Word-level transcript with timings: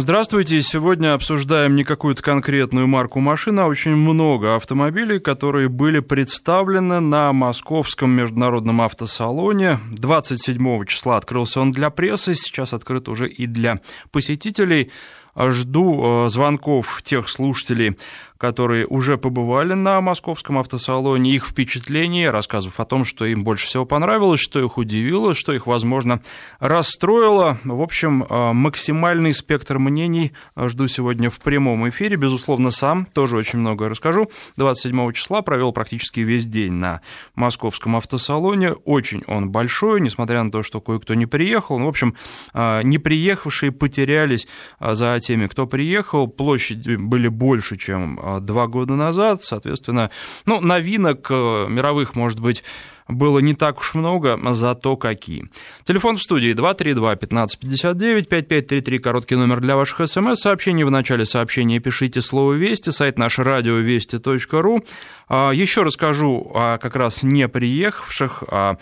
Здравствуйте. 0.00 0.62
Сегодня 0.62 1.12
обсуждаем 1.12 1.74
не 1.74 1.82
какую-то 1.82 2.22
конкретную 2.22 2.86
марку 2.86 3.18
машины, 3.18 3.62
а 3.62 3.66
очень 3.66 3.96
много 3.96 4.54
автомобилей, 4.54 5.18
которые 5.18 5.68
были 5.68 5.98
представлены 5.98 7.00
на 7.00 7.32
Московском 7.32 8.10
международном 8.12 8.80
автосалоне. 8.80 9.80
27 9.90 10.84
числа 10.84 11.16
открылся 11.16 11.60
он 11.60 11.72
для 11.72 11.90
прессы, 11.90 12.36
сейчас 12.36 12.74
открыт 12.74 13.08
уже 13.08 13.28
и 13.28 13.46
для 13.46 13.80
посетителей. 14.12 14.92
Жду 15.36 16.26
э, 16.26 16.28
звонков 16.28 17.02
тех 17.02 17.28
слушателей, 17.28 17.98
которые 18.38 18.86
уже 18.86 19.18
побывали 19.18 19.74
на 19.74 20.00
московском 20.00 20.58
автосалоне, 20.58 21.32
их 21.32 21.46
впечатления, 21.46 22.30
рассказывав 22.30 22.78
о 22.78 22.84
том, 22.84 23.04
что 23.04 23.26
им 23.26 23.42
больше 23.42 23.66
всего 23.66 23.84
понравилось, 23.84 24.40
что 24.40 24.60
их 24.60 24.78
удивило, 24.78 25.34
что 25.34 25.52
их, 25.52 25.66
возможно, 25.66 26.22
расстроило. 26.60 27.58
В 27.64 27.82
общем, 27.82 28.22
э, 28.22 28.52
максимальный 28.52 29.34
спектр 29.34 29.78
мнений 29.78 30.32
жду 30.56 30.86
сегодня 30.86 31.30
в 31.30 31.40
прямом 31.40 31.88
эфире. 31.88 32.16
Безусловно, 32.16 32.70
сам 32.70 33.06
тоже 33.06 33.36
очень 33.36 33.58
многое 33.58 33.88
расскажу. 33.88 34.30
27 34.56 35.12
числа 35.12 35.42
провел 35.42 35.72
практически 35.72 36.20
весь 36.20 36.46
день 36.46 36.74
на 36.74 37.00
московском 37.34 37.96
автосалоне. 37.96 38.72
Очень 38.84 39.24
он 39.26 39.50
большой, 39.50 40.00
несмотря 40.00 40.44
на 40.44 40.52
то, 40.52 40.62
что 40.62 40.80
кое-кто 40.80 41.14
не 41.14 41.26
приехал. 41.26 41.78
Ну, 41.78 41.86
в 41.86 41.88
общем, 41.88 42.14
э, 42.54 42.82
не 42.84 42.98
приехавшие 42.98 43.72
потерялись 43.72 44.46
э, 44.78 44.94
за 44.94 45.18
теми, 45.18 45.48
кто 45.48 45.66
приехал. 45.66 46.28
Площади 46.28 46.94
были 46.94 47.26
больше, 47.26 47.76
чем 47.76 48.20
два 48.40 48.66
года 48.66 48.94
назад, 48.94 49.42
соответственно, 49.42 50.10
ну, 50.46 50.60
новинок 50.60 51.26
э, 51.30 51.66
мировых, 51.68 52.14
может 52.14 52.40
быть, 52.40 52.62
было 53.08 53.38
не 53.38 53.54
так 53.54 53.78
уж 53.78 53.94
много, 53.94 54.38
зато 54.52 54.96
какие. 54.96 55.50
Телефон 55.84 56.16
в 56.16 56.22
студии 56.22 56.52
232-1559, 56.52 58.22
5533, 58.24 58.98
короткий 58.98 59.36
номер 59.36 59.60
для 59.60 59.76
ваших 59.76 60.06
смс-сообщений. 60.06 60.84
В 60.84 60.90
начале 60.90 61.24
сообщения 61.24 61.80
пишите 61.80 62.20
слово 62.20 62.52
«Вести», 62.52 62.90
сайт 62.90 63.18
наш 63.18 63.38
радиовести.ру. 63.38 64.84
А, 65.28 65.50
Еще 65.52 65.82
расскажу 65.82 66.50
как 66.54 66.96
раз 66.96 67.22
не 67.22 67.48
приехавших, 67.48 68.44
о 68.48 68.76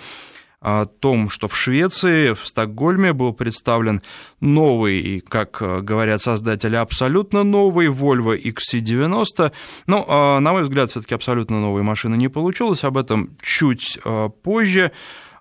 о 0.61 0.87
том, 0.87 1.31
что 1.31 1.49
в 1.49 1.57
Швеции, 1.57 2.33
в 2.35 2.47
Стокгольме 2.47 3.13
был 3.13 3.33
представлен 3.33 4.03
новый, 4.41 5.21
как 5.21 5.59
говорят 5.85 6.23
создатели, 6.23 6.77
абсолютно 6.77 7.45
новый 7.45 7.89
Volvo 7.89 8.41
XC90. 8.41 9.53
Ну, 9.87 10.05
а, 10.09 10.41
на 10.41 10.53
мой 10.53 10.63
взгляд, 10.63 10.91
все-таки 10.91 11.15
абсолютно 11.15 11.61
новой 11.61 11.83
машины 11.83 12.17
не 12.17 12.29
получилось, 12.29 12.85
об 12.85 12.97
этом 12.97 13.37
чуть 13.43 13.99
а, 14.05 14.29
позже. 14.29 14.93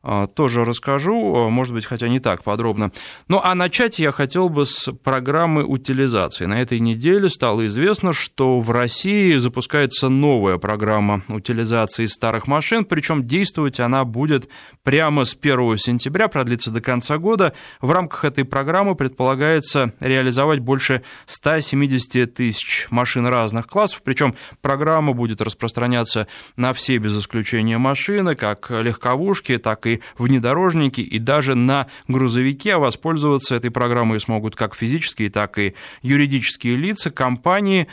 А, 0.07 0.27
тоже 0.27 0.65
расскажу, 0.65 1.35
а, 1.35 1.49
может 1.49 1.73
быть, 1.73 1.83
хотя 1.83 2.07
не 2.07 2.19
так 2.19 2.43
подробно. 2.43 2.91
Ну, 3.27 3.41
а 3.43 3.55
начать 3.55 3.97
я 3.97 4.11
хотел 4.11 4.49
бы 4.49 4.67
с 4.67 4.91
программы 5.03 5.63
утилизации. 5.63 6.45
На 6.45 6.61
этой 6.61 6.79
неделе 6.79 7.27
стало 7.27 7.65
известно, 7.65 8.13
что 8.13 8.59
в 8.59 8.69
России 8.69 9.35
запускается 9.37 10.09
новая 10.09 10.59
программа 10.59 11.23
утилизации 11.27 12.05
старых 12.05 12.45
машин, 12.45 12.85
причем 12.85 13.25
действовать 13.25 13.79
она 13.79 14.05
будет 14.05 14.47
прямо 14.83 15.25
с 15.25 15.35
1 15.35 15.77
сентября, 15.79 16.27
продлится 16.27 16.69
до 16.69 16.81
конца 16.81 17.17
года. 17.17 17.53
В 17.81 17.89
рамках 17.89 18.25
этой 18.25 18.45
программы 18.45 18.93
предполагается 18.93 19.93
реализовать 19.99 20.59
больше 20.59 21.01
170 21.25 22.31
тысяч 22.31 22.85
машин 22.91 23.25
разных 23.25 23.65
классов, 23.65 24.03
причем 24.03 24.35
программа 24.61 25.13
будет 25.13 25.41
распространяться 25.41 26.27
на 26.57 26.73
все 26.73 26.99
без 26.99 27.17
исключения 27.17 27.79
машины, 27.79 28.35
как 28.35 28.69
легковушки, 28.69 29.57
так 29.57 29.87
и 29.87 29.94
внедорожники, 30.17 31.01
и 31.01 31.19
даже 31.19 31.55
на 31.55 31.87
грузовики, 32.07 32.69
а 32.69 32.79
воспользоваться 32.79 33.55
этой 33.55 33.71
программой 33.71 34.19
смогут 34.19 34.55
как 34.55 34.75
физические, 34.75 35.29
так 35.29 35.57
и 35.57 35.75
юридические 36.01 36.75
лица, 36.75 37.11
компании. 37.11 37.87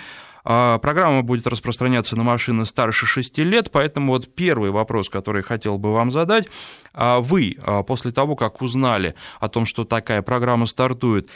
А, 0.45 0.79
программа 0.79 1.23
будет 1.23 1.47
распространяться 1.47 2.17
на 2.17 2.25
машины 2.25 2.67
старше 2.67 3.07
6 3.07 3.39
лет, 3.39 3.71
поэтому 3.71 4.13
вот 4.13 4.35
первый 4.35 4.71
вопрос, 4.71 5.09
который 5.09 5.43
хотел 5.43 5.79
бы 5.79 5.93
вам 5.93 6.11
задать. 6.11 6.49
А 6.93 7.21
вы 7.21 7.57
а, 7.63 7.83
после 7.83 8.13
того, 8.13 8.37
как 8.37 8.61
узнали 8.63 9.15
о 9.41 9.49
том, 9.49 9.67
что 9.67 9.85
такая 9.85 10.23
программа 10.23 10.67
стартует, 10.67 11.29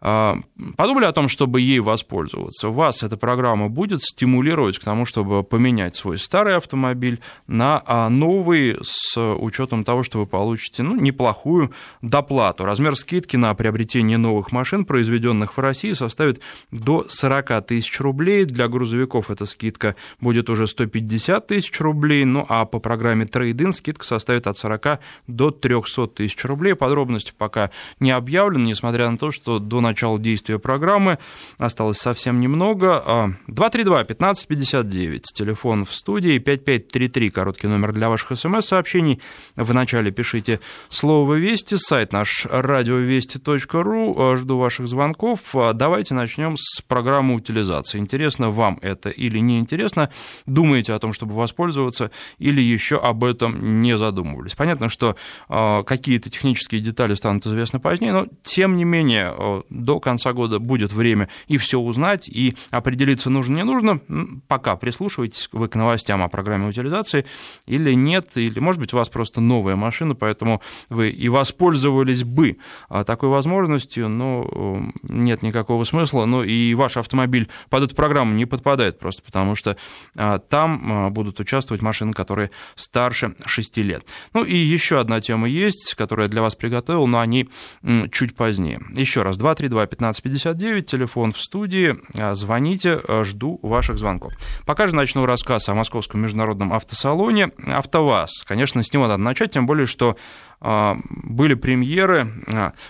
подумали 0.00 1.04
о 1.04 1.12
том, 1.12 1.28
чтобы 1.28 1.60
ей 1.60 1.80
воспользоваться. 1.80 2.68
Вас 2.68 3.02
эта 3.02 3.16
программа 3.16 3.68
будет 3.68 4.02
стимулировать 4.02 4.78
к 4.78 4.84
тому, 4.84 5.04
чтобы 5.04 5.42
поменять 5.42 5.96
свой 5.96 6.18
старый 6.18 6.56
автомобиль 6.56 7.20
на 7.48 7.82
а, 7.84 8.08
новый 8.08 8.76
с 8.80 9.18
учетом 9.18 9.84
того, 9.84 10.04
что 10.04 10.20
вы 10.20 10.26
получите 10.26 10.84
ну, 10.84 10.94
неплохую 10.94 11.72
доплату. 12.00 12.64
Размер 12.64 12.94
скидки 12.94 13.36
на 13.36 13.52
приобретение 13.54 14.18
новых 14.18 14.52
машин, 14.52 14.84
произведенных 14.84 15.56
в 15.56 15.60
России, 15.60 15.92
составит 15.92 16.40
до 16.70 17.06
40 17.08 17.66
тысяч 17.66 18.00
рублей. 18.00 18.44
Для 18.44 18.68
грузовиков 18.68 19.30
эта 19.30 19.46
скидка 19.46 19.96
будет 20.20 20.48
уже 20.48 20.68
150 20.68 21.46
тысяч 21.46 21.80
рублей, 21.80 22.24
ну 22.24 22.46
а 22.48 22.66
по 22.66 22.78
программе 22.78 23.24
Trade-in 23.24 23.72
скидка 23.72 24.04
составит 24.04 24.46
от 24.46 24.56
40 24.56 25.00
до 25.26 25.50
300 25.50 26.06
тысяч 26.08 26.44
рублей. 26.44 26.74
Подробности 26.74 27.32
пока 27.36 27.72
не 27.98 28.12
объявлены, 28.12 28.66
несмотря 28.66 29.10
на 29.10 29.18
то, 29.18 29.32
что 29.32 29.58
до 29.58 29.87
начала 29.88 30.18
действия 30.18 30.58
программы. 30.58 31.18
Осталось 31.58 31.98
совсем 31.98 32.40
немного. 32.40 33.34
232-1559, 33.48 35.18
а, 35.18 35.34
телефон 35.34 35.84
в 35.84 35.94
студии, 35.94 36.38
5533, 36.38 37.30
короткий 37.30 37.66
номер 37.66 37.92
для 37.92 38.08
ваших 38.08 38.38
смс-сообщений. 38.38 39.20
Вначале 39.56 40.10
пишите 40.10 40.60
слово 40.88 41.34
«Вести», 41.34 41.76
сайт 41.76 42.12
наш 42.12 42.46
радиовести.ру. 42.50 44.14
А, 44.18 44.36
жду 44.36 44.58
ваших 44.58 44.88
звонков. 44.88 45.54
А, 45.56 45.72
давайте 45.72 46.14
начнем 46.14 46.56
с 46.56 46.82
программы 46.82 47.34
утилизации. 47.34 47.98
Интересно 47.98 48.50
вам 48.50 48.78
это 48.82 49.08
или 49.08 49.38
не 49.38 49.58
интересно? 49.58 50.10
Думаете 50.46 50.92
о 50.92 50.98
том, 50.98 51.12
чтобы 51.12 51.34
воспользоваться, 51.34 52.10
или 52.38 52.60
еще 52.60 52.98
об 52.98 53.24
этом 53.24 53.80
не 53.80 53.96
задумывались? 53.96 54.54
Понятно, 54.54 54.88
что 54.88 55.16
какие-то 55.48 56.30
технические 56.30 56.80
детали 56.80 57.14
станут 57.14 57.46
известны 57.46 57.80
позднее, 57.80 58.12
но 58.12 58.26
тем 58.42 58.76
не 58.76 58.84
менее 58.84 59.34
до 59.78 60.00
конца 60.00 60.32
года 60.32 60.58
будет 60.58 60.92
время 60.92 61.28
и 61.46 61.56
все 61.56 61.78
узнать, 61.78 62.28
и 62.28 62.56
определиться 62.70 63.30
нужно, 63.30 63.56
не 63.56 63.64
нужно. 63.64 64.00
Пока 64.48 64.76
прислушивайтесь 64.76 65.48
вы 65.52 65.68
к 65.68 65.74
новостям 65.74 66.22
о 66.22 66.28
программе 66.28 66.68
утилизации 66.68 67.24
или 67.66 67.94
нет, 67.94 68.30
или, 68.36 68.58
может 68.58 68.80
быть, 68.80 68.92
у 68.92 68.96
вас 68.96 69.08
просто 69.08 69.40
новая 69.40 69.76
машина, 69.76 70.14
поэтому 70.14 70.62
вы 70.88 71.10
и 71.10 71.28
воспользовались 71.28 72.24
бы 72.24 72.58
а, 72.88 73.04
такой 73.04 73.28
возможностью, 73.28 74.08
но 74.08 74.92
нет 75.02 75.42
никакого 75.42 75.84
смысла, 75.84 76.24
но 76.24 76.44
и 76.44 76.74
ваш 76.74 76.96
автомобиль 76.96 77.48
под 77.70 77.84
эту 77.84 77.94
программу 77.94 78.34
не 78.34 78.46
подпадает 78.46 78.98
просто 78.98 79.22
потому, 79.22 79.54
что 79.54 79.76
а, 80.16 80.38
там 80.38 80.92
а, 80.92 81.10
будут 81.10 81.40
участвовать 81.40 81.82
машины, 81.82 82.12
которые 82.12 82.50
старше 82.74 83.34
6 83.44 83.76
лет. 83.78 84.04
Ну 84.34 84.44
и 84.44 84.56
еще 84.56 85.00
одна 85.00 85.20
тема 85.20 85.48
есть, 85.48 85.94
которую 85.94 86.26
я 86.26 86.30
для 86.30 86.42
вас 86.42 86.54
приготовил, 86.54 87.06
но 87.06 87.20
они 87.20 87.48
чуть 88.12 88.34
позднее. 88.34 88.80
Еще 88.94 89.22
раз, 89.22 89.36
2, 89.36 89.54
3, 89.54 89.67
232-1559, 89.68 90.82
телефон 90.82 91.32
в 91.32 91.40
студии, 91.40 91.96
а, 92.16 92.34
звоните, 92.34 93.00
а, 93.06 93.24
жду 93.24 93.58
ваших 93.62 93.98
звонков. 93.98 94.32
Пока 94.66 94.86
же 94.86 94.94
начну 94.94 95.26
рассказ 95.26 95.68
о 95.68 95.74
Московском 95.74 96.20
международном 96.20 96.72
автосалоне. 96.72 97.50
АвтоВАЗ, 97.66 98.44
конечно, 98.46 98.82
с 98.82 98.92
него 98.92 99.06
надо 99.06 99.22
начать, 99.22 99.52
тем 99.52 99.66
более, 99.66 99.86
что 99.86 100.16
а, 100.60 100.96
были 101.08 101.54
премьеры. 101.54 102.32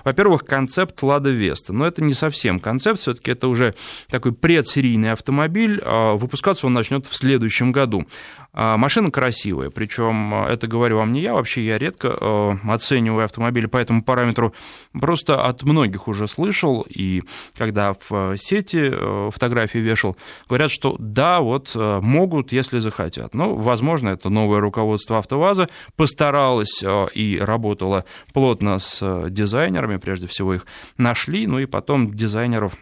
Во-первых, 0.04 0.44
концепт 0.44 1.02
Лада 1.02 1.30
Веста, 1.30 1.72
но 1.72 1.86
это 1.86 2.02
не 2.02 2.14
совсем 2.14 2.60
концепт, 2.60 3.00
все-таки 3.00 3.30
это 3.30 3.48
уже 3.48 3.74
такой 4.08 4.32
предсерийный 4.32 5.12
автомобиль, 5.12 5.82
выпускаться 5.84 6.66
он 6.66 6.72
начнет 6.72 7.06
в 7.06 7.14
следующем 7.14 7.72
году. 7.72 8.06
Машина 8.54 9.10
красивая, 9.10 9.70
причем 9.70 10.34
это 10.34 10.66
говорю 10.66 10.96
вам 10.96 11.12
не 11.12 11.20
я, 11.20 11.34
вообще 11.34 11.62
я 11.62 11.78
редко 11.78 12.58
оцениваю 12.68 13.24
автомобили 13.24 13.66
по 13.66 13.76
этому 13.76 14.02
параметру, 14.02 14.52
просто 14.92 15.44
от 15.44 15.62
многих 15.62 16.08
уже 16.08 16.26
слышал, 16.26 16.84
и 16.88 17.22
когда 17.56 17.94
в 18.08 18.36
сети 18.36 18.90
фотографии 19.30 19.78
вешал, 19.78 20.16
говорят, 20.48 20.70
что 20.70 20.96
да, 20.98 21.40
вот 21.40 21.72
могут, 21.74 22.50
если 22.52 22.78
захотят. 22.78 23.34
Но, 23.34 23.54
возможно, 23.54 24.08
это 24.08 24.28
новое 24.28 24.60
руководство 24.60 25.18
АвтоВАЗа 25.18 25.68
постаралось 25.96 26.82
и 27.14 27.38
работало 27.40 28.04
плотно 28.32 28.78
с 28.78 29.00
э, 29.02 29.30
дизайнерами, 29.30 29.96
прежде 29.98 30.26
всего 30.26 30.54
их 30.54 30.66
нашли, 30.96 31.46
ну 31.46 31.58
и 31.58 31.66
потом 31.66 32.14
дизайнеров 32.14 32.76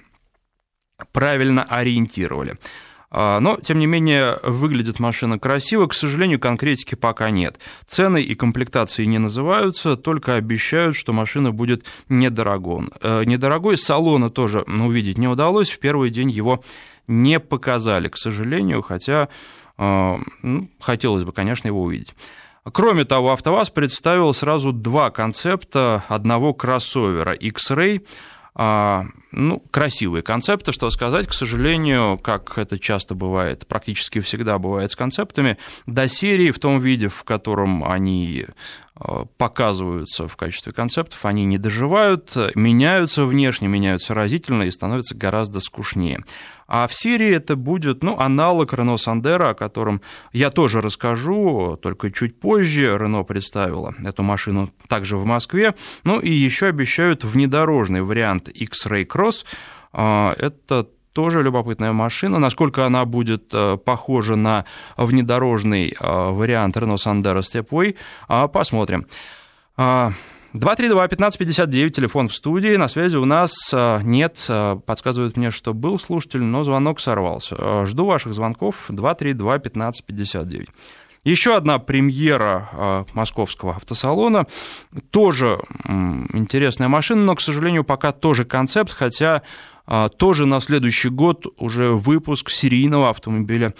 правильно 1.13 1.65
ориентировали. 1.65 2.57
А, 3.19 3.41
но, 3.41 3.57
тем 3.57 3.79
не 3.79 3.87
менее, 3.87 4.39
выглядит 4.43 5.01
машина 5.01 5.39
красиво. 5.39 5.87
К 5.87 5.95
сожалению, 5.95 6.39
конкретики 6.39 6.97
пока 6.97 7.31
нет. 7.31 7.59
Цены 7.87 8.21
и 8.21 8.35
комплектации 8.35 9.07
не 9.07 9.17
называются, 9.17 9.97
только 9.97 10.35
обещают, 10.35 10.97
что 10.97 11.15
машина 11.15 11.51
будет 11.51 11.87
недорогой. 12.11 12.91
Э, 13.01 13.25
недорогой 13.25 13.79
салона 13.79 14.29
тоже 14.29 14.67
увидеть 14.69 15.17
не 15.17 15.29
удалось. 15.29 15.71
В 15.71 15.79
первый 15.79 16.11
день 16.11 16.31
его 16.31 16.63
не 17.09 17.41
показали, 17.41 18.09
к 18.09 18.19
сожалению, 18.19 18.83
хотя 18.83 19.31
э, 19.79 20.17
ну, 20.43 20.69
хотелось 20.79 21.25
бы, 21.25 21.33
конечно, 21.33 21.69
его 21.69 21.85
увидеть. 21.85 22.15
Кроме 22.71 23.07
того, 23.07 23.33
АвтоВАЗ 23.33 23.71
представил 23.71 24.35
сразу 24.35 24.73
два 24.73 25.09
концепта 25.09 26.05
одного 26.09 26.53
кроссовера 26.53 27.33
X-Ray. 27.33 28.05
Ну, 29.33 29.61
красивые 29.71 30.23
концепты, 30.23 30.73
что 30.73 30.89
сказать, 30.91 31.27
к 31.27 31.33
сожалению, 31.33 32.19
как 32.19 32.59
это 32.59 32.79
часто 32.79 33.15
бывает, 33.15 33.67
практически 33.67 34.21
всегда 34.21 34.59
бывает 34.59 34.93
с 34.93 34.97
концептами, 34.97 35.59
до 35.87 36.07
серии 36.07 36.53
в 36.53 36.61
том 36.61 36.79
виде, 36.79 37.09
в 37.09 37.25
котором 37.25 37.83
они 37.83 38.47
э, 38.47 39.25
показываются 39.37 40.29
в 40.29 40.37
качестве 40.37 40.73
концептов, 40.73 41.25
они 41.25 41.45
не 41.45 41.59
доживают, 41.59 42.37
меняются 42.55 43.25
внешне, 43.25 43.67
меняются 43.67 44.15
разительно 44.15 44.63
и 44.63 44.71
становятся 44.71 45.17
гораздо 45.17 45.59
скучнее. 45.59 46.23
А 46.69 46.89
в 46.89 46.95
Сирии 46.95 47.33
это 47.33 47.57
будет 47.57 48.03
ну, 48.03 48.19
аналог 48.19 48.73
Рено 48.75 48.97
Сандера, 48.97 49.51
о 49.51 49.55
котором 49.55 50.01
я 50.33 50.51
тоже 50.51 50.81
расскажу, 50.81 51.79
только 51.81 52.11
чуть 52.11 52.39
позже. 52.39 52.97
Рено 52.99 53.23
представила 53.23 53.95
эту 54.05 54.23
машину 54.23 54.71
также 54.89 55.17
в 55.17 55.25
Москве. 55.25 55.75
Ну 56.05 56.19
и 56.19 56.31
еще 56.31 56.67
обещают 56.67 57.25
внедорожный 57.25 58.03
вариант 58.03 58.49
X-Ray 58.49 59.05
Cross. 59.17 59.45
А, 59.93 60.35
это 60.39 60.89
тоже 61.13 61.43
любопытная 61.43 61.93
машина. 61.93 62.39
Насколько 62.39 62.85
она 62.85 63.07
будет 63.07 63.49
э, 63.55 63.79
похожа 63.79 64.37
на 64.37 64.67
внедорожный 64.99 65.97
э, 65.99 66.31
вариант 66.31 66.77
Renault 66.77 66.97
Sandero 66.97 67.41
Stepway, 67.41 67.97
а, 68.29 68.49
посмотрим. 68.49 69.07
А, 69.79 70.13
232-1559, 70.53 71.91
телефон 71.91 72.29
в 72.29 72.35
студии. 72.35 72.77
На 72.77 72.89
связи 72.89 73.17
у 73.17 73.25
нас 73.25 73.55
а, 73.73 74.01
нет, 74.03 74.45
а, 74.49 74.77
подсказывают 74.77 75.37
мне, 75.37 75.51
что 75.51 75.75
был 75.75 75.99
слушатель, 75.99 76.43
но 76.43 76.65
звонок 76.65 77.01
сорвался. 77.01 77.57
А, 77.59 77.87
жду 77.87 78.07
ваших 78.07 78.35
звонков 78.35 78.91
232-1559. 78.91 80.69
Еще 81.27 81.57
одна 81.57 81.81
премьера 81.81 83.05
московского 83.13 83.75
автосалона. 83.75 84.47
Тоже 85.11 85.59
интересная 86.33 86.87
машина, 86.87 87.25
но, 87.25 87.35
к 87.35 87.41
сожалению, 87.41 87.83
пока 87.83 88.13
тоже 88.13 88.45
концепт, 88.45 88.93
хотя 88.93 89.43
тоже 90.19 90.47
на 90.47 90.61
следующий 90.61 91.09
год 91.09 91.47
уже 91.59 91.91
выпуск 91.91 92.49
серийного 92.51 93.11
автомобиля 93.11 93.75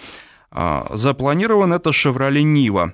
запланирован. 0.91 1.71
Это 1.71 1.93
«Шевроле 1.93 2.43
Нива». 2.43 2.91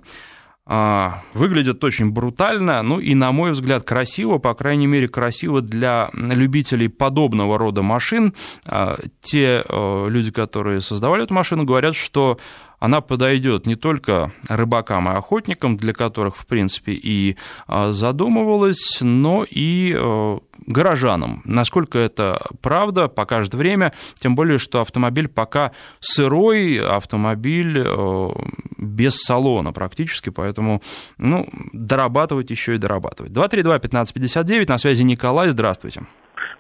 А, 0.66 1.24
выглядит 1.34 1.84
очень 1.84 2.12
брутально, 2.12 2.82
ну 2.84 2.98
и, 2.98 3.16
на 3.16 3.34
мой 3.34 3.52
взгляд, 3.52 3.84
красиво, 3.84 4.38
по 4.38 4.54
крайней 4.54 4.88
мере, 4.88 5.10
красиво 5.10 5.60
для 5.60 6.10
любителей 6.14 6.88
подобного 6.88 7.58
рода 7.58 7.82
машин. 7.82 8.34
А, 8.66 8.98
те 9.22 9.66
люди, 9.68 10.32
которые 10.32 10.80
создавали 10.80 11.24
эту 11.24 11.34
машину, 11.34 11.66
говорят, 11.66 11.96
что 11.96 12.38
она 12.84 13.00
подойдет 13.00 13.66
не 13.66 13.78
только 13.78 14.34
рыбакам 14.50 15.10
и 15.10 15.16
охотникам, 15.16 15.78
для 15.78 15.94
которых, 15.94 16.36
в 16.36 16.46
принципе, 16.46 16.92
и 16.92 17.38
а, 17.66 17.94
задумывалась, 17.94 18.98
но 19.00 19.46
и 19.50 19.96
э, 19.98 20.38
горожанам. 20.68 21.42
Насколько 21.46 21.98
это 22.00 22.42
правда, 22.62 23.08
покажет 23.08 23.54
время, 23.54 23.94
тем 24.16 24.36
более, 24.36 24.58
что 24.58 24.82
автомобиль 24.82 25.30
пока 25.30 25.72
сырой, 26.02 26.78
автомобиль 26.86 27.82
э, 27.86 28.30
без 28.78 29.16
салона 29.16 29.72
практически, 29.72 30.30
поэтому, 30.30 30.82
ну, 31.18 31.48
дорабатывать 31.72 32.52
еще 32.52 32.76
и 32.76 32.78
дорабатывать. 32.78 33.32
232-1559, 33.32 34.68
на 34.68 34.78
связи 34.78 35.04
Николай, 35.04 35.52
здравствуйте. 35.52 36.02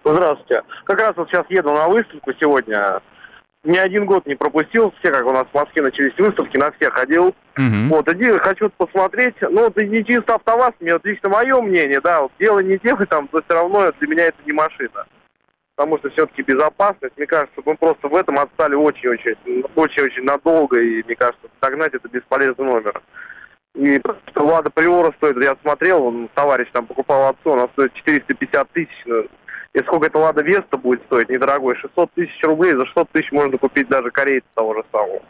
Здравствуйте. 0.05 0.61
Как 0.85 1.01
раз 1.01 1.13
вот 1.17 1.27
сейчас 1.29 1.45
еду 1.49 1.73
на 1.73 1.89
выставку 1.89 2.31
сегодня, 2.39 3.01
ни 3.63 3.77
один 3.77 4.05
год 4.05 4.25
не 4.25 4.35
пропустил, 4.35 4.93
все, 4.99 5.11
как 5.11 5.25
у 5.25 5.31
нас 5.31 5.45
в 5.51 5.53
Москве 5.53 5.81
начались 5.81 6.17
выставки, 6.17 6.57
на 6.57 6.71
все 6.71 6.89
ходил. 6.89 7.35
Uh-huh. 7.55 7.87
Вот, 7.89 8.09
иди, 8.09 8.29
хочу 8.39 8.69
посмотреть, 8.69 9.35
ну, 9.41 9.67
это 9.67 9.85
не 9.85 10.03
чисто 10.03 10.35
АвтоВАЗ, 10.35 10.73
мне 10.79 10.93
вот 10.93 11.05
лично 11.05 11.29
мое 11.29 11.61
мнение, 11.61 12.01
да, 12.01 12.21
вот 12.21 12.31
дело 12.39 12.59
не 12.59 12.77
делай 12.77 13.05
там, 13.05 13.29
но 13.31 13.41
все 13.41 13.53
равно 13.53 13.91
для 13.99 14.07
меня 14.07 14.25
это 14.25 14.37
не 14.45 14.53
машина. 14.53 15.05
Потому 15.75 15.97
что 15.97 16.09
все-таки 16.11 16.43
безопасность, 16.43 17.17
мне 17.17 17.25
кажется, 17.25 17.61
мы 17.65 17.75
просто 17.75 18.07
в 18.07 18.15
этом 18.15 18.37
отстали 18.37 18.75
очень-очень, 18.75 19.63
очень-очень 19.75 20.23
надолго, 20.23 20.79
и 20.79 21.03
мне 21.03 21.15
кажется, 21.15 21.47
догнать 21.61 21.93
это 21.93 22.07
бесполезный 22.09 22.65
номер. 22.65 23.01
И 23.75 23.97
просто 23.99 24.43
Лада 24.43 24.69
Приора 24.69 25.11
стоит, 25.17 25.41
я 25.43 25.55
смотрел, 25.63 26.03
он, 26.03 26.29
товарищ 26.35 26.67
там 26.71 26.85
покупал 26.85 27.29
отцу, 27.29 27.53
она 27.53 27.67
стоит 27.69 27.93
450 27.93 28.69
тысяч, 28.71 29.03
ну, 29.05 29.25
и 29.73 29.79
сколько 29.79 30.07
это 30.07 30.19
Лада 30.19 30.43
Веста 30.43 30.77
будет 30.77 31.01
стоить, 31.03 31.29
недорогой, 31.29 31.75
600 31.75 32.11
тысяч 32.13 32.43
рублей, 32.43 32.73
за 32.73 32.85
600 32.85 33.09
тысяч 33.09 33.31
можно 33.31 33.57
купить 33.57 33.89
даже 33.89 34.11
корейца 34.11 34.47
того 34.53 34.75
же 34.75 34.83
самого. 34.91 35.21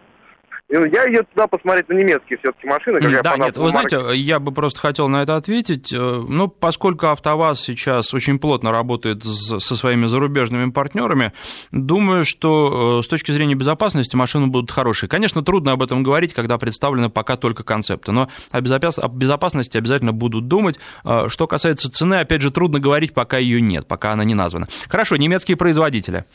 Я 0.69 1.03
еду 1.03 1.27
туда 1.33 1.47
посмотреть 1.47 1.87
на 1.89 1.93
немецкие 1.93 2.39
все-таки 2.39 2.67
машины. 2.67 2.99
Как 2.99 3.23
да, 3.23 3.37
нет, 3.37 3.57
вы 3.57 3.69
знаете, 3.69 4.01
я 4.15 4.39
бы 4.39 4.51
просто 4.51 4.79
хотел 4.79 5.07
на 5.07 5.21
это 5.21 5.35
ответить. 5.35 5.93
Э, 5.93 5.97
ну, 6.27 6.47
поскольку 6.47 7.07
АвтоВАЗ 7.07 7.61
сейчас 7.61 8.13
очень 8.13 8.39
плотно 8.39 8.71
работает 8.71 9.23
со 9.23 9.75
своими 9.75 10.07
зарубежными 10.07 10.71
партнерами, 10.71 11.31
думаю, 11.71 12.25
что 12.25 12.99
э, 13.01 13.03
с 13.03 13.07
точки 13.07 13.31
зрения 13.31 13.55
безопасности 13.55 14.15
машины 14.15 14.47
будут 14.47 14.71
хорошие. 14.71 15.09
Конечно, 15.09 15.43
трудно 15.43 15.73
об 15.73 15.83
этом 15.83 16.01
говорить, 16.01 16.33
когда 16.33 16.57
представлены 16.57 17.09
пока 17.09 17.35
только 17.35 17.63
концепты, 17.63 18.11
но 18.11 18.29
о 18.49 18.61
безопасности 18.61 19.77
обязательно 19.77 20.13
будут 20.13 20.47
думать. 20.47 20.79
Э, 21.03 21.27
что 21.27 21.45
касается 21.45 21.91
цены, 21.91 22.15
опять 22.15 22.41
же, 22.41 22.51
трудно 22.51 22.79
говорить, 22.79 23.13
пока 23.13 23.37
ее 23.37 23.61
нет, 23.61 23.87
пока 23.87 24.13
она 24.13 24.23
не 24.23 24.33
названа. 24.33 24.67
Хорошо, 24.87 25.17
немецкие 25.17 25.55
производители. 25.55 26.25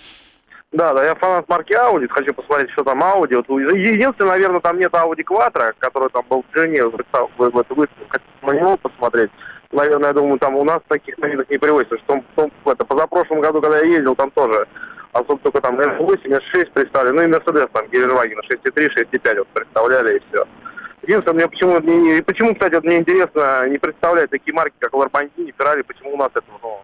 Да, 0.70 0.92
да, 0.92 1.02
я 1.02 1.14
фанат 1.14 1.48
марки 1.48 1.72
Audi, 1.72 2.06
хочу 2.08 2.34
посмотреть, 2.34 2.70
что 2.72 2.84
там 2.84 3.02
Audi. 3.02 3.36
Вот, 3.36 3.48
единственное, 3.48 4.32
наверное, 4.32 4.60
там 4.60 4.78
нет 4.78 4.92
Audi 4.92 5.24
Quattro, 5.24 5.72
который 5.78 6.10
там 6.10 6.24
был 6.28 6.44
в 6.50 6.54
Жене, 6.54 6.84
в, 6.84 6.94
эту 6.94 7.74
выставку. 7.74 8.04
Хочу 8.08 8.24
на 8.42 8.52
него 8.52 8.76
посмотреть. 8.76 9.30
Наверное, 9.72 10.08
я 10.08 10.12
думаю, 10.12 10.38
там 10.38 10.56
у 10.56 10.64
нас 10.64 10.80
таких 10.88 11.16
новинок 11.18 11.48
не 11.48 11.56
привозится. 11.56 11.96
Что 11.98 12.22
в, 12.36 12.68
это, 12.68 12.84
позапрошлом 12.84 13.40
году, 13.40 13.62
когда 13.62 13.78
я 13.78 13.86
ездил, 13.86 14.14
там 14.14 14.30
тоже 14.32 14.66
особо 15.12 15.38
только 15.38 15.60
там 15.62 15.80
S8, 15.80 16.24
S6 16.26 16.72
представили, 16.72 17.12
ну 17.12 17.22
и 17.22 17.26
Mercedes 17.26 17.68
там, 17.72 17.88
Гелендваген 17.88 18.38
6.3, 18.40 18.88
6.5 19.10 19.38
вот 19.38 19.48
представляли 19.48 20.18
и 20.18 20.22
все. 20.28 20.44
Единственное, 21.02 21.34
мне 21.34 21.48
почему, 21.48 21.80
не, 21.80 22.22
почему, 22.22 22.52
кстати, 22.52 22.74
вот 22.74 22.84
мне 22.84 22.98
интересно, 22.98 23.66
не 23.68 23.78
представляют 23.78 24.30
такие 24.30 24.52
марки, 24.52 24.74
как 24.78 24.92
Lamborghini, 24.92 25.54
Ferrari, 25.56 25.82
почему 25.82 26.12
у 26.12 26.16
нас 26.18 26.28
этого 26.34 26.58
ну, 26.62 26.80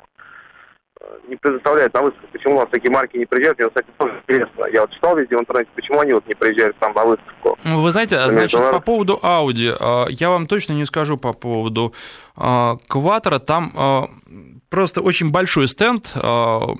не 1.29 1.37
предоставляют 1.37 1.95
на 1.95 2.03
выставку. 2.03 2.29
Почему 2.33 2.57
у 2.57 2.61
нас 2.61 2.69
такие 2.71 2.91
марки 2.91 3.17
не 3.17 3.27
приезжают? 3.27 3.59
Мне, 3.59 3.69
кстати, 3.69 3.87
тоже 3.99 4.15
интересно. 4.23 4.65
Я 4.73 4.83
вот 4.83 4.93
читал 4.93 5.17
везде 5.17 5.37
в 5.37 5.41
интернете, 5.41 5.71
почему 5.75 6.01
они 6.01 6.13
вот 6.13 6.27
не 6.27 6.35
приезжают 6.35 6.77
там 6.79 6.93
на 6.95 7.05
выставку. 7.05 7.59
Ну, 7.65 7.83
вы 7.83 7.91
знаете, 7.91 8.17
Потому 8.17 8.33
значит, 8.33 8.61
по 8.61 8.81
поводу 8.81 9.19
Audi, 9.23 9.75
а, 9.79 10.07
я 10.09 10.31
вам 10.31 10.47
точно 10.47 10.73
не 10.73 10.85
скажу 10.85 11.17
по 11.17 11.33
поводу 11.33 11.95
Кватера. 12.37 13.39
Там 13.39 13.73
а, 13.77 14.09
просто 14.69 15.01
очень 15.01 15.31
большой 15.31 15.69
стенд, 15.69 16.13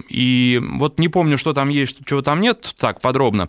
и 0.09 0.61
вот 0.79 0.99
не 0.99 1.09
помню, 1.09 1.39
что 1.39 1.53
там 1.53 1.69
есть, 1.69 2.05
чего 2.05 2.23
там 2.23 2.41
нет, 2.41 2.75
так 2.79 3.01
подробно. 3.01 3.49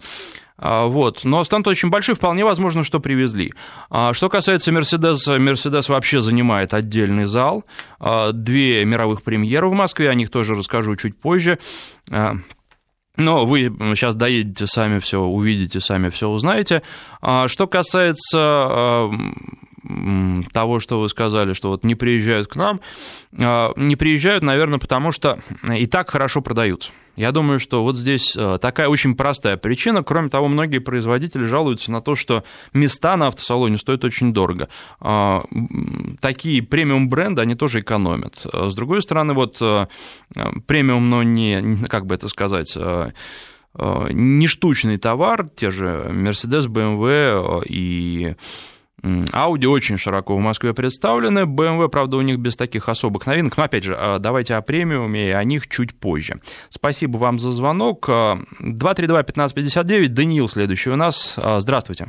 А, 0.57 0.85
вот. 0.85 1.23
Но 1.23 1.43
стенд 1.43 1.67
очень 1.67 1.89
большой, 1.89 2.15
вполне 2.15 2.45
возможно, 2.45 2.83
что 2.83 2.99
привезли. 2.99 3.53
А, 3.89 4.13
что 4.13 4.29
касается 4.29 4.71
Мерседес, 4.71 5.27
Мерседес 5.27 5.89
вообще 5.89 6.21
занимает 6.21 6.73
отдельный 6.73 7.25
зал. 7.25 7.65
А, 7.99 8.31
две 8.31 8.85
мировых 8.85 9.21
премьеры 9.21 9.67
в 9.67 9.73
Москве, 9.73 10.09
о 10.09 10.15
них 10.15 10.29
тоже 10.29 10.55
расскажу 10.55 10.95
чуть 10.95 11.17
позже. 11.19 11.59
Но 13.17 13.45
вы 13.45 13.73
сейчас 13.95 14.15
доедете, 14.15 14.67
сами 14.67 14.99
все 14.99 15.21
увидите, 15.21 15.79
сами 15.79 16.09
все 16.09 16.27
узнаете. 16.29 16.81
Что 17.47 17.67
касается 17.67 19.09
того, 20.51 20.79
что 20.81 20.99
вы 20.99 21.07
сказали, 21.07 21.53
что 21.53 21.69
вот 21.69 21.85
не 21.85 21.95
приезжают 21.95 22.49
к 22.49 22.57
нам, 22.57 22.81
не 23.31 23.95
приезжают, 23.95 24.43
наверное, 24.43 24.79
потому 24.79 25.13
что 25.13 25.39
и 25.73 25.85
так 25.85 26.09
хорошо 26.09 26.41
продаются. 26.41 26.91
Я 27.15 27.31
думаю, 27.31 27.59
что 27.59 27.83
вот 27.83 27.97
здесь 27.97 28.35
э, 28.35 28.57
такая 28.61 28.87
очень 28.87 29.15
простая 29.15 29.57
причина. 29.57 30.03
Кроме 30.03 30.29
того, 30.29 30.47
многие 30.47 30.79
производители 30.79 31.45
жалуются 31.45 31.91
на 31.91 32.01
то, 32.01 32.15
что 32.15 32.43
места 32.73 33.15
на 33.17 33.27
автосалоне 33.27 33.77
стоят 33.77 34.03
очень 34.03 34.33
дорого. 34.33 34.69
А, 34.99 35.43
такие 36.19 36.61
премиум-бренды, 36.61 37.41
они 37.41 37.55
тоже 37.55 37.79
экономят. 37.79 38.45
С 38.51 38.75
другой 38.75 39.01
стороны, 39.01 39.33
вот 39.33 39.57
э, 39.61 39.87
премиум, 40.67 41.09
но 41.09 41.23
не, 41.23 41.85
как 41.87 42.05
бы 42.05 42.15
это 42.15 42.27
сказать, 42.27 42.73
э, 42.75 43.11
не 44.11 44.47
штучный 44.47 44.97
товар, 44.97 45.47
те 45.49 45.71
же 45.71 46.07
Mercedes, 46.09 46.67
BMW 46.67 47.63
и 47.67 48.35
Audi 49.05 49.67
очень 49.67 49.97
широко 49.97 50.35
в 50.35 50.39
Москве 50.39 50.73
представлены, 50.73 51.45
BMW, 51.45 51.89
правда, 51.89 52.17
у 52.17 52.21
них 52.21 52.39
без 52.39 52.57
таких 52.57 52.89
особых 52.89 53.27
новинок, 53.27 53.55
но 53.55 53.63
опять 53.63 53.83
же, 53.83 53.95
а, 53.95 54.17
давайте 54.17 54.55
о 54.55 54.61
премиуме 54.61 55.29
и 55.29 55.31
о 55.31 55.43
них 55.43 55.67
чуть 55.67 55.99
позже. 55.99 56.39
Спасибо 56.69 57.17
вам 57.17 57.37
за 57.37 57.51
звонок. 57.51 58.09
232-1559, 58.09 60.07
Даниил 60.07 60.49
следующий 60.49 60.89
у 60.89 60.95
нас. 60.95 61.37
А, 61.37 61.59
здравствуйте. 61.59 62.07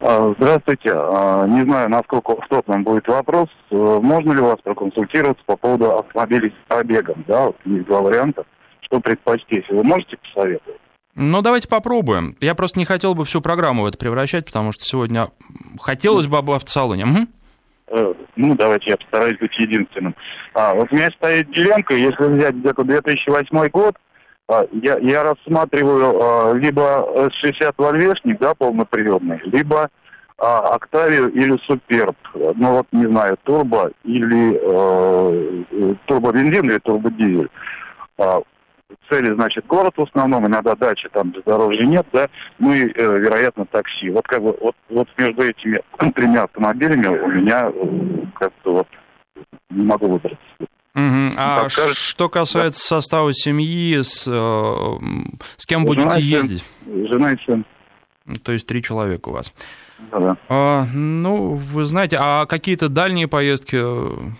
А, 0.00 0.34
здравствуйте. 0.36 0.90
Не 0.90 1.64
знаю, 1.64 1.88
насколько 1.88 2.32
офтопным 2.34 2.84
будет 2.84 3.08
вопрос. 3.08 3.48
Можно 3.70 4.32
ли 4.32 4.40
вас 4.40 4.56
проконсультироваться 4.62 5.42
по 5.46 5.56
поводу 5.56 5.98
автомобилей 5.98 6.50
с 6.50 6.68
пробегом? 6.68 7.24
Да, 7.26 7.46
вот 7.46 7.56
есть 7.64 7.86
два 7.86 8.02
варианта. 8.02 8.44
Что 8.82 9.00
предпочтете? 9.00 9.66
Вы 9.70 9.82
можете 9.82 10.18
посоветовать? 10.18 10.80
Ну, 11.18 11.40
давайте 11.40 11.66
попробуем. 11.66 12.36
Я 12.40 12.54
просто 12.54 12.78
не 12.78 12.84
хотел 12.84 13.14
бы 13.14 13.24
всю 13.24 13.40
программу 13.40 13.82
в 13.82 13.86
это 13.86 13.96
превращать, 13.96 14.44
потому 14.44 14.72
что 14.72 14.84
сегодня 14.84 15.28
хотелось 15.80 16.26
бы 16.26 16.36
об 16.36 16.50
автосалоне. 16.50 17.06
Угу. 17.06 18.16
Ну, 18.36 18.54
давайте 18.54 18.90
я 18.90 18.96
постараюсь 18.98 19.38
быть 19.38 19.58
единственным. 19.58 20.14
А, 20.52 20.74
вот 20.74 20.92
у 20.92 20.94
меня 20.94 21.10
стоит 21.12 21.50
деленка, 21.50 21.94
если 21.94 22.24
взять 22.24 22.56
где-то 22.56 22.84
2008 22.84 23.68
год, 23.68 23.96
А, 24.48 24.66
я, 24.72 24.98
я 24.98 25.22
рассматриваю 25.24 26.20
а, 26.20 26.52
либо 26.52 27.08
S60 27.16 27.74
вольвешник, 27.78 28.38
да, 28.38 28.54
полноприводный, 28.54 29.40
либо 29.44 29.88
а, 30.38 30.74
Октавию 30.74 31.32
или 31.32 31.56
Суперб. 31.66 32.16
Ну 32.34 32.72
вот, 32.72 32.86
не 32.92 33.06
знаю, 33.06 33.38
турбо 33.42 33.90
или 34.04 34.60
э, 34.60 35.94
турбобензин 36.06 36.70
или 36.70 36.78
турбодизель. 36.78 37.48
А, 38.18 38.42
цели, 39.08 39.34
значит, 39.34 39.66
город 39.66 39.94
в 39.96 40.02
основном, 40.02 40.46
иногда 40.46 40.74
дача, 40.74 41.08
там 41.12 41.30
бездорожья 41.30 41.84
нет, 41.84 42.06
да, 42.12 42.28
ну 42.58 42.72
и, 42.72 42.92
э, 42.92 43.18
вероятно, 43.18 43.66
такси. 43.66 44.10
Вот 44.10 44.26
как 44.26 44.42
бы 44.42 44.56
вот, 44.60 44.76
вот 44.88 45.08
между 45.16 45.42
этими 45.42 45.80
тремя 46.14 46.44
автомобилями 46.44 47.06
у 47.06 47.28
меня 47.28 47.70
э, 47.72 48.26
как-то 48.34 48.72
вот 48.72 48.88
не 49.70 49.84
могу 49.84 50.12
выбраться. 50.12 50.38
Угу. 50.94 51.34
А 51.36 51.64
Подскажете? 51.64 52.00
что 52.00 52.28
касается 52.28 52.80
да. 52.80 53.00
состава 53.00 53.34
семьи, 53.34 54.00
с, 54.00 54.26
э, 54.26 55.30
с 55.56 55.66
кем 55.66 55.84
будете 55.84 56.08
жена 56.08 56.16
ездить? 56.16 56.64
Жена 56.86 57.32
и 57.32 57.36
сын. 57.44 57.64
То 58.42 58.52
есть 58.52 58.66
три 58.66 58.82
человека 58.82 59.28
у 59.28 59.32
вас. 59.32 59.52
Да, 60.10 60.20
да. 60.20 60.36
А, 60.48 60.84
ну, 60.92 61.54
вы 61.54 61.84
знаете, 61.84 62.18
а 62.20 62.46
какие-то 62.46 62.88
дальние 62.88 63.28
поездки 63.28 63.76
э, 63.76 64.30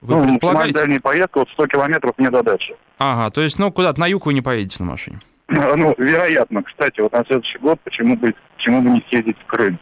вы 0.00 0.16
ну, 0.16 0.28
предполагаете? 0.30 0.74
дальняя 0.74 1.00
поездка, 1.00 1.38
вот 1.40 1.48
100 1.50 1.66
километров 1.68 2.14
мне 2.18 2.28
до 2.28 2.42
дачи. 2.42 2.74
Ага, 3.04 3.30
то 3.30 3.40
есть, 3.40 3.58
ну, 3.58 3.72
куда-то 3.72 3.98
на 3.98 4.06
юг 4.06 4.26
вы 4.26 4.32
не 4.32 4.42
поедете 4.42 4.76
на 4.80 4.90
машине? 4.90 5.20
Ну, 5.48 5.94
вероятно. 5.98 6.62
Кстати, 6.62 7.00
вот 7.00 7.12
на 7.12 7.24
следующий 7.26 7.58
год 7.58 7.80
почему 7.82 8.16
бы, 8.16 8.32
почему 8.56 8.80
бы 8.80 8.90
не 8.90 9.04
съездить 9.08 9.36
в 9.40 9.46
Крым? 9.46 9.78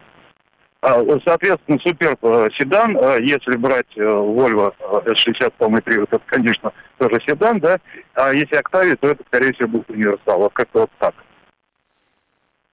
А, 0.81 1.05
соответственно, 1.27 1.79
супер 1.81 2.17
э, 2.23 2.49
седан, 2.57 2.97
э, 2.97 3.19
если 3.21 3.57
брать 3.57 3.95
Volvo 3.95 4.75
S60 5.05 5.53
полный 5.59 5.83
привод, 5.83 6.09
это, 6.11 6.23
конечно, 6.25 6.73
тоже 6.97 7.21
седан, 7.27 7.61
да, 7.61 7.79
а 8.15 8.33
если 8.33 8.59
Octavia, 8.59 8.97
то 8.97 9.09
это, 9.09 9.23
скорее 9.27 9.53
всего, 9.53 9.69
будет 9.69 9.91
универсал. 9.91 10.39
Вот 10.39 10.55
как-то 10.55 10.81
вот 10.81 10.91
так. 10.99 11.15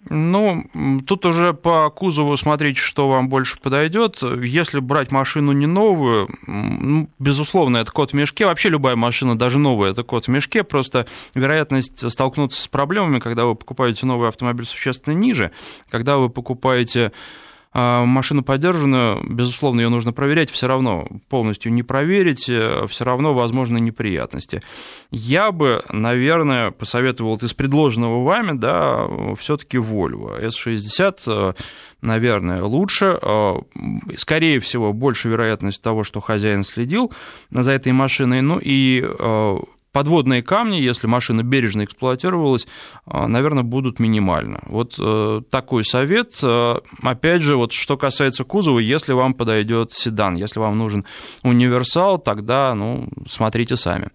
Ну, 0.09 1.01
тут 1.05 1.25
уже 1.25 1.53
по 1.53 1.89
кузову 1.89 2.37
смотрите, 2.37 2.79
что 2.79 3.09
вам 3.09 3.29
больше 3.29 3.59
подойдет. 3.59 4.21
Если 4.21 4.79
брать 4.79 5.11
машину 5.11 5.51
не 5.51 5.67
новую, 5.67 6.29
ну, 6.45 7.09
безусловно, 7.19 7.77
это 7.77 7.91
кот 7.91 8.11
в 8.11 8.13
мешке. 8.13 8.45
Вообще 8.45 8.69
любая 8.69 8.95
машина, 8.95 9.37
даже 9.37 9.59
новая, 9.59 9.91
это 9.91 10.03
кот 10.03 10.25
в 10.25 10.29
мешке. 10.29 10.63
Просто 10.63 11.05
вероятность 11.33 12.09
столкнуться 12.09 12.61
с 12.61 12.67
проблемами, 12.67 13.19
когда 13.19 13.45
вы 13.45 13.55
покупаете 13.55 14.05
новый 14.05 14.29
автомобиль, 14.29 14.65
существенно 14.65 15.13
ниже. 15.13 15.51
Когда 15.89 16.17
вы 16.17 16.29
покупаете 16.29 17.11
а 17.79 18.05
машину 18.05 18.41
подержанную, 18.41 19.23
безусловно, 19.23 19.81
ее 19.81 19.89
нужно 19.89 20.11
проверять, 20.11 20.49
все 20.49 20.65
равно 20.65 21.07
полностью 21.29 21.71
не 21.71 21.83
проверить, 21.83 22.49
э, 22.49 22.87
все 22.89 23.03
равно 23.03 23.35
возможны 23.35 23.79
неприятности. 23.79 24.63
Я 25.11 25.51
бы, 25.51 25.83
наверное, 25.91 26.71
посоветовал 26.71 27.37
из 27.37 27.53
предложенного 27.53 28.23
вами, 28.23 28.57
да, 28.57 29.07
все-таки 29.37 29.77
Volvo 29.77 30.43
S60, 30.43 31.19
э, 31.27 31.53
наверное, 32.01 32.63
лучше. 32.63 33.19
Э, 33.21 33.57
скорее 34.17 34.59
всего, 34.59 34.91
больше 34.91 35.29
вероятность 35.29 35.83
того, 35.83 36.03
что 36.03 36.19
хозяин 36.19 36.63
следил 36.63 37.13
за 37.51 37.73
этой 37.73 37.91
машиной. 37.91 38.41
Ну 38.41 38.59
и 38.59 39.05
подводные 39.97 40.43
камни, 40.43 40.75
если 40.75 41.07
машина 41.07 41.41
бережно 41.41 41.83
эксплуатировалась, 41.83 42.67
а, 43.07 43.27
наверное, 43.27 43.63
будут 43.63 43.99
минимально. 43.99 44.59
Вот 44.67 44.93
э, 44.99 45.41
такой 45.49 45.83
совет. 45.83 46.37
Э, 46.43 46.75
опять 47.01 47.41
же, 47.41 47.55
вот 47.55 47.71
что 47.73 47.97
касается 47.97 48.43
кузова, 48.43 48.77
если 48.77 49.13
вам 49.13 49.33
подойдет 49.33 49.93
седан, 49.93 50.35
если 50.35 50.59
вам 50.59 50.77
нужен 50.77 51.03
универсал, 51.41 52.19
тогда, 52.19 52.75
ну, 52.75 53.09
смотрите 53.27 53.75
сами. 53.75 54.09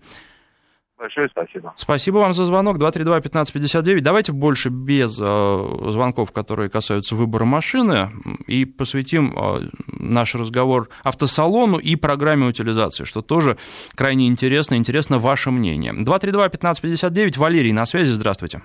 Большое 1.02 1.28
спасибо. 1.28 1.74
Спасибо 1.76 2.18
вам 2.18 2.32
за 2.32 2.44
звонок. 2.44 2.76
232-1559. 2.76 4.02
Давайте 4.02 4.30
больше 4.30 4.68
без 4.68 5.18
э, 5.20 5.66
звонков, 5.90 6.30
которые 6.30 6.70
касаются 6.70 7.16
выбора 7.16 7.44
машины, 7.44 8.10
и 8.46 8.64
посвятим 8.64 9.34
э, 9.36 9.62
наш 9.88 10.36
разговор 10.36 10.90
автосалону 11.02 11.78
и 11.78 11.96
программе 11.96 12.46
утилизации, 12.46 13.02
что 13.02 13.20
тоже 13.20 13.56
крайне 13.96 14.28
интересно. 14.28 14.76
Интересно 14.76 15.18
ваше 15.18 15.50
мнение. 15.50 15.92
232-1559. 15.92 17.36
Валерий 17.36 17.72
на 17.72 17.84
связи. 17.84 18.12
Здравствуйте. 18.12 18.62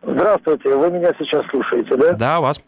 Здравствуйте. 0.00 0.76
Вы 0.76 0.92
меня 0.92 1.12
сейчас 1.18 1.44
слушаете, 1.50 1.96
да? 1.96 2.12
Да, 2.12 2.40
вас. 2.40 2.60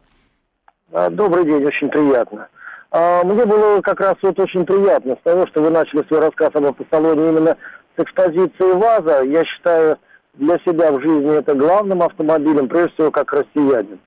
А, 0.92 1.10
добрый 1.10 1.44
день, 1.44 1.64
очень 1.64 1.88
приятно. 1.88 2.48
А, 2.90 3.22
мне 3.22 3.46
было 3.46 3.80
как 3.82 4.00
раз 4.00 4.16
вот 4.20 4.36
очень 4.40 4.66
приятно 4.66 5.14
с 5.14 5.22
того, 5.22 5.46
что 5.46 5.62
вы 5.62 5.70
начали 5.70 6.04
свой 6.08 6.18
рассказ 6.18 6.50
об 6.54 6.64
автосалоне 6.64 7.28
именно 7.28 7.56
с 7.96 8.02
экспозиции 8.02 8.72
ВАЗа, 8.72 9.22
я 9.24 9.44
считаю 9.44 9.98
для 10.34 10.58
себя 10.60 10.90
в 10.92 11.00
жизни 11.00 11.36
это 11.36 11.54
главным 11.54 12.02
автомобилем, 12.02 12.68
прежде 12.68 12.94
всего 12.94 13.10
как 13.10 13.32
россиянин. 13.32 14.00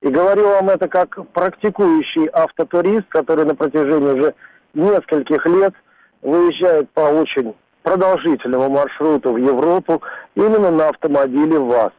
И 0.00 0.08
говорю 0.08 0.48
вам 0.48 0.70
это 0.70 0.88
как 0.88 1.26
практикующий 1.32 2.28
автотурист, 2.32 3.08
который 3.08 3.44
на 3.44 3.54
протяжении 3.54 4.12
уже 4.12 4.34
нескольких 4.74 5.44
лет 5.46 5.74
выезжает 6.22 6.90
по 6.90 7.00
очень 7.00 7.54
продолжительному 7.82 8.68
маршруту 8.68 9.32
в 9.32 9.36
Европу 9.38 10.02
именно 10.34 10.70
на 10.70 10.88
автомобиле 10.88 11.58
ВАЗ. 11.58 11.92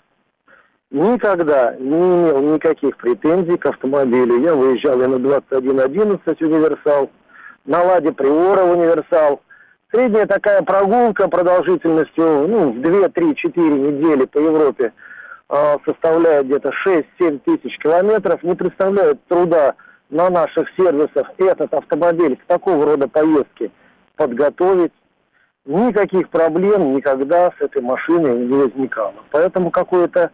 Никогда 0.91 1.75
не 1.75 1.87
имел 1.87 2.39
никаких 2.53 2.97
претензий 2.97 3.57
к 3.57 3.65
автомобилю. 3.65 4.39
Я 4.41 4.55
выезжал 4.55 4.99
я 4.99 5.07
на 5.07 5.19
2111 5.19 6.41
универсал, 6.41 7.09
на 7.65 7.83
Ладе 7.83 8.11
Приора 8.11 8.63
универсал, 8.63 9.41
Средняя 9.91 10.27
такая 10.27 10.61
прогулка 10.61 11.27
продолжительностью 11.27 12.47
ну, 12.47 12.71
в 12.71 12.77
2-3-4 12.77 13.57
недели 13.57 14.25
по 14.25 14.37
Европе 14.37 14.93
э, 15.49 15.77
составляет 15.83 16.45
где-то 16.45 16.71
6-7 16.85 17.39
тысяч 17.39 17.75
километров. 17.79 18.43
Не 18.43 18.53
представляет 18.53 19.19
труда 19.27 19.73
на 20.11 20.29
наших 20.29 20.69
сервисах 20.77 21.31
этот 21.39 21.73
автомобиль 21.73 22.35
к 22.37 22.45
такого 22.45 22.85
рода 22.85 23.07
поездке 23.07 23.71
подготовить. 24.15 24.93
Никаких 25.65 26.29
проблем 26.29 26.93
никогда 26.93 27.51
с 27.57 27.61
этой 27.61 27.81
машиной 27.81 28.45
не 28.45 28.57
возникало. 28.57 29.15
Поэтому 29.31 29.71
какое-то 29.71 30.29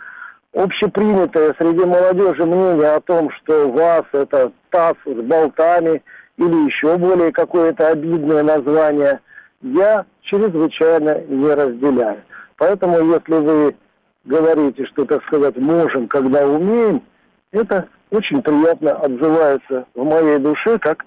общепринятое 0.53 1.55
среди 1.57 1.85
молодежи 1.85 2.45
мнение 2.45 2.91
о 2.91 2.99
том, 2.99 3.29
что 3.31 3.69
ВАЗ 3.71 4.03
это 4.11 4.51
ТАСС 4.69 4.97
с 5.05 5.21
болтами 5.21 6.03
или 6.37 6.65
еще 6.65 6.97
более 6.97 7.31
какое-то 7.31 7.87
обидное 7.87 8.43
название– 8.43 9.21
я 9.65 10.05
чрезвычайно 10.21 11.21
не 11.27 11.53
разделяю. 11.53 12.21
Поэтому, 12.57 13.13
если 13.13 13.33
вы 13.33 13.75
говорите, 14.23 14.85
что, 14.85 15.05
так 15.05 15.23
сказать, 15.25 15.57
можем, 15.57 16.07
когда 16.07 16.47
умеем, 16.47 17.01
это 17.51 17.87
очень 18.11 18.41
приятно 18.41 18.91
отзывается 18.91 19.85
в 19.95 20.03
моей 20.03 20.37
душе, 20.37 20.77
как 20.77 21.05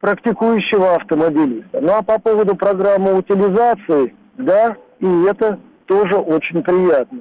практикующего 0.00 0.94
автомобилиста. 0.94 1.80
Ну 1.80 1.92
а 1.92 2.02
по 2.02 2.18
поводу 2.18 2.56
программы 2.56 3.14
утилизации, 3.14 4.14
да, 4.38 4.76
и 5.00 5.24
это 5.24 5.58
тоже 5.86 6.16
очень 6.16 6.62
приятно. 6.62 7.20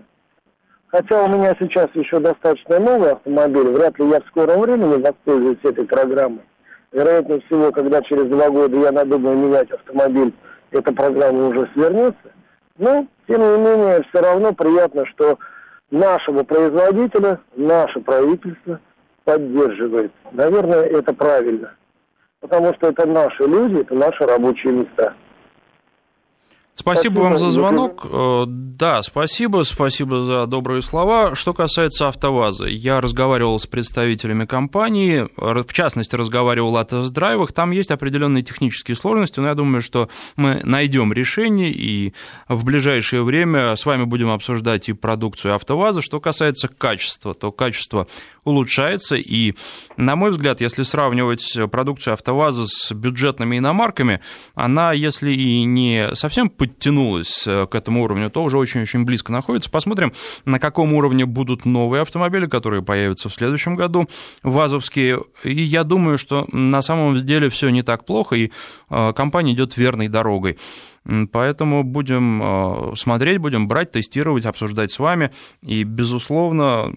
Хотя 0.87 1.23
у 1.23 1.27
меня 1.27 1.53
сейчас 1.59 1.89
еще 1.95 2.19
достаточно 2.19 2.79
новый 2.79 3.11
автомобиль, 3.11 3.71
вряд 3.71 3.99
ли 3.99 4.07
я 4.07 4.21
в 4.21 4.27
скором 4.27 4.61
времени 4.61 5.01
воспользуюсь 5.01 5.59
этой 5.63 5.85
программой. 5.85 6.43
Вероятнее 6.97 7.41
всего, 7.41 7.71
когда 7.71 8.01
через 8.01 8.25
два 8.25 8.49
года 8.49 8.75
я 8.75 8.91
надумаю 8.91 9.37
менять 9.37 9.69
автомобиль, 9.69 10.33
эта 10.71 10.91
программа 10.91 11.49
уже 11.49 11.69
свернется. 11.73 12.31
Но, 12.79 13.05
тем 13.27 13.39
не 13.39 13.57
менее, 13.59 14.03
все 14.09 14.19
равно 14.19 14.51
приятно, 14.51 15.05
что 15.05 15.37
нашего 15.91 16.41
производителя, 16.41 17.39
наше 17.55 17.99
правительство 17.99 18.79
поддерживает. 19.25 20.11
Наверное, 20.31 20.85
это 20.85 21.13
правильно. 21.13 21.71
Потому 22.39 22.73
что 22.73 22.87
это 22.87 23.05
наши 23.05 23.43
люди, 23.43 23.81
это 23.81 23.93
наши 23.93 24.25
рабочие 24.25 24.73
места. 24.73 25.13
Спасибо 26.79 27.21
вам 27.21 27.37
за 27.39 27.49
звонок. 27.49 28.05
Э, 28.09 28.43
да, 28.47 29.01
спасибо, 29.01 29.63
спасибо 29.63 30.23
за 30.23 30.45
добрые 30.45 30.83
слова. 30.83 31.33
Что 31.33 31.55
касается 31.55 32.07
АвтоВАЗа, 32.07 32.67
я 32.67 33.01
разговаривал 33.01 33.59
с 33.59 33.65
представителями 33.65 34.45
компании, 34.45 35.27
в 35.35 35.73
частности, 35.73 36.15
разговаривал 36.15 36.77
о 36.77 36.85
тест-драйвах. 36.85 37.51
Там 37.51 37.71
есть 37.71 37.89
определенные 37.89 38.43
технические 38.43 38.95
сложности, 38.95 39.39
но 39.39 39.47
я 39.47 39.55
думаю, 39.55 39.81
что 39.81 40.07
мы 40.35 40.61
найдем 40.63 41.11
решение, 41.11 41.71
и 41.71 42.13
в 42.47 42.63
ближайшее 42.63 43.23
время 43.23 43.75
с 43.75 43.83
вами 43.85 44.03
будем 44.03 44.29
обсуждать 44.29 44.87
и 44.87 44.93
продукцию 44.93 45.55
АвтоВАЗа. 45.55 46.03
Что 46.03 46.19
касается 46.19 46.67
качества, 46.67 47.33
то 47.33 47.51
качество 47.51 48.07
улучшается, 48.43 49.15
и, 49.15 49.55
на 49.97 50.15
мой 50.15 50.29
взгляд, 50.29 50.61
если 50.61 50.83
сравнивать 50.83 51.57
продукцию 51.71 52.13
АвтоВАЗа 52.13 52.65
с 52.67 52.91
бюджетными 52.93 53.57
иномарками, 53.57 54.21
она, 54.53 54.93
если 54.93 55.31
и 55.31 55.63
не 55.63 56.09
совсем 56.13 56.49
по 56.49 56.66
подтянулась 56.67 57.43
к 57.43 57.69
этому 57.71 58.03
уровню, 58.03 58.29
то 58.29 58.43
уже 58.43 58.57
очень-очень 58.57 59.03
близко 59.05 59.31
находится. 59.31 59.69
Посмотрим, 59.69 60.13
на 60.45 60.59
каком 60.59 60.93
уровне 60.93 61.25
будут 61.25 61.65
новые 61.65 62.01
автомобили, 62.01 62.45
которые 62.45 62.81
появятся 62.81 63.29
в 63.29 63.33
следующем 63.33 63.75
году, 63.75 64.07
ВАЗовские. 64.43 65.21
И 65.43 65.63
я 65.63 65.83
думаю, 65.83 66.17
что 66.17 66.45
на 66.51 66.81
самом 66.81 67.17
деле 67.25 67.49
все 67.49 67.69
не 67.69 67.81
так 67.81 68.05
плохо, 68.05 68.35
и 68.35 68.51
компания 68.89 69.53
идет 69.53 69.77
верной 69.77 70.07
дорогой. 70.07 70.57
Поэтому 71.31 71.83
будем 71.83 72.93
смотреть, 72.95 73.37
будем 73.37 73.67
брать, 73.67 73.91
тестировать, 73.91 74.45
обсуждать 74.45 74.91
с 74.91 74.99
вами. 74.99 75.31
И, 75.61 75.83
безусловно, 75.83 76.93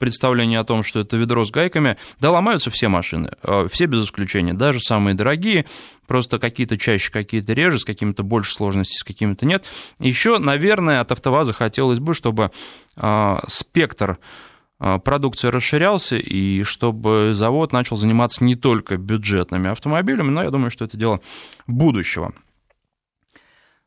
представление 0.00 0.58
о 0.58 0.64
том, 0.64 0.82
что 0.82 1.00
это 1.00 1.16
ведро 1.16 1.44
с 1.44 1.50
гайками, 1.50 1.96
да, 2.18 2.30
ломаются 2.32 2.70
все 2.70 2.88
машины, 2.88 3.30
э, 3.42 3.68
все 3.70 3.84
без 3.84 4.06
исключения, 4.06 4.54
даже 4.54 4.80
самые 4.80 5.14
дорогие, 5.14 5.66
просто 6.10 6.40
какие-то 6.40 6.76
чаще, 6.76 7.12
какие-то 7.12 7.52
реже, 7.52 7.78
с 7.78 7.84
какими-то 7.84 8.24
больше 8.24 8.52
сложностями, 8.52 8.98
с 8.98 9.04
какими-то 9.04 9.46
нет. 9.46 9.64
Еще, 10.00 10.38
наверное, 10.38 11.00
от 11.00 11.12
АвтоВАЗа 11.12 11.52
хотелось 11.52 12.00
бы, 12.00 12.14
чтобы 12.14 12.50
э, 12.96 13.36
спектр 13.46 14.18
э, 14.80 14.98
продукции 15.04 15.46
расширялся, 15.46 16.16
и 16.16 16.64
чтобы 16.64 17.30
завод 17.34 17.72
начал 17.72 17.96
заниматься 17.96 18.42
не 18.42 18.56
только 18.56 18.96
бюджетными 18.96 19.70
автомобилями, 19.70 20.30
но 20.30 20.42
я 20.42 20.50
думаю, 20.50 20.72
что 20.72 20.84
это 20.84 20.96
дело 20.96 21.20
будущего. 21.68 22.34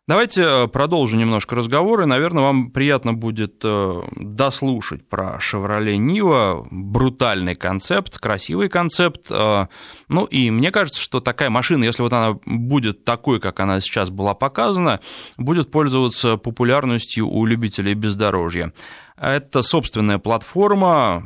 Давайте 0.05 0.41
э, 0.43 0.67
продолжим 0.67 1.19
немножко 1.19 1.55
разговор, 1.55 2.01
и, 2.01 2.05
наверное, 2.05 2.43
вам 2.43 2.72
приятно 2.72 3.13
будет 3.13 3.62
э, 3.63 4.01
дослушать 4.17 5.07
про 5.07 5.38
Chevrolet 5.39 5.95
Niva, 5.95 6.67
брутальный 6.69 7.55
концепт, 7.55 8.17
красивый 8.19 8.67
концепт. 8.67 9.27
Э, 9.29 9.67
ну, 10.10 10.25
и 10.25 10.51
мне 10.51 10.72
кажется, 10.72 11.01
что 11.01 11.22
такая 11.22 11.50
машина, 11.50 11.86
если 11.86 12.01
вот 12.01 12.12
она 12.12 12.38
будет 12.45 13.05
такой, 13.05 13.39
как 13.39 13.62
она 13.62 13.79
сейчас 13.79 14.10
была 14.10 14.33
показана, 14.33 15.00
будет 15.38 15.72
пользоваться 15.72 16.36
популярностью 16.36 17.25
у 17.25 17.45
любителей 17.45 17.93
бездорожья. 17.93 18.74
Это 19.15 19.62
собственная 19.62 20.17
платформа, 20.17 21.24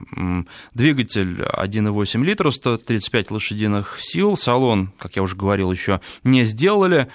двигатель 0.76 1.42
1,8 1.42 2.24
литра, 2.24 2.52
135 2.52 3.32
лошадиных 3.32 3.98
сил, 4.00 4.38
салон, 4.38 4.92
как 5.00 5.16
я 5.16 5.24
уже 5.24 5.36
говорил, 5.36 5.72
еще 5.72 6.00
не 6.24 6.44
сделали, 6.44 7.08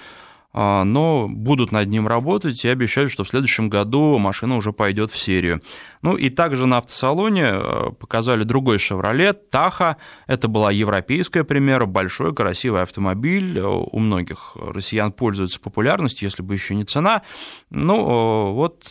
но 0.53 1.27
будут 1.29 1.71
над 1.71 1.89
ним 1.89 2.07
работать 2.07 2.63
и 2.63 2.69
обещают, 2.69 3.11
что 3.11 3.23
в 3.23 3.27
следующем 3.27 3.69
году 3.69 4.17
машина 4.17 4.55
уже 4.55 4.71
пойдет 4.71 5.11
в 5.11 5.19
серию. 5.19 5.61
Ну 6.03 6.15
и 6.15 6.29
также 6.29 6.65
на 6.65 6.77
автосалоне 6.77 7.45
э, 7.53 7.91
показали 7.97 8.43
другой 8.43 8.75
Chevrolet 8.77 9.37
Tahoe. 9.51 9.95
Это 10.27 10.49
была 10.49 10.69
европейская 10.69 11.45
примера, 11.45 11.85
большой 11.85 12.35
красивый 12.35 12.81
автомобиль. 12.81 13.57
Э, 13.57 13.63
у 13.63 13.99
многих 13.99 14.55
россиян 14.55 15.13
пользуется 15.13 15.61
популярностью, 15.61 16.27
если 16.27 16.43
бы 16.43 16.53
еще 16.53 16.75
не 16.75 16.83
цена. 16.83 17.21
Ну 17.69 17.95
э, 17.95 18.51
вот, 18.51 18.85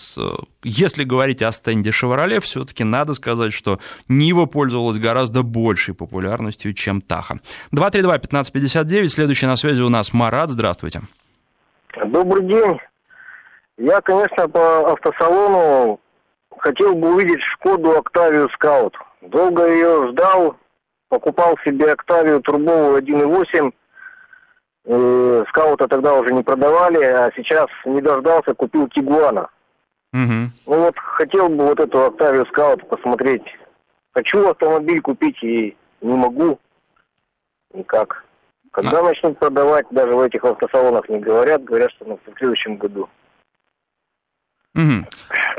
если 0.65 1.05
говорить 1.05 1.43
о 1.43 1.53
стенде 1.53 1.91
Chevrolet, 1.91 2.41
все-таки 2.41 2.83
надо 2.83 3.13
сказать, 3.13 3.53
что 3.53 3.79
Нива 4.09 4.47
пользовалась 4.47 4.99
гораздо 4.99 5.43
большей 5.43 5.95
популярностью, 5.95 6.73
чем 6.73 7.01
Tahoe. 7.07 7.41
232-1559, 7.73 9.09
следующий 9.09 9.47
на 9.47 9.57
связи 9.57 9.83
у 9.83 9.91
нас 9.91 10.15
Марат, 10.15 10.49
здравствуйте. 10.49 11.03
Добрый 11.97 12.45
день. 12.45 12.81
Я, 13.77 14.01
конечно, 14.01 14.49
по 14.49 14.93
автосалону 14.93 16.01
хотел 16.59 16.95
бы 16.95 17.15
увидеть 17.15 17.43
Шкоду 17.43 17.97
Октавию 17.99 18.49
Скаут. 18.51 18.97
Долго 19.21 19.67
ее 19.67 20.09
ждал, 20.09 20.57
покупал 21.09 21.57
себе 21.65 21.93
Октавию 21.93 22.41
турбовую 22.41 23.03
1.8. 23.03 23.73
И 24.85 25.45
скаута 25.49 25.87
тогда 25.87 26.15
уже 26.15 26.33
не 26.33 26.43
продавали, 26.43 27.03
а 27.05 27.31
сейчас 27.37 27.69
не 27.85 28.01
дождался, 28.01 28.55
купил 28.55 28.89
Тигуана. 28.89 29.49
Угу. 30.13 30.23
Ну 30.23 30.51
вот 30.67 30.99
хотел 30.99 31.49
бы 31.49 31.67
вот 31.67 31.79
эту 31.79 32.05
Октавию 32.05 32.47
Скаут 32.47 32.89
посмотреть. 32.89 33.45
Хочу 34.13 34.49
автомобиль 34.49 35.01
купить 35.01 35.43
и 35.43 35.77
не 36.01 36.15
могу 36.15 36.59
никак. 37.73 38.25
Когда 38.73 39.01
а... 39.01 39.03
начнут 39.03 39.39
продавать, 39.39 39.87
даже 39.91 40.13
в 40.13 40.21
этих 40.21 40.45
автосалонах 40.45 41.09
не 41.09 41.21
говорят, 41.21 41.63
говорят, 41.63 41.91
что 41.93 42.05
ну, 42.07 42.19
в 42.25 42.39
следующем 42.39 42.77
году. 42.77 43.09
Угу. 44.75 45.07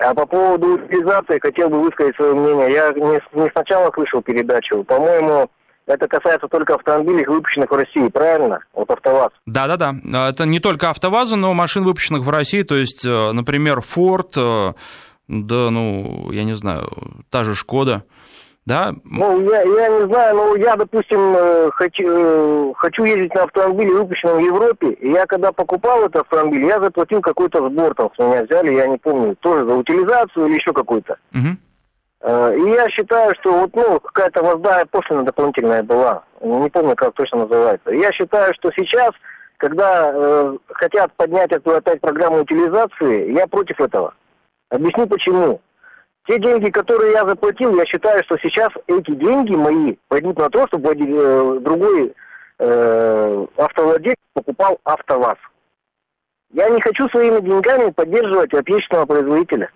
А 0.01 0.13
по 0.15 0.25
поводу 0.25 0.73
утилизации 0.73 1.39
хотел 1.39 1.69
бы 1.69 1.79
высказать 1.79 2.15
свое 2.15 2.33
мнение. 2.33 2.71
Я 2.71 2.91
не, 2.93 3.21
не 3.39 3.49
сначала 3.51 3.91
слышал 3.91 4.23
передачу. 4.23 4.83
По-моему, 4.83 5.49
это 5.85 6.07
касается 6.07 6.47
только 6.47 6.73
автомобилей, 6.73 7.23
выпущенных 7.25 7.69
в 7.69 7.75
России, 7.75 8.07
правильно? 8.07 8.59
Вот 8.73 8.89
АвтоВАЗ. 8.89 9.31
Да-да-да. 9.45 9.95
Это 10.29 10.45
не 10.47 10.59
только 10.59 10.89
АвтоВАЗа, 10.89 11.35
но 11.35 11.53
машин, 11.53 11.83
выпущенных 11.83 12.23
в 12.23 12.29
России. 12.31 12.63
То 12.63 12.75
есть, 12.75 13.05
э, 13.05 13.31
например, 13.31 13.79
Ford, 13.79 14.31
э, 14.35 14.73
да, 15.27 15.69
ну, 15.69 16.31
я 16.31 16.43
не 16.43 16.53
знаю, 16.53 16.89
та 17.29 17.43
же 17.43 17.53
Шкода 17.53 18.03
да? 18.65 18.93
Ну, 19.03 19.41
я, 19.49 19.61
я 19.61 19.87
не 19.89 20.07
знаю, 20.07 20.35
но 20.35 20.55
я, 20.55 20.75
допустим, 20.75 21.19
э, 21.35 21.69
хочу, 21.71 22.03
э, 22.07 22.73
хочу 22.75 23.03
ездить 23.03 23.33
на 23.35 23.43
автомобиле, 23.43 23.91
выпущенном 23.91 24.37
в 24.37 24.45
Европе, 24.45 24.91
и 24.91 25.11
я 25.11 25.25
когда 25.25 25.51
покупал 25.51 26.03
этот 26.03 26.21
автомобиль, 26.21 26.65
я 26.65 26.79
заплатил 26.79 27.21
какой-то 27.21 27.69
сбор, 27.69 27.93
там 27.93 28.09
с 28.15 28.19
меня 28.19 28.43
взяли, 28.43 28.73
я 28.73 28.87
не 28.87 28.97
помню, 28.97 29.35
тоже 29.35 29.67
за 29.67 29.75
утилизацию 29.75 30.47
или 30.47 30.55
еще 30.55 30.71
какой-то. 30.71 31.17
Угу. 31.33 31.57
И 32.25 32.69
я 32.69 32.89
считаю, 32.89 33.35
что 33.41 33.51
вот, 33.51 33.75
ну, 33.75 33.99
какая-то 33.99 34.41
воздая 34.43 34.85
пошлина 34.85 35.23
дополнительная 35.25 35.83
была. 35.83 36.23
Не 36.41 36.69
помню, 36.69 36.95
как 36.95 37.13
точно 37.15 37.39
называется. 37.39 37.91
Я 37.91 38.13
считаю, 38.13 38.53
что 38.53 38.71
сейчас, 38.71 39.11
когда 39.57 40.11
э, 40.13 40.57
хотят 40.67 41.11
поднять 41.17 41.51
эту 41.51 41.75
опять 41.75 41.99
программу 41.99 42.39
утилизации, 42.41 43.33
я 43.33 43.45
против 43.45 43.81
этого. 43.81 44.13
Объясню 44.69 45.05
почему. 45.07 45.59
Те 46.25 46.39
деньги, 46.39 46.69
которые 46.69 47.11
я 47.11 47.25
заплатил, 47.25 47.75
я 47.77 47.85
считаю, 47.85 48.23
что 48.23 48.37
сейчас 48.37 48.71
эти 48.87 49.11
деньги 49.11 49.55
мои 49.55 49.95
пойдут 50.07 50.37
на 50.37 50.49
то, 50.49 50.65
чтобы 50.67 50.93
э, 50.93 51.59
другой 51.59 52.13
э, 52.59 53.45
автовладелец 53.57 54.17
покупал 54.33 54.79
АвтоВАЗ. 54.85 55.37
Я 56.53 56.69
не 56.69 56.79
хочу 56.81 57.09
своими 57.09 57.41
деньгами 57.41 57.91
поддерживать 57.91 58.53
отечественного 58.53 59.05
производителя. 59.05 59.69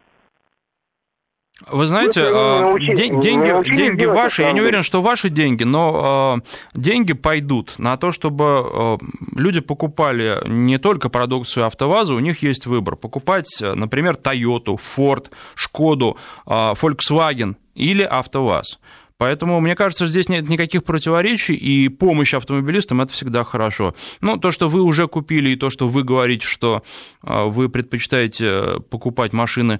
Вы 1.65 1.87
знаете, 1.87 2.21
э, 2.23 2.75
день, 2.95 3.19
деньги, 3.19 3.75
деньги 3.75 4.05
ваши, 4.05 4.43
я 4.43 4.51
не 4.51 4.61
уверен, 4.61 4.83
что 4.83 5.01
ваши 5.01 5.29
деньги, 5.29 5.63
но 5.63 6.39
э, 6.75 6.79
деньги 6.79 7.13
пойдут 7.13 7.79
на 7.79 7.97
то, 7.97 8.11
чтобы 8.11 8.43
э, 8.45 8.97
люди 9.35 9.59
покупали 9.59 10.39
не 10.45 10.77
только 10.77 11.09
продукцию 11.09 11.65
АвтоВАЗа, 11.65 12.13
у 12.13 12.19
них 12.19 12.43
есть 12.43 12.67
выбор. 12.67 12.95
Покупать, 12.95 13.47
например, 13.59 14.19
Toyota, 14.21 14.77
Ford, 14.77 15.31
Шкоду, 15.55 16.17
Volkswagen 16.45 17.55
или 17.73 18.03
АвтоВАЗ. 18.03 18.77
Поэтому, 19.17 19.59
мне 19.59 19.75
кажется, 19.75 20.05
здесь 20.05 20.29
нет 20.29 20.47
никаких 20.47 20.83
противоречий, 20.83 21.55
и 21.55 21.89
помощь 21.89 22.35
автомобилистам– 22.35 23.01
это 23.01 23.13
всегда 23.13 23.43
хорошо. 23.43 23.95
Но 24.21 24.37
то, 24.37 24.51
что 24.51 24.69
вы 24.69 24.83
уже 24.83 25.07
купили, 25.07 25.49
и 25.49 25.55
то, 25.55 25.71
что 25.71 25.87
вы 25.87 26.03
говорите, 26.03 26.45
что 26.45 26.83
вы 27.23 27.67
предпочитаете 27.67 28.79
покупать 28.91 29.33
машины 29.33 29.79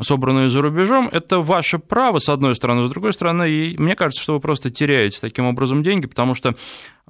собранные 0.00 0.48
за 0.48 0.62
рубежом, 0.62 1.08
это 1.10 1.40
ваше 1.40 1.78
право, 1.78 2.18
с 2.18 2.28
одной 2.28 2.54
стороны, 2.54 2.86
с 2.86 2.90
другой 2.90 3.12
стороны, 3.12 3.50
и 3.50 3.76
мне 3.78 3.94
кажется, 3.94 4.22
что 4.22 4.34
вы 4.34 4.40
просто 4.40 4.70
теряете 4.70 5.18
таким 5.20 5.46
образом 5.46 5.82
деньги, 5.82 6.06
потому 6.06 6.34
что 6.34 6.54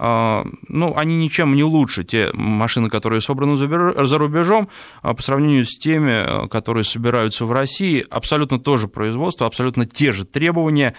а, 0.01 0.47
ну, 0.69 0.95
они 0.97 1.17
ничем 1.17 1.57
не 1.57 1.65
лучше, 1.65 2.05
те 2.05 2.31
машины, 2.33 2.89
которые 2.89 3.21
собраны 3.21 3.57
за 3.57 4.19
рубежом, 4.19 4.69
а 5.03 5.13
по 5.13 5.23
сравнению 5.23 5.65
с 5.65 5.77
теми, 5.77 6.13
а, 6.13 6.47
которые 6.49 6.85
собираются 6.85 7.45
в 7.45 7.53
России, 7.53 8.07
абсолютно 8.09 8.61
тоже 8.61 8.87
производство, 8.87 9.47
абсолютно 9.47 9.87
те 9.87 10.13
же 10.13 10.25
требования, 10.25 10.95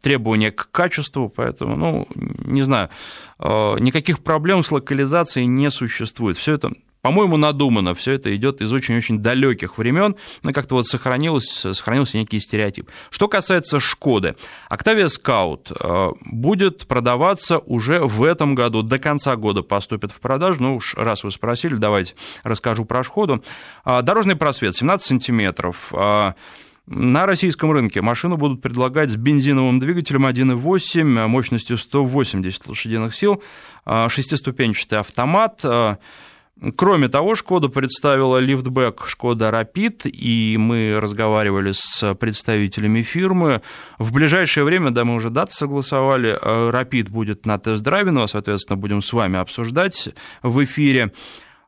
требования 0.00 0.50
к 0.50 0.70
качеству, 0.70 1.28
поэтому, 1.28 1.76
ну, 1.76 2.08
не 2.14 2.62
знаю, 2.62 2.88
никаких 3.38 4.20
проблем 4.20 4.64
с 4.64 4.72
локализацией 4.72 5.46
не 5.46 5.70
существует. 5.70 6.36
Все 6.36 6.54
это 6.54 6.72
по-моему, 7.06 7.36
надумано. 7.36 7.94
Все 7.94 8.14
это 8.14 8.34
идет 8.34 8.60
из 8.60 8.72
очень-очень 8.72 9.20
далеких 9.20 9.78
времен, 9.78 10.16
но 10.42 10.52
как-то 10.52 10.74
вот 10.74 10.88
сохранилось, 10.88 11.48
сохранился 11.48 12.18
некий 12.18 12.40
стереотип. 12.40 12.90
Что 13.10 13.28
касается 13.28 13.78
Шкоды, 13.78 14.34
Octavia 14.72 15.06
Scout 15.06 15.70
э, 15.70 16.14
будет 16.24 16.88
продаваться 16.88 17.58
уже 17.58 18.00
в 18.00 18.24
этом 18.24 18.56
году, 18.56 18.82
до 18.82 18.98
конца 18.98 19.36
года 19.36 19.62
поступит 19.62 20.10
в 20.10 20.18
продажу. 20.18 20.60
Ну 20.60 20.74
уж 20.74 20.96
раз 20.96 21.22
вы 21.22 21.30
спросили, 21.30 21.74
давайте 21.74 22.16
расскажу 22.42 22.84
про 22.84 23.04
Шкоду. 23.04 23.44
А, 23.84 24.02
дорожный 24.02 24.34
просвет 24.34 24.74
17 24.74 25.06
сантиметров. 25.06 25.92
А, 25.92 26.34
на 26.88 27.24
российском 27.24 27.70
рынке 27.70 28.02
машину 28.02 28.36
будут 28.36 28.62
предлагать 28.62 29.12
с 29.12 29.16
бензиновым 29.16 29.78
двигателем 29.78 30.26
1.8 30.26 31.28
мощностью 31.28 31.78
180 31.78 32.66
лошадиных 32.66 33.14
сил, 33.14 33.44
а, 33.84 34.08
шестиступенчатый 34.08 34.98
автомат, 34.98 35.64
Кроме 36.76 37.08
того, 37.08 37.34
Шкода 37.34 37.68
представила 37.68 38.38
лифтбэк 38.38 39.06
Шкода 39.06 39.50
Rapid, 39.50 40.08
и 40.08 40.56
мы 40.58 40.98
разговаривали 40.98 41.72
с 41.72 42.14
представителями 42.14 43.02
фирмы. 43.02 43.60
В 43.98 44.10
ближайшее 44.10 44.64
время, 44.64 44.90
да, 44.90 45.04
мы 45.04 45.16
уже 45.16 45.28
даты 45.28 45.52
согласовали, 45.52 46.38
Rapid 46.42 47.10
будет 47.10 47.44
на 47.44 47.58
тест-драйве, 47.58 48.10
но, 48.10 48.26
соответственно, 48.26 48.78
будем 48.78 49.02
с 49.02 49.12
вами 49.12 49.38
обсуждать 49.38 50.08
в 50.42 50.64
эфире. 50.64 51.12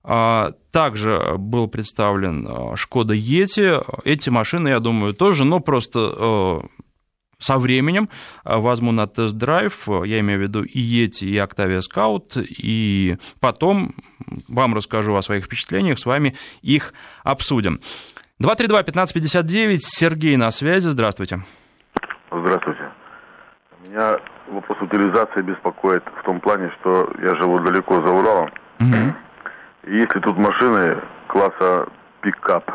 Также 0.02 1.34
был 1.36 1.68
представлен 1.68 2.74
Шкода 2.76 3.12
Ети. 3.12 3.74
Эти 4.04 4.30
машины, 4.30 4.68
я 4.68 4.80
думаю, 4.80 5.12
тоже, 5.12 5.44
но 5.44 5.60
просто 5.60 6.62
со 7.38 7.58
временем 7.58 8.08
возьму 8.44 8.92
на 8.92 9.06
тест-драйв, 9.06 9.88
я 10.04 10.20
имею 10.20 10.40
в 10.40 10.42
виду 10.42 10.64
и 10.64 10.80
Yeti, 10.80 11.26
и 11.26 11.36
Octavia 11.36 11.80
Scout, 11.80 12.44
и 12.48 13.16
потом 13.40 13.94
вам 14.48 14.74
расскажу 14.74 15.14
о 15.14 15.22
своих 15.22 15.44
впечатлениях, 15.44 15.98
с 15.98 16.06
вами 16.06 16.34
их 16.62 16.92
обсудим. 17.24 17.80
232-1559, 18.42 19.78
Сергей 19.80 20.36
на 20.36 20.50
связи, 20.50 20.88
здравствуйте. 20.90 21.40
Здравствуйте. 22.30 22.90
Меня 23.84 24.18
вопрос 24.48 24.78
утилизации 24.80 25.42
беспокоит 25.42 26.02
в 26.20 26.24
том 26.24 26.40
плане, 26.40 26.70
что 26.80 27.10
я 27.22 27.34
живу 27.36 27.58
далеко 27.60 28.02
за 28.02 28.12
Уралом. 28.12 28.50
Угу. 28.80 29.14
Если 29.88 30.20
тут 30.20 30.36
машины 30.36 30.98
класса 31.28 31.88
пикап, 32.20 32.70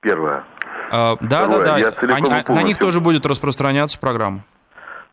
первая. 0.00 0.44
А, 0.90 1.16
да, 1.20 1.46
Второе, 1.46 1.64
да, 1.64 1.78
да. 1.78 2.14
Они, 2.14 2.28
полностью... 2.28 2.54
На 2.54 2.62
них 2.62 2.78
тоже 2.78 3.00
будет 3.00 3.24
распространяться 3.26 3.98
программа. 3.98 4.42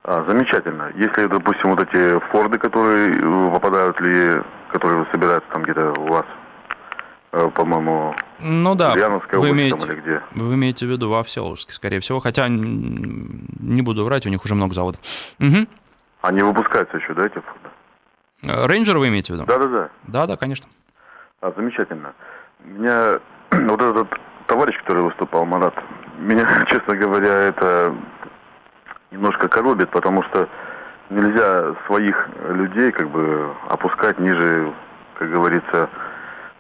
А, 0.04 0.24
замечательно. 0.28 0.92
Если, 0.96 1.28
допустим, 1.28 1.76
вот 1.76 1.84
эти 1.84 2.20
Форды, 2.32 2.58
которые 2.58 3.14
э, 3.14 3.52
попадают 3.52 4.00
ли, 4.00 4.42
которые 4.72 5.06
собираются 5.12 5.50
там 5.52 5.64
где-то 5.64 5.94
у 6.00 6.08
вас, 6.08 6.26
э, 7.34 7.50
по-моему, 7.54 8.16
ну 8.40 8.76
да, 8.76 8.94
вы 9.34 9.50
имеете, 9.50 9.86
или 9.86 9.96
где? 10.00 10.22
Вы 10.32 10.56
имеете 10.56 10.86
в 10.86 10.90
виду 10.90 11.10
во 11.10 11.24
Всеволожске, 11.24 11.74
скорее 11.74 12.00
всего, 12.00 12.20
хотя 12.20 12.48
не 12.48 13.82
буду 13.82 14.06
врать, 14.06 14.26
у 14.26 14.30
них 14.30 14.46
уже 14.46 14.56
много 14.56 14.74
заводов. 14.74 15.02
Угу. 15.40 15.68
Они 16.22 16.42
выпускаются 16.42 16.98
еще, 16.98 17.14
да, 17.14 17.26
эти 17.26 17.40
Форды? 17.40 17.70
Э, 18.44 18.68
Рейнджер 18.68 18.98
вы 18.98 19.10
имеете 19.10 19.34
в 19.34 19.36
виду? 19.36 19.46
Да-да-да. 19.46 19.90
Да-да, 20.04 20.38
конечно. 20.38 20.68
А, 21.42 21.52
замечательно. 21.56 22.14
Меня 22.64 23.20
вот 23.52 23.82
этот 23.82 24.08
товарищ, 24.48 24.78
который 24.80 25.04
выступал, 25.04 25.46
Марат, 25.46 25.76
меня, 26.18 26.46
честно 26.68 26.96
говоря, 26.96 27.34
это 27.44 27.94
немножко 29.12 29.48
коробит, 29.48 29.90
потому 29.90 30.24
что 30.24 30.50
нельзя 31.10 31.76
своих 31.86 32.30
людей 32.50 32.92
как 32.92 33.10
бы 33.10 33.54
опускать 33.70 34.20
ниже, 34.20 34.74
как 35.20 35.32
говорится, 35.32 35.90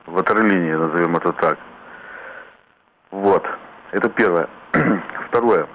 ватерлинии, 0.05 0.73
назовем 0.73 1.15
это 1.17 1.33
так. 1.33 1.57
Вот. 3.11 3.45
Это 3.91 4.09
первое. 4.09 4.47
Второе. 5.29 5.67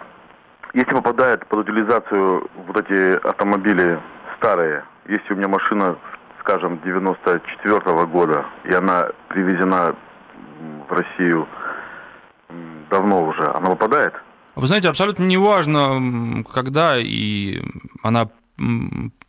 Если 0.75 0.95
попадает 0.95 1.47
под 1.47 1.61
утилизацию 1.61 2.49
вот 2.67 2.77
эти 2.79 3.27
автомобили 3.27 3.99
старые, 4.37 4.85
если 5.07 5.35
у 5.35 5.37
меня 5.37 5.49
машина, 5.49 5.97
скажем, 6.41 6.81
94 6.85 7.75
-го 7.75 8.07
года, 8.07 8.47
и 8.65 8.73
она 8.73 9.09
привезена 9.29 9.95
в 10.89 10.93
Россию 10.93 11.47
давно 12.93 13.25
уже, 13.25 13.43
она 13.43 13.71
попадает? 13.71 14.15
Вы 14.55 14.67
знаете, 14.67 14.89
абсолютно 14.89 15.25
неважно, 15.25 16.45
когда 16.53 16.99
и 16.99 17.61
она 18.03 18.29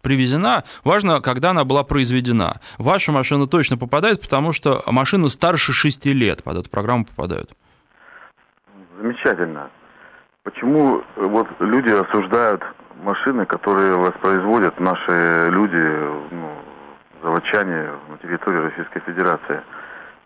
привезена, 0.01 0.63
важно, 0.83 1.21
когда 1.21 1.51
она 1.51 1.63
была 1.63 1.83
произведена. 1.83 2.59
Ваша 2.77 3.13
машина 3.13 3.47
точно 3.47 3.77
попадает, 3.77 4.21
потому 4.21 4.51
что 4.51 4.83
машины 4.87 5.29
старше 5.29 5.71
6 5.71 6.05
лет 6.07 6.43
под 6.43 6.57
эту 6.57 6.69
программу 6.69 7.05
попадают. 7.05 7.53
Замечательно. 9.01 9.69
Почему 10.43 10.97
э, 10.97 11.25
вот 11.25 11.47
люди 11.59 11.89
осуждают 11.89 12.61
машины, 13.01 13.45
которые 13.45 13.95
воспроизводят 13.95 14.77
наши 14.81 15.47
люди, 15.49 15.83
ну, 16.31 16.51
заводчане 17.23 17.91
на 18.09 18.17
территории 18.21 18.57
Российской 18.57 18.99
Федерации? 18.99 19.61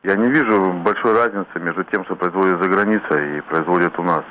Я 0.03 0.15
не 0.15 0.29
вижу 0.29 0.73
большой 0.73 1.13
разницы 1.13 1.59
между 1.59 1.83
тем, 1.85 2.05
что 2.05 2.15
производят 2.15 2.61
за 2.61 2.69
границей 2.69 3.37
и 3.37 3.41
производят 3.41 3.97
у 3.99 4.03
нас. 4.03 4.23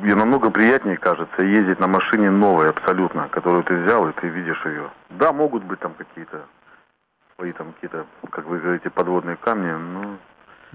Мне 0.00 0.14
намного 0.14 0.50
приятнее, 0.50 0.96
кажется, 0.96 1.44
ездить 1.44 1.80
на 1.80 1.86
машине 1.86 2.30
новой 2.30 2.70
абсолютно, 2.70 3.28
которую 3.28 3.62
ты 3.64 3.76
взял, 3.76 4.08
и 4.08 4.12
ты 4.12 4.28
видишь 4.28 4.64
ее. 4.64 4.90
Да, 5.10 5.32
могут 5.32 5.64
быть 5.64 5.80
там 5.80 5.94
какие-то 5.94 6.44
свои 7.36 7.52
там 7.52 7.72
какие-то, 7.72 8.06
как 8.30 8.46
вы 8.46 8.58
говорите, 8.58 8.90
подводные 8.90 9.36
камни, 9.36 9.70
но 9.70 10.16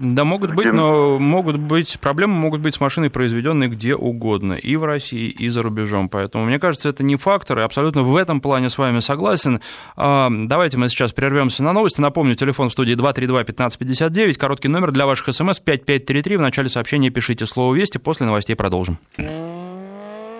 да, 0.00 0.24
могут 0.24 0.54
быть, 0.54 0.72
но 0.72 1.18
могут 1.18 1.58
быть, 1.58 2.00
проблемы 2.00 2.32
могут 2.34 2.62
быть 2.62 2.74
с 2.74 2.80
машиной, 2.80 3.10
произведенной 3.10 3.68
где 3.68 3.94
угодно, 3.94 4.54
и 4.54 4.76
в 4.76 4.84
России, 4.84 5.28
и 5.28 5.48
за 5.48 5.60
рубежом. 5.60 6.08
Поэтому, 6.08 6.46
мне 6.46 6.58
кажется, 6.58 6.88
это 6.88 7.04
не 7.04 7.16
фактор, 7.16 7.58
и 7.58 7.62
абсолютно 7.62 8.02
в 8.02 8.16
этом 8.16 8.40
плане 8.40 8.70
с 8.70 8.78
вами 8.78 9.00
согласен. 9.00 9.60
А, 9.96 10.30
давайте 10.30 10.78
мы 10.78 10.88
сейчас 10.88 11.12
прервемся 11.12 11.62
на 11.62 11.74
новости. 11.74 12.00
Напомню, 12.00 12.34
телефон 12.34 12.70
в 12.70 12.72
студии 12.72 12.96
232-1559, 12.96 14.34
короткий 14.34 14.68
номер 14.68 14.90
для 14.90 15.04
ваших 15.04 15.34
смс 15.34 15.60
5533. 15.60 16.36
В 16.38 16.40
начале 16.40 16.70
сообщения 16.70 17.10
пишите 17.10 17.44
слово 17.44 17.74
«Вести», 17.74 17.98
после 17.98 18.24
новостей 18.24 18.56
продолжим. 18.56 18.98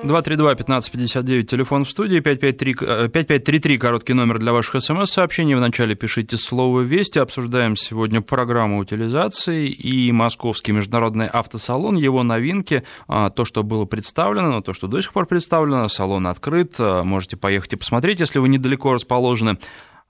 232-1559, 0.02 1.42
телефон 1.42 1.84
в 1.84 1.90
студии, 1.90 2.20
5533, 2.20 2.74
5533, 3.08 3.74
э, 3.74 3.78
короткий 3.78 4.14
номер 4.14 4.38
для 4.38 4.52
ваших 4.52 4.82
смс-сообщений. 4.82 5.54
Вначале 5.54 5.94
пишите 5.94 6.38
слово 6.38 6.80
«Вести». 6.80 7.18
Обсуждаем 7.18 7.76
сегодня 7.76 8.22
программу 8.22 8.78
утилизации 8.78 9.68
и 9.68 10.10
Московский 10.10 10.72
международный 10.72 11.26
автосалон, 11.26 11.96
его 11.96 12.22
новинки, 12.22 12.82
а, 13.08 13.28
то, 13.28 13.44
что 13.44 13.62
было 13.62 13.84
представлено, 13.84 14.62
то, 14.62 14.72
что 14.72 14.86
до 14.86 15.02
сих 15.02 15.12
пор 15.12 15.26
представлено. 15.26 15.86
Салон 15.88 16.26
открыт, 16.26 16.76
а, 16.78 17.04
можете 17.04 17.36
поехать 17.36 17.74
и 17.74 17.76
посмотреть, 17.76 18.20
если 18.20 18.38
вы 18.38 18.48
недалеко 18.48 18.94
расположены. 18.94 19.58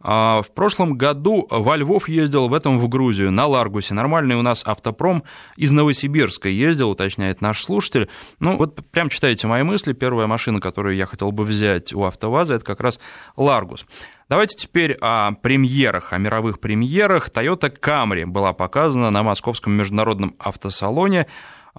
А, 0.02 0.40
в 0.42 0.50
прошлом 0.52 0.96
году 0.96 1.46
во 1.50 1.76
Львов 1.76 2.08
ездил, 2.08 2.48
в 2.48 2.54
этом 2.54 2.78
в 2.78 2.88
Грузию, 2.88 3.30
на 3.30 3.46
Ларгусе. 3.46 3.92
Нормальный 3.92 4.34
у 4.34 4.42
нас 4.42 4.62
автопром 4.64 5.22
из 5.56 5.70
Новосибирска 5.72 6.48
ездил, 6.48 6.90
уточняет 6.90 7.40
наш 7.42 7.62
слушатель. 7.62 8.08
Ну, 8.38 8.56
вот 8.56 8.76
прям 8.90 9.10
читайте 9.10 9.46
мои 9.46 9.62
мысли. 9.62 9.92
Первая 9.92 10.26
машина, 10.26 10.60
которую 10.60 10.96
я 10.96 11.04
хотел 11.04 11.32
бы 11.32 11.44
взять 11.44 11.92
у 11.92 12.04
АвтоВАЗа, 12.04 12.54
это 12.54 12.64
как 12.64 12.80
раз 12.80 12.98
Ларгус. 13.36 13.84
Давайте 14.30 14.56
теперь 14.56 14.96
о 15.00 15.32
премьерах, 15.32 16.12
о 16.12 16.18
мировых 16.18 16.60
премьерах. 16.60 17.28
Toyota 17.28 17.70
Camry 17.70 18.26
была 18.26 18.52
показана 18.52 19.10
на 19.10 19.22
Московском 19.22 19.72
международном 19.72 20.34
автосалоне. 20.38 21.26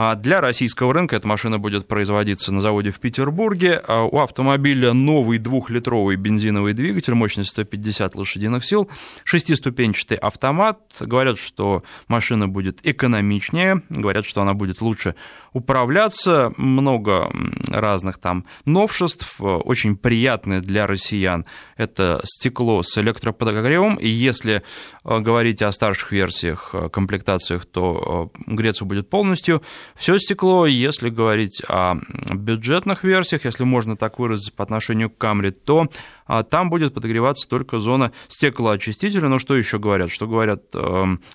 А 0.03 0.15
для 0.15 0.41
российского 0.41 0.95
рынка 0.95 1.15
эта 1.15 1.27
машина 1.27 1.59
будет 1.59 1.87
производиться 1.87 2.51
на 2.51 2.59
заводе 2.59 2.89
в 2.89 2.99
Петербурге. 2.99 3.79
А 3.87 4.01
у 4.01 4.17
автомобиля 4.17 4.93
новый 4.93 5.37
двухлитровый 5.37 6.15
бензиновый 6.15 6.73
двигатель 6.73 7.13
мощностью 7.13 7.51
150 7.51 8.15
лошадиных 8.15 8.65
сил, 8.65 8.89
шестиступенчатый 9.25 10.17
автомат. 10.17 10.79
Говорят, 10.99 11.37
что 11.37 11.83
машина 12.07 12.47
будет 12.47 12.79
экономичнее, 12.81 13.83
говорят, 13.89 14.25
что 14.25 14.41
она 14.41 14.55
будет 14.55 14.81
лучше 14.81 15.13
управляться. 15.53 16.51
Много 16.57 17.31
разных 17.67 18.17
там 18.17 18.45
новшеств, 18.65 19.41
очень 19.41 19.97
приятные 19.97 20.61
для 20.61 20.87
россиян. 20.87 21.45
Это 21.77 22.21
стекло 22.23 22.83
с 22.83 22.97
электроподогревом, 22.97 23.95
и 23.95 24.07
если 24.07 24.63
э, 25.03 25.19
говорить 25.19 25.61
о 25.61 25.71
старших 25.71 26.11
версиях, 26.11 26.69
э, 26.73 26.89
комплектациях, 26.89 27.65
то 27.65 28.31
э, 28.35 28.53
греться 28.53 28.85
будет 28.85 29.09
полностью 29.09 29.61
все 29.95 30.17
стекло. 30.17 30.65
Если 30.65 31.09
говорить 31.09 31.61
о 31.67 31.95
бюджетных 32.33 33.03
версиях, 33.03 33.45
если 33.45 33.63
можно 33.63 33.97
так 33.97 34.19
выразить 34.19 34.53
по 34.53 34.63
отношению 34.63 35.09
к 35.09 35.17
Камри, 35.17 35.51
то 35.51 35.87
а, 36.25 36.43
там 36.43 36.69
будет 36.69 36.93
подогреваться 36.93 37.47
только 37.47 37.79
зона 37.79 38.11
стеклоочистителя. 38.27 39.27
Но 39.27 39.39
что 39.39 39.55
еще 39.55 39.79
говорят? 39.79 40.11
Что 40.11 40.27
говорят? 40.27 40.61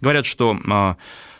Говорят, 0.00 0.26
что 0.26 0.56
а, 0.68 0.96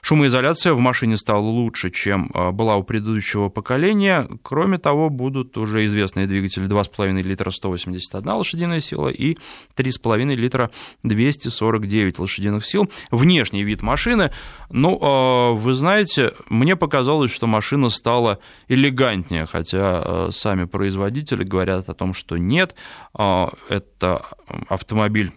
Шумоизоляция 0.07 0.73
в 0.73 0.79
машине 0.79 1.16
стала 1.16 1.40
лучше, 1.40 1.90
чем 1.90 2.31
а, 2.33 2.53
была 2.53 2.77
у 2.77 2.85
предыдущего 2.85 3.49
поколения. 3.49 4.29
Кроме 4.42 4.79
того, 4.79 5.11
будут 5.11 5.59
уже 5.59 5.85
известные 5.85 6.29
двигатели 6.29 6.69
2,5 6.69 7.23
литра 7.23 7.51
181 7.51 8.31
лошадиная 8.31 8.79
сила 8.79 9.09
и 9.09 9.37
3,5 9.75 10.37
литра 10.37 10.71
249 11.03 12.21
лошадиных 12.21 12.64
сил. 12.64 12.88
Внешний 13.11 13.64
вид 13.64 13.83
машины, 13.83 14.31
ну, 14.71 14.97
а, 15.03 15.51
вы 15.55 15.75
знаете, 15.75 16.33
мне 16.49 16.77
показалось, 16.77 17.33
что 17.33 17.49
машина 17.49 17.88
стала 17.88 18.38
элегантнее, 18.69 19.47
хотя 19.47 19.81
а, 19.83 20.29
сами 20.31 20.66
производители 20.66 21.42
говорят 21.42 21.88
о 21.88 21.95
том, 21.95 22.14
что 22.14 22.37
нет. 22.37 22.77
Это 23.12 24.23
автомобиль 24.69 25.33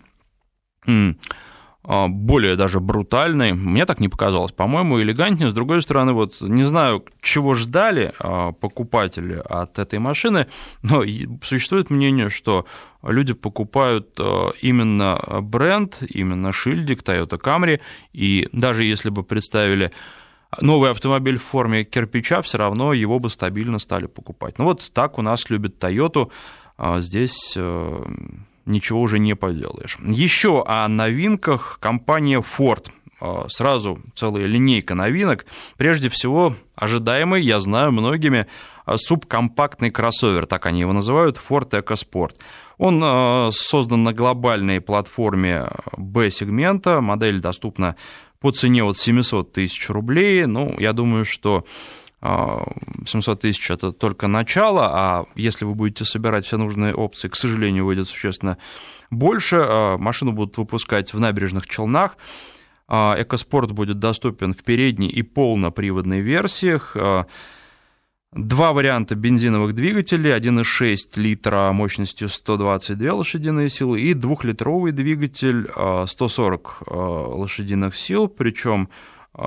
более 1.84 2.56
даже 2.56 2.80
брутальный. 2.80 3.54
Мне 3.54 3.86
так 3.86 4.00
не 4.00 4.10
показалось. 4.10 4.52
По-моему, 4.52 5.02
элегантнее. 5.02 5.50
С 5.50 5.54
другой 5.54 5.82
стороны, 5.82 6.14
вот 6.14 6.42
не 6.42 6.64
знаю, 6.64 7.06
чего 7.22 7.56
ждали 7.56 8.14
а, 8.20 8.52
покупатели 8.52 9.42
от 9.44 9.80
этой 9.80 9.98
машины, 10.00 10.48
но 10.84 11.04
существует 11.42 11.90
мнение, 11.90 12.30
что 12.30 12.66
люди 13.02 13.34
покупают 13.34 14.10
а, 14.20 14.50
именно 14.62 15.20
бренд, 15.42 15.98
именно 16.02 16.52
шильдик 16.52 17.02
Toyota 17.02 17.40
Camry, 17.40 17.80
и 18.12 18.50
даже 18.52 18.84
если 18.84 19.10
бы 19.10 19.24
представили 19.24 19.92
новый 20.60 20.92
автомобиль 20.92 21.38
в 21.38 21.44
форме 21.44 21.86
кирпича, 21.86 22.42
все 22.42 22.58
равно 22.58 22.92
его 22.92 23.20
бы 23.20 23.30
стабильно 23.30 23.80
стали 23.80 24.08
покупать. 24.08 24.60
Ну 24.60 24.66
вот 24.66 24.92
так 24.94 25.18
у 25.18 25.22
нас 25.22 25.50
любят 25.50 25.82
Toyota. 25.82 26.30
Здесь 27.00 27.58
ничего 28.70 29.02
уже 29.02 29.20
не 29.20 29.36
поделаешь. 29.36 29.98
Еще 30.02 30.64
о 30.66 30.88
новинках 30.88 31.78
компания 31.82 32.40
Ford. 32.40 32.88
Сразу 33.50 34.00
целая 34.16 34.46
линейка 34.46 34.96
новинок. 34.96 35.46
Прежде 35.76 36.08
всего, 36.08 36.56
ожидаемый, 36.76 37.42
я 37.44 37.60
знаю, 37.60 37.92
многими 37.92 38.48
субкомпактный 38.96 39.92
кроссовер, 39.92 40.46
так 40.46 40.66
они 40.66 40.80
его 40.80 40.94
называют, 40.94 41.38
Ford 41.38 41.70
EcoSport. 41.70 42.36
Он 42.78 43.52
создан 43.52 44.04
на 44.04 44.14
глобальной 44.14 44.80
платформе 44.80 45.68
B-сегмента, 45.98 47.02
модель 47.02 47.42
доступна 47.42 47.98
по 48.40 48.52
цене 48.52 48.86
от 48.86 48.98
700 48.98 49.52
тысяч 49.52 49.90
рублей. 49.90 50.46
Ну, 50.46 50.74
я 50.80 50.94
думаю, 50.94 51.26
что 51.26 51.66
700 52.22 53.38
а, 53.38 53.42
тысяч– 53.42 53.72
это 53.72 53.94
только 53.94 54.28
начало, 54.28 54.90
а 54.92 55.26
если 55.36 55.64
вы 55.64 55.74
будете 55.74 56.04
собирать 56.04 56.46
все 56.46 56.58
нужные 56.58 56.94
опции, 56.94 57.30
к 57.30 57.36
сожалению, 57.36 57.86
выйдет 57.86 58.10
существенно 58.10 58.58
больше. 59.10 59.58
А, 59.62 59.98
машину 59.98 60.34
будут 60.34 60.58
выпускать 60.58 61.14
в 61.14 61.20
набережных 61.20 61.68
Челнах. 61.68 62.18
А, 62.90 63.16
Экоспорт 63.18 63.72
будет 63.72 64.00
доступен 64.00 64.54
в 64.54 64.64
передней 64.64 65.08
и 65.08 65.22
полноприводной 65.22 66.20
версиях. 66.20 66.96
Два 68.32 68.74
варианта 68.74 69.16
бензиновых 69.16 69.74
двигателей, 69.74 70.32
1,6 70.32 71.20
литра 71.20 71.72
мощностью 71.72 72.30
122 72.30 73.14
лошадиные 73.14 73.70
силы 73.70 74.02
и 74.02 74.14
двухлитровый 74.14 74.92
двигатель 74.92 75.68
140 76.06 76.84
лошадиных 76.86 77.96
сил, 77.96 78.28
причем 78.28 78.90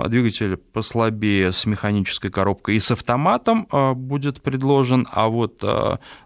двигатель 0.09 0.57
послабее 0.57 1.53
с 1.53 1.67
механической 1.67 2.31
коробкой 2.31 2.77
и 2.77 2.81
с 2.81 2.91
автоматом 2.91 3.67
будет 3.95 4.43
предложен, 4.43 5.07
а 5.11 5.29
вот 5.29 5.63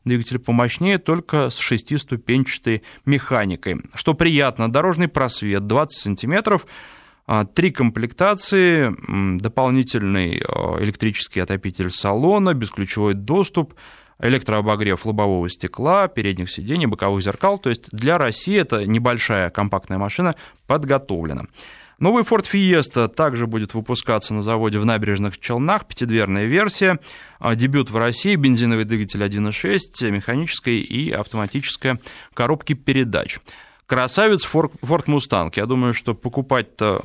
двигатель 0.05 0.39
помощнее 0.39 0.99
только 0.99 1.51
с 1.51 1.59
шестиступенчатой 1.59 2.83
механикой. 3.05 3.83
Что 3.95 4.15
приятно, 4.15 4.71
дорожный 4.71 5.09
просвет 5.09 5.67
20 5.67 5.99
сантиметров, 5.99 6.67
а, 7.27 7.45
три 7.45 7.73
комплектации, 7.73 8.95
дополнительный 9.41 10.43
а, 10.47 10.79
электрический 10.81 11.41
отопитель 11.41 11.91
салона, 11.91 12.55
бесключевой 12.55 13.15
доступ, 13.15 13.75
электрообогрев 14.21 15.05
лобового 15.05 15.51
стекла, 15.51 16.07
передних 16.09 16.51
сидений, 16.51 16.87
боковых 16.87 17.23
зеркал. 17.23 17.59
То 17.59 17.69
есть 17.69 17.91
для 17.91 18.17
России 18.17 18.57
это 18.57 18.87
небольшая 18.87 19.51
компактная 19.51 19.99
машина 19.99 20.37
подготовлена. 20.67 21.47
Новый 21.99 22.25
Ford 22.25 22.45
Fiesta 22.45 23.09
также 23.09 23.47
будет 23.47 23.73
выпускаться 23.73 24.35
на 24.35 24.43
заводе 24.43 24.79
в 24.79 24.85
набережных 24.85 25.39
Челнах, 25.41 25.87
пятидверная 25.87 26.45
версия, 26.45 26.99
а, 27.39 27.55
дебют 27.55 27.91
в 27.91 27.97
России, 27.97 28.37
бензиновый 28.37 28.85
двигатель 28.85 29.23
1.6, 29.23 30.11
механическая 30.11 30.75
и 30.75 31.11
автоматическая 31.11 31.99
коробки 32.35 32.75
передач. 32.75 33.39
Красавец 33.87 34.45
Ford 34.45 34.73
Mustang. 34.83 35.53
Я 35.55 35.65
думаю, 35.65 35.95
что 35.95 36.15
покупать-то 36.15 37.01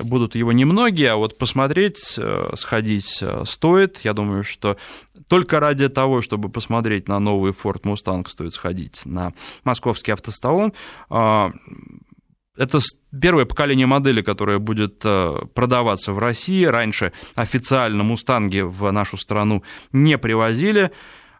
будут 0.00 0.36
его 0.36 0.52
немногие, 0.52 1.10
а 1.10 1.16
вот 1.16 1.36
посмотреть, 1.36 2.14
э, 2.18 2.52
сходить 2.54 3.18
э, 3.20 3.42
стоит. 3.44 3.98
Я 4.04 4.12
думаю, 4.12 4.44
что 4.44 4.76
только 5.26 5.58
ради 5.58 5.88
того, 5.88 6.22
чтобы 6.22 6.48
посмотреть 6.48 7.08
на 7.08 7.18
новый 7.18 7.50
Ford 7.50 7.82
Mustang, 7.82 8.28
стоит 8.28 8.54
сходить 8.54 9.02
на 9.04 9.32
московский 9.64 10.12
автосталон. 10.12 10.72
Это 12.60 12.78
первое 13.18 13.46
поколение 13.46 13.86
модели, 13.86 14.20
которое 14.20 14.58
будет 14.58 15.00
э, 15.02 15.38
продаваться 15.54 16.12
в 16.12 16.18
России. 16.18 16.64
Раньше 16.64 17.14
официально 17.34 18.04
«Мустанги» 18.04 18.60
в 18.60 18.90
нашу 18.90 19.16
страну 19.16 19.64
не 19.92 20.18
привозили. 20.18 20.90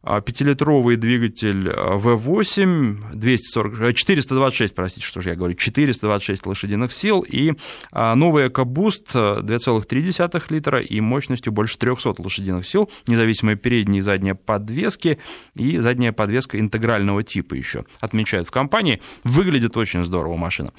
А, 0.02 0.22
пятилитровый 0.22 0.96
двигатель 0.96 1.68
V8, 1.68 3.12
240, 3.12 3.94
426, 3.94 4.74
простите, 4.74 5.06
что 5.06 5.20
же 5.20 5.28
я 5.28 5.36
говорю, 5.36 5.52
426 5.52 6.46
лошадиных 6.46 6.90
сил, 6.90 7.20
и 7.20 7.52
а, 7.92 8.14
новый 8.14 8.46
EcoBoost 8.46 9.42
2,3 9.42 10.42
литра 10.48 10.80
и 10.80 11.00
мощностью 11.02 11.52
больше 11.52 11.76
300 11.76 12.14
лошадиных 12.16 12.66
сил, 12.66 12.90
независимые 13.08 13.56
передние 13.56 13.98
и 13.98 14.02
задние 14.02 14.34
подвески, 14.34 15.18
и 15.54 15.76
задняя 15.76 16.12
подвеска 16.12 16.58
интегрального 16.58 17.22
типа 17.22 17.52
еще 17.52 17.84
отмечают 18.00 18.48
в 18.48 18.50
компании. 18.50 19.02
Выглядит 19.24 19.76
очень 19.76 20.02
здорово 20.02 20.36
машина. 20.36 20.70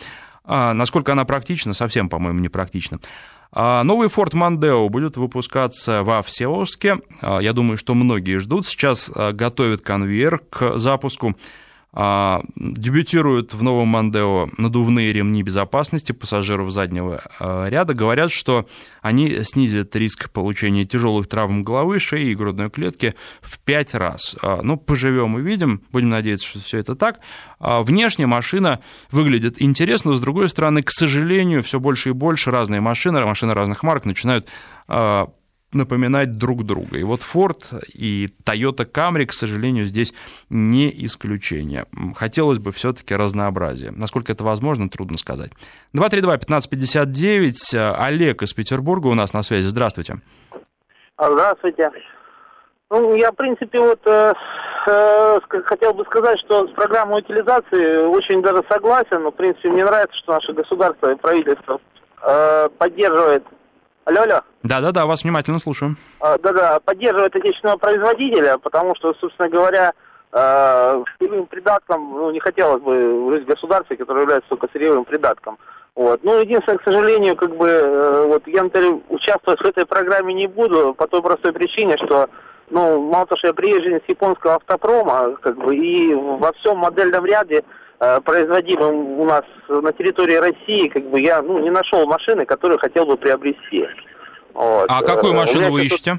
А 0.43 0.73
насколько 0.73 1.11
она 1.11 1.25
практична, 1.25 1.73
совсем, 1.73 2.09
по-моему, 2.09 2.39
не 2.39 2.49
практична. 2.49 2.99
А 3.51 3.83
новый 3.83 4.07
Ford 4.07 4.31
Mondeo 4.31 4.87
будет 4.89 5.17
выпускаться 5.17 6.03
во 6.03 6.21
Всеволожске. 6.23 6.99
А, 7.21 7.39
я 7.39 7.53
думаю, 7.53 7.77
что 7.77 7.93
многие 7.93 8.39
ждут. 8.39 8.65
Сейчас 8.65 9.09
готовят 9.09 9.81
конвейер 9.81 10.39
к 10.49 10.79
запуску. 10.79 11.35
А, 11.93 12.41
дебютируют 12.55 13.53
в 13.53 13.61
новом 13.63 13.89
Мандео 13.89 14.47
надувные 14.57 15.11
ремни 15.11 15.43
безопасности 15.43 16.13
пассажиров 16.13 16.71
заднего 16.71 17.21
а, 17.37 17.67
ряда. 17.67 17.93
Говорят, 17.93 18.31
что 18.31 18.65
они 19.01 19.43
снизят 19.43 19.93
риск 19.97 20.29
получения 20.29 20.85
тяжелых 20.85 21.27
травм 21.27 21.63
головы, 21.63 21.99
шеи 21.99 22.29
и 22.29 22.35
грудной 22.35 22.69
клетки 22.69 23.13
в 23.41 23.59
5 23.59 23.93
раз. 23.95 24.37
А, 24.41 24.61
ну, 24.63 24.77
поживем 24.77 25.37
и 25.37 25.41
видим, 25.41 25.81
будем 25.91 26.09
надеяться, 26.09 26.47
что 26.47 26.59
все 26.59 26.77
это 26.77 26.95
так. 26.95 27.19
Внешне 27.59 28.25
машина 28.25 28.79
выглядит 29.11 29.61
интересно, 29.61 30.15
с 30.15 30.21
другой 30.21 30.47
стороны, 30.47 30.83
к 30.83 30.91
сожалению, 30.91 31.61
все 31.61 31.79
больше 31.79 32.09
и 32.09 32.13
больше 32.13 32.51
разные 32.51 32.79
машины, 32.79 33.25
машины 33.25 33.53
разных 33.53 33.83
марок 33.83 34.05
начинают 34.05 34.47
напоминать 35.73 36.37
друг 36.37 36.65
друга. 36.65 36.97
И 36.97 37.03
вот 37.03 37.21
Ford 37.21 37.83
и 37.93 38.27
Toyota 38.45 38.89
Camry, 38.89 39.25
к 39.25 39.33
сожалению, 39.33 39.85
здесь 39.85 40.13
не 40.49 40.89
исключение. 41.05 41.85
Хотелось 42.15 42.59
бы 42.59 42.71
все-таки 42.71 43.15
разнообразия. 43.15 43.91
Насколько 43.91 44.31
это 44.31 44.43
возможно, 44.43 44.89
трудно 44.89 45.17
сказать. 45.17 45.51
232-1559. 45.95 47.95
Олег 47.97 48.43
из 48.43 48.53
Петербурга 48.53 49.07
у 49.07 49.13
нас 49.13 49.33
на 49.33 49.43
связи. 49.43 49.67
Здравствуйте. 49.67 50.15
Здравствуйте. 51.17 51.91
Ну, 52.89 53.15
я, 53.15 53.31
в 53.31 53.35
принципе, 53.35 53.79
вот 53.79 54.01
э, 54.05 54.33
э, 54.87 55.39
хотел 55.65 55.93
бы 55.93 56.03
сказать, 56.03 56.39
что 56.39 56.67
с 56.67 56.71
программой 56.71 57.21
утилизации 57.21 58.05
очень 58.05 58.41
даже 58.41 58.63
согласен. 58.69 59.23
Но, 59.23 59.31
в 59.31 59.35
принципе, 59.35 59.69
мне 59.69 59.85
нравится, 59.85 60.17
что 60.17 60.33
наше 60.33 60.51
государство 60.51 61.11
и 61.11 61.15
правительство 61.15 61.79
э, 62.21 62.69
поддерживает 62.77 63.45
Алло, 64.05 64.21
алло. 64.21 64.41
Да-да-да, 64.63 65.05
вас 65.05 65.23
внимательно 65.23 65.59
слушаю. 65.59 65.95
А, 66.19 66.37
да-да, 66.39 66.79
поддерживает 66.79 67.35
отечественного 67.35 67.77
производителя, 67.77 68.57
потому 68.57 68.95
что, 68.95 69.13
собственно 69.13 69.47
говоря, 69.47 69.93
э, 70.31 71.03
сырьевым 71.19 71.45
придатком, 71.45 72.11
ну, 72.11 72.31
не 72.31 72.39
хотелось 72.39 72.81
бы 72.81 73.31
жить 73.31 73.43
в 73.43 73.49
государстве, 73.49 73.97
которое 73.97 74.21
является 74.21 74.49
только 74.49 74.67
сырьевым 74.73 75.05
придатком. 75.05 75.57
Вот. 75.95 76.23
Ну, 76.23 76.39
единственное, 76.39 76.79
к 76.79 76.83
сожалению, 76.83 77.35
как 77.35 77.55
бы, 77.55 77.67
э, 77.67 78.25
вот 78.27 78.47
я, 78.47 78.63
например, 78.63 79.01
участвовать 79.09 79.59
в 79.59 79.65
этой 79.65 79.85
программе 79.85 80.33
не 80.33 80.47
буду 80.47 80.95
по 80.95 81.07
той 81.07 81.21
простой 81.21 81.53
причине, 81.53 81.97
что, 81.97 82.29
ну, 82.69 83.01
мало 83.01 83.27
того, 83.27 83.37
что 83.37 83.47
я 83.47 83.53
приезжен 83.53 83.99
с 84.03 84.09
японского 84.09 84.55
автопрома, 84.55 85.35
как 85.41 85.57
бы, 85.57 85.75
и 85.75 86.13
во 86.13 86.53
всем 86.53 86.77
модельном 86.77 87.25
ряде 87.25 87.63
производимым 88.23 89.19
у 89.19 89.25
нас 89.25 89.43
на 89.67 89.93
территории 89.93 90.35
России, 90.35 90.87
как 90.87 91.03
бы 91.09 91.19
я 91.19 91.41
ну, 91.41 91.59
не 91.59 91.69
нашел 91.69 92.05
машины, 92.07 92.45
которую 92.45 92.79
хотел 92.79 93.05
бы 93.05 93.15
приобрести. 93.15 93.85
Вот. 94.53 94.87
А 94.89 95.01
какую 95.03 95.33
э, 95.33 95.35
машину 95.35 95.71
вы 95.71 95.85
ищете? 95.85 96.17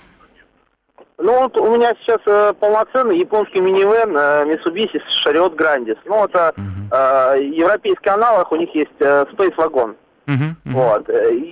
Ну, 1.18 1.40
вот 1.40 1.57
у 1.57 1.77
меня 1.77 1.95
сейчас 2.01 2.21
э, 2.27 2.55
полноценный 2.59 3.18
японский 3.18 3.61
минивэн 3.61 4.16
э, 4.16 4.45
Mitsubishi 4.45 5.01
Chariot 5.25 5.57
Grandis. 5.57 5.99
Ну, 6.05 6.25
это 6.25 6.55
uh-huh. 6.57 7.37
э, 7.37 7.45
европейский 7.45 8.11
аналог, 8.11 8.51
у 8.53 8.57
них 8.57 8.75
есть 8.75 8.90
э, 9.01 9.25
Space 9.33 9.55
Wagon. 9.57 9.95
Uh-huh, 10.27 10.55
uh-huh. 10.64 10.73
Вот. 10.73 11.09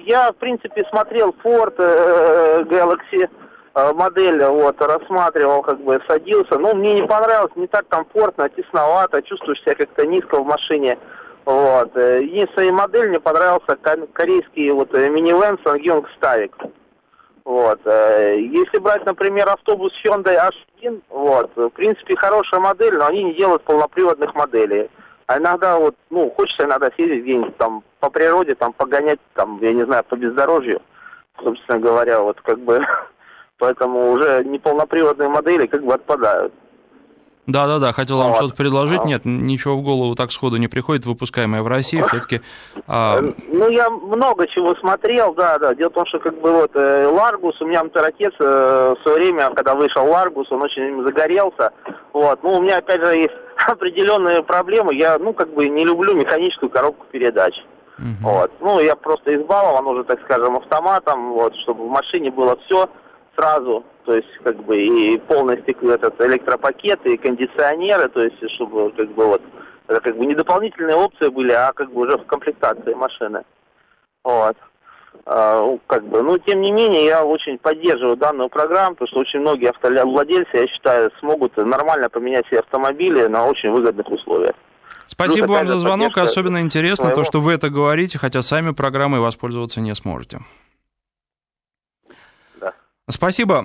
Я, 0.07 0.33
в 0.33 0.37
принципе, 0.37 0.85
смотрел 0.90 1.35
Ford 1.43 1.75
э, 1.79 2.64
Galaxy 2.69 3.27
Э, 3.27 3.27
модель 3.75 4.43
вот, 4.45 4.81
рассматривал, 4.81 5.63
как 5.63 5.81
бы 5.81 6.01
садился. 6.09 6.59
Ну, 6.59 6.75
мне 6.75 7.01
не 7.01 7.07
понравилось, 7.07 7.53
не 7.57 7.67
так 7.67 7.87
комфортно, 7.89 8.49
тесновато, 8.49 9.23
чувствуешь 9.23 9.61
себя 9.61 9.75
как-то 9.75 10.07
низко 10.07 10.41
в 10.41 10.47
машине. 10.47 10.99
Вот. 11.45 11.97
Э, 11.97 12.23
единственная 12.23 12.73
модель 12.73 13.09
мне 13.09 13.21
понравился 13.21 13.77
корейский 14.13 14.71
вот 14.71 14.95
э, 14.95 15.09
минивэн 15.09 15.59
Sangyoung 15.65 16.07
Stavik. 16.19 16.53
Вот. 17.45 17.81
Если 17.85 18.79
брать, 18.79 19.05
например, 19.07 19.49
автобус 19.49 19.93
Hyundai 20.05 20.39
H1, 20.83 21.03
вот, 21.09 21.51
в 21.57 21.71
принципе, 21.71 22.15
хорошая 22.15 22.61
модель, 22.61 22.95
но 22.95 23.07
они 23.07 23.25
не 23.25 23.35
делают 23.35 23.65
полноприводных 23.65 24.35
моделей. 24.35 24.89
А 25.31 25.39
иногда 25.39 25.79
вот, 25.79 25.95
ну, 26.11 26.29
хочется 26.31 26.65
иногда 26.65 26.91
съездить 26.97 27.23
где-нибудь 27.23 27.57
там 27.57 27.85
по 28.01 28.11
природе, 28.11 28.57
там 28.57 28.73
погонять, 28.73 29.21
там, 29.35 29.61
я 29.63 29.73
не 29.73 29.85
знаю, 29.85 30.03
по 30.03 30.17
бездорожью, 30.17 30.83
собственно 31.41 31.79
говоря, 31.79 32.21
вот 32.21 32.41
как 32.41 32.59
бы 32.59 32.85
поэтому 33.61 34.12
уже 34.12 34.42
неполноприводные 34.44 35.29
модели 35.29 35.66
как 35.66 35.85
бы 35.85 35.94
отпадают. 35.94 36.53
Да-да-да, 37.46 37.92
хотел 37.92 38.18
вам 38.18 38.29
вот. 38.29 38.37
что-то 38.37 38.55
предложить. 38.55 39.05
Нет, 39.05 39.23
ничего 39.25 39.77
в 39.77 39.83
голову 39.83 40.14
так 40.14 40.31
сходу 40.31 40.57
не 40.57 40.68
приходит, 40.68 41.07
выпускаемое 41.07 41.62
в 41.62 41.68
России 41.68 42.03
все-таки. 42.03 42.40
А... 42.87 43.20
Ну, 43.20 43.68
я 43.68 43.90
много 43.90 44.46
чего 44.46 44.75
смотрел, 44.77 45.35
да, 45.35 45.59
да. 45.59 45.75
Дело 45.75 45.90
в 45.90 45.94
том, 45.94 46.07
что 46.07 46.20
как 46.20 46.40
бы 46.40 46.53
вот 46.53 46.70
э, 46.75 47.07
Ларгус, 47.07 47.61
у 47.61 47.66
меня 47.66 47.81
отец 47.81 48.33
э, 48.38 48.94
в 48.96 49.03
свое 49.03 49.16
время, 49.16 49.51
когда 49.51 49.75
вышел 49.75 50.07
Ларгус, 50.07 50.51
он 50.53 50.62
очень 50.62 51.03
загорелся. 51.05 51.73
Вот. 52.12 52.42
Ну, 52.42 52.59
у 52.59 52.62
меня 52.62 52.79
опять 52.79 53.03
же 53.03 53.16
есть 53.16 53.35
определенные 53.66 54.42
проблемы. 54.42 54.94
Я, 54.94 55.18
ну, 55.18 55.33
как 55.33 55.53
бы 55.53 55.68
не 55.68 55.85
люблю 55.85 56.14
механическую 56.14 56.70
коробку 56.70 57.07
передач. 57.11 57.55
Uh-huh. 57.99 58.14
Вот. 58.23 58.53
Ну, 58.61 58.81
я 58.81 58.94
просто 58.96 59.35
избалован 59.35 59.87
уже, 59.87 60.05
так 60.05 60.20
скажем, 60.23 60.57
автоматом, 60.57 61.33
вот, 61.33 61.55
чтобы 61.57 61.85
в 61.85 61.90
машине 61.90 62.31
было 62.31 62.57
все 62.66 62.88
сразу, 63.40 63.85
то 64.05 64.14
есть, 64.14 64.29
как 64.42 64.57
бы, 64.64 64.79
и 64.81 65.18
полностью 65.18 65.90
этот 65.90 66.20
электропакет, 66.20 67.05
и 67.07 67.16
кондиционеры, 67.16 68.09
то 68.09 68.22
есть, 68.22 68.37
чтобы, 68.55 68.90
как 68.90 69.11
бы, 69.12 69.26
вот, 69.26 69.42
это 69.88 70.00
как 70.00 70.16
бы 70.16 70.26
не 70.26 70.35
дополнительные 70.35 70.96
опции 70.96 71.29
были, 71.29 71.53
а 71.53 71.72
как 71.72 71.92
бы 71.92 72.03
уже 72.03 72.16
в 72.16 72.26
комплектации 72.26 72.94
машины. 72.94 73.42
Вот. 74.22 74.57
А, 75.26 75.61
ну, 75.61 75.81
как 75.87 76.05
бы, 76.07 76.22
но 76.22 76.38
тем 76.38 76.61
не 76.61 76.70
менее 76.70 77.05
я 77.05 77.24
очень 77.24 77.59
поддерживаю 77.59 78.16
данную 78.16 78.48
программу, 78.48 78.94
потому 78.94 79.09
что 79.09 79.20
очень 79.20 79.40
многие 79.40 79.70
автовладельцы, 79.70 80.50
я 80.53 80.68
считаю, 80.68 81.11
смогут 81.18 81.57
нормально 81.57 82.09
поменять 82.09 82.46
себе 82.46 82.61
автомобили 82.61 83.26
на 83.26 83.46
очень 83.46 83.70
выгодных 83.70 84.09
условиях. 84.11 84.55
Спасибо 85.07 85.46
Плюс, 85.46 85.59
вам 85.59 85.66
за 85.66 85.79
звонок, 85.79 86.18
особенно 86.18 86.61
интересно 86.61 87.07
своего... 87.07 87.22
то, 87.22 87.24
что 87.24 87.40
вы 87.40 87.53
это 87.53 87.68
говорите, 87.68 88.18
хотя 88.18 88.42
сами 88.42 88.70
программой 88.70 89.18
воспользоваться 89.18 89.81
не 89.81 89.94
сможете. 89.96 90.40
Спасибо. 93.11 93.64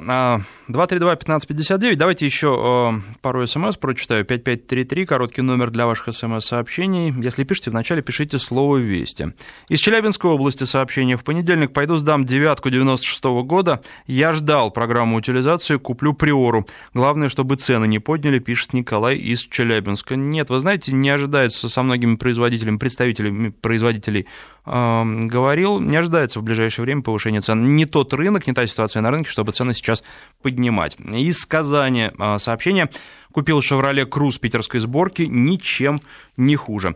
232-1559. 0.69 1.93
А, 1.93 1.95
Давайте 1.95 2.25
еще 2.25 3.01
э, 3.05 3.17
пару 3.21 3.45
смс 3.45 3.77
прочитаю. 3.77 4.25
5533, 4.25 5.05
короткий 5.05 5.41
номер 5.41 5.71
для 5.71 5.85
ваших 5.85 6.13
смс-сообщений. 6.13 7.13
Если 7.23 7.43
пишете, 7.43 7.71
вначале 7.71 8.01
пишите 8.01 8.37
слово 8.37 8.77
«Вести». 8.77 9.33
Из 9.69 9.79
Челябинской 9.79 10.31
области 10.31 10.63
сообщение. 10.63 11.17
В 11.17 11.23
понедельник 11.23 11.73
пойду 11.73 11.97
сдам 11.97 12.25
девятку 12.25 12.69
96 12.69 13.25
-го 13.25 13.43
года. 13.43 13.81
Я 14.07 14.33
ждал 14.33 14.71
программу 14.71 15.17
утилизации, 15.17 15.77
куплю 15.77 16.13
приору. 16.13 16.67
Главное, 16.93 17.29
чтобы 17.29 17.55
цены 17.55 17.87
не 17.87 17.99
подняли, 17.99 18.39
пишет 18.39 18.73
Николай 18.73 19.15
из 19.17 19.41
Челябинска. 19.41 20.15
Нет, 20.15 20.49
вы 20.49 20.59
знаете, 20.59 20.93
не 20.93 21.09
ожидается 21.09 21.69
со 21.69 21.83
многими 21.83 22.15
производителями, 22.15 22.77
представителями 22.77 23.49
производителей 23.49 24.27
говорил, 24.65 25.79
не 25.79 25.95
ожидается 25.95 26.39
в 26.39 26.43
ближайшее 26.43 26.83
время 26.83 27.01
повышения 27.03 27.41
цен. 27.41 27.75
Не 27.75 27.85
тот 27.85 28.13
рынок, 28.13 28.47
не 28.47 28.53
та 28.53 28.65
ситуация 28.65 29.01
на 29.01 29.11
рынке, 29.11 29.29
чтобы 29.29 29.51
цены 29.51 29.73
сейчас 29.73 30.03
поднимать. 30.41 30.97
Из 30.99 31.45
Казани 31.45 32.11
а, 32.17 32.39
сообщение. 32.39 32.89
Купил 33.31 33.61
«Шевроле 33.61 34.05
Круз» 34.05 34.37
питерской 34.37 34.79
сборки, 34.79 35.23
ничем 35.23 35.99
не 36.37 36.55
хуже. 36.55 36.95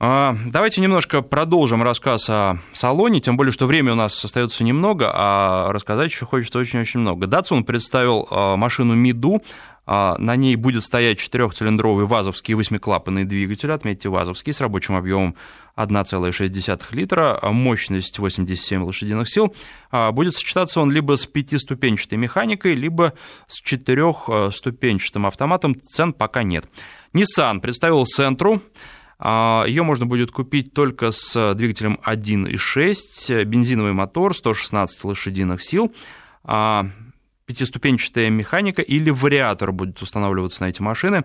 А, 0.00 0.36
давайте 0.46 0.80
немножко 0.80 1.22
продолжим 1.22 1.82
рассказ 1.82 2.30
о 2.30 2.58
салоне, 2.72 3.20
тем 3.20 3.36
более, 3.36 3.50
что 3.50 3.66
время 3.66 3.92
у 3.92 3.96
нас 3.96 4.24
остается 4.24 4.62
немного, 4.62 5.10
а 5.12 5.72
рассказать 5.72 6.12
еще 6.12 6.24
хочется 6.24 6.60
очень-очень 6.60 7.00
много. 7.00 7.26
Датсун 7.26 7.64
представил 7.64 8.28
а, 8.30 8.56
машину 8.56 8.94
Миду, 8.94 9.42
на 9.88 10.36
ней 10.36 10.54
будет 10.56 10.84
стоять 10.84 11.18
четырехцилиндровый 11.18 12.04
вазовский 12.04 12.52
восьмиклапанный 12.52 13.24
двигатель, 13.24 13.72
отметьте 13.72 14.10
вазовский, 14.10 14.52
с 14.52 14.60
рабочим 14.60 14.94
объемом 14.96 15.34
1,6 15.76 16.82
литра, 16.90 17.38
мощность 17.42 18.18
87 18.18 18.82
лошадиных 18.82 19.30
сил. 19.30 19.54
Будет 20.12 20.34
сочетаться 20.34 20.82
он 20.82 20.90
либо 20.92 21.16
с 21.16 21.26
пятиступенчатой 21.26 22.18
механикой, 22.18 22.74
либо 22.74 23.14
с 23.46 23.62
четырехступенчатым 23.62 25.24
автоматом. 25.24 25.80
Цен 25.80 26.12
пока 26.12 26.42
нет. 26.42 26.68
Nissan 27.14 27.60
представил 27.60 28.04
Сентру. 28.04 28.60
Ее 29.24 29.84
можно 29.84 30.04
будет 30.04 30.32
купить 30.32 30.74
только 30.74 31.12
с 31.12 31.54
двигателем 31.54 31.98
1.6, 32.04 33.44
бензиновый 33.44 33.94
мотор, 33.94 34.36
116 34.36 35.02
лошадиных 35.04 35.62
сил 35.62 35.94
пятиступенчатая 37.48 38.28
механика 38.28 38.82
или 38.82 39.10
вариатор 39.10 39.72
будет 39.72 40.00
устанавливаться 40.02 40.62
на 40.62 40.68
эти 40.68 40.82
машины. 40.82 41.24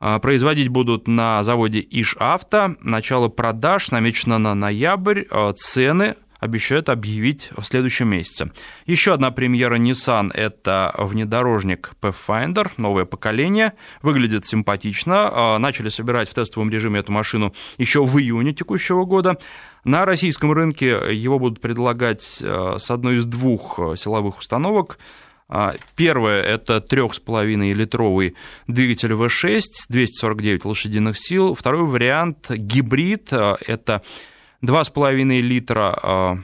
А, 0.00 0.18
производить 0.18 0.68
будут 0.68 1.06
на 1.06 1.44
заводе 1.44 1.80
Иш-Авто. 1.80 2.74
Начало 2.80 3.28
продаж 3.28 3.90
намечено 3.90 4.38
на 4.38 4.54
ноябрь. 4.54 5.24
А, 5.30 5.52
цены 5.52 6.16
обещают 6.40 6.88
объявить 6.88 7.50
в 7.56 7.62
следующем 7.62 8.08
месяце. 8.08 8.52
Еще 8.86 9.12
одна 9.12 9.30
премьера 9.30 9.78
Nissan– 9.78 10.30
это 10.34 10.94
внедорожник 10.98 11.92
Pathfinder, 12.00 12.70
новое 12.78 13.04
поколение. 13.04 13.74
Выглядит 14.00 14.46
симпатично. 14.46 15.30
А, 15.30 15.58
начали 15.58 15.90
собирать 15.90 16.30
в 16.30 16.34
тестовом 16.34 16.70
режиме 16.70 17.00
эту 17.00 17.12
машину 17.12 17.54
еще 17.76 18.02
в 18.02 18.18
июне 18.18 18.54
текущего 18.54 19.04
года. 19.04 19.38
На 19.84 20.06
российском 20.06 20.52
рынке 20.52 21.00
его 21.12 21.38
будут 21.38 21.60
предлагать 21.60 22.22
с 22.22 22.90
одной 22.90 23.16
из 23.16 23.26
двух 23.26 23.78
силовых 23.98 24.38
установок– 24.38 24.98
первое– 25.96 26.42
это 26.42 26.78
3,5-литровый 26.78 28.34
двигатель 28.66 29.12
V6, 29.12 29.60
249 29.88 30.64
лошадиных 30.64 31.18
сил. 31.18 31.54
Второй 31.54 31.84
вариант– 31.84 32.46
гибрид, 32.50 33.32
а, 33.32 33.56
это 33.66 34.02
2,5 34.62 35.40
литра 35.40 35.98
а, 36.02 36.38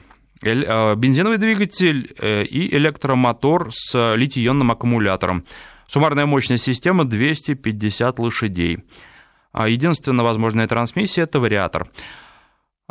бензиновый 0.95 1.37
двигатель 1.37 2.13
э, 2.17 2.43
и 2.45 2.75
электромотор 2.75 3.69
с 3.71 4.15
литий-ионным 4.15 4.71
аккумулятором. 4.71 5.45
Суммарная 5.87 6.25
мощность 6.25 6.63
системы 6.63 7.05
250 7.05 8.17
лошадей. 8.17 8.79
Единственная 9.53 10.25
возможная 10.25 10.67
трансмиссия– 10.67 11.23
это 11.25 11.39
вариатор. 11.39 11.89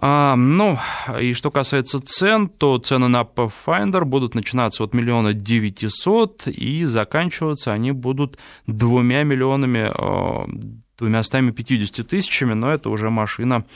А, 0.03 0.35
ну, 0.35 0.79
и 1.21 1.35
что 1.35 1.51
касается 1.51 2.01
цен, 2.01 2.49
то 2.49 2.79
цены 2.79 3.09
на 3.09 3.21
Pathfinder 3.21 4.07
будут 4.07 4.35
начинаться 4.35 4.83
от 4.83 4.95
миллиона 4.95 5.35
девятисот, 5.35 6.47
и 6.47 6.87
заканчиваться 6.87 7.73
они 7.73 7.93
будут 7.93 8.39
двумя 8.67 9.25
миллионами, 9.25 9.91
а, 9.93 10.49
двумястами 10.97 11.51
пятьюдесятью 11.51 12.07
тысячами, 12.07 12.55
но 12.55 12.73
это 12.73 12.89
уже 12.89 13.11
машина 13.11 13.67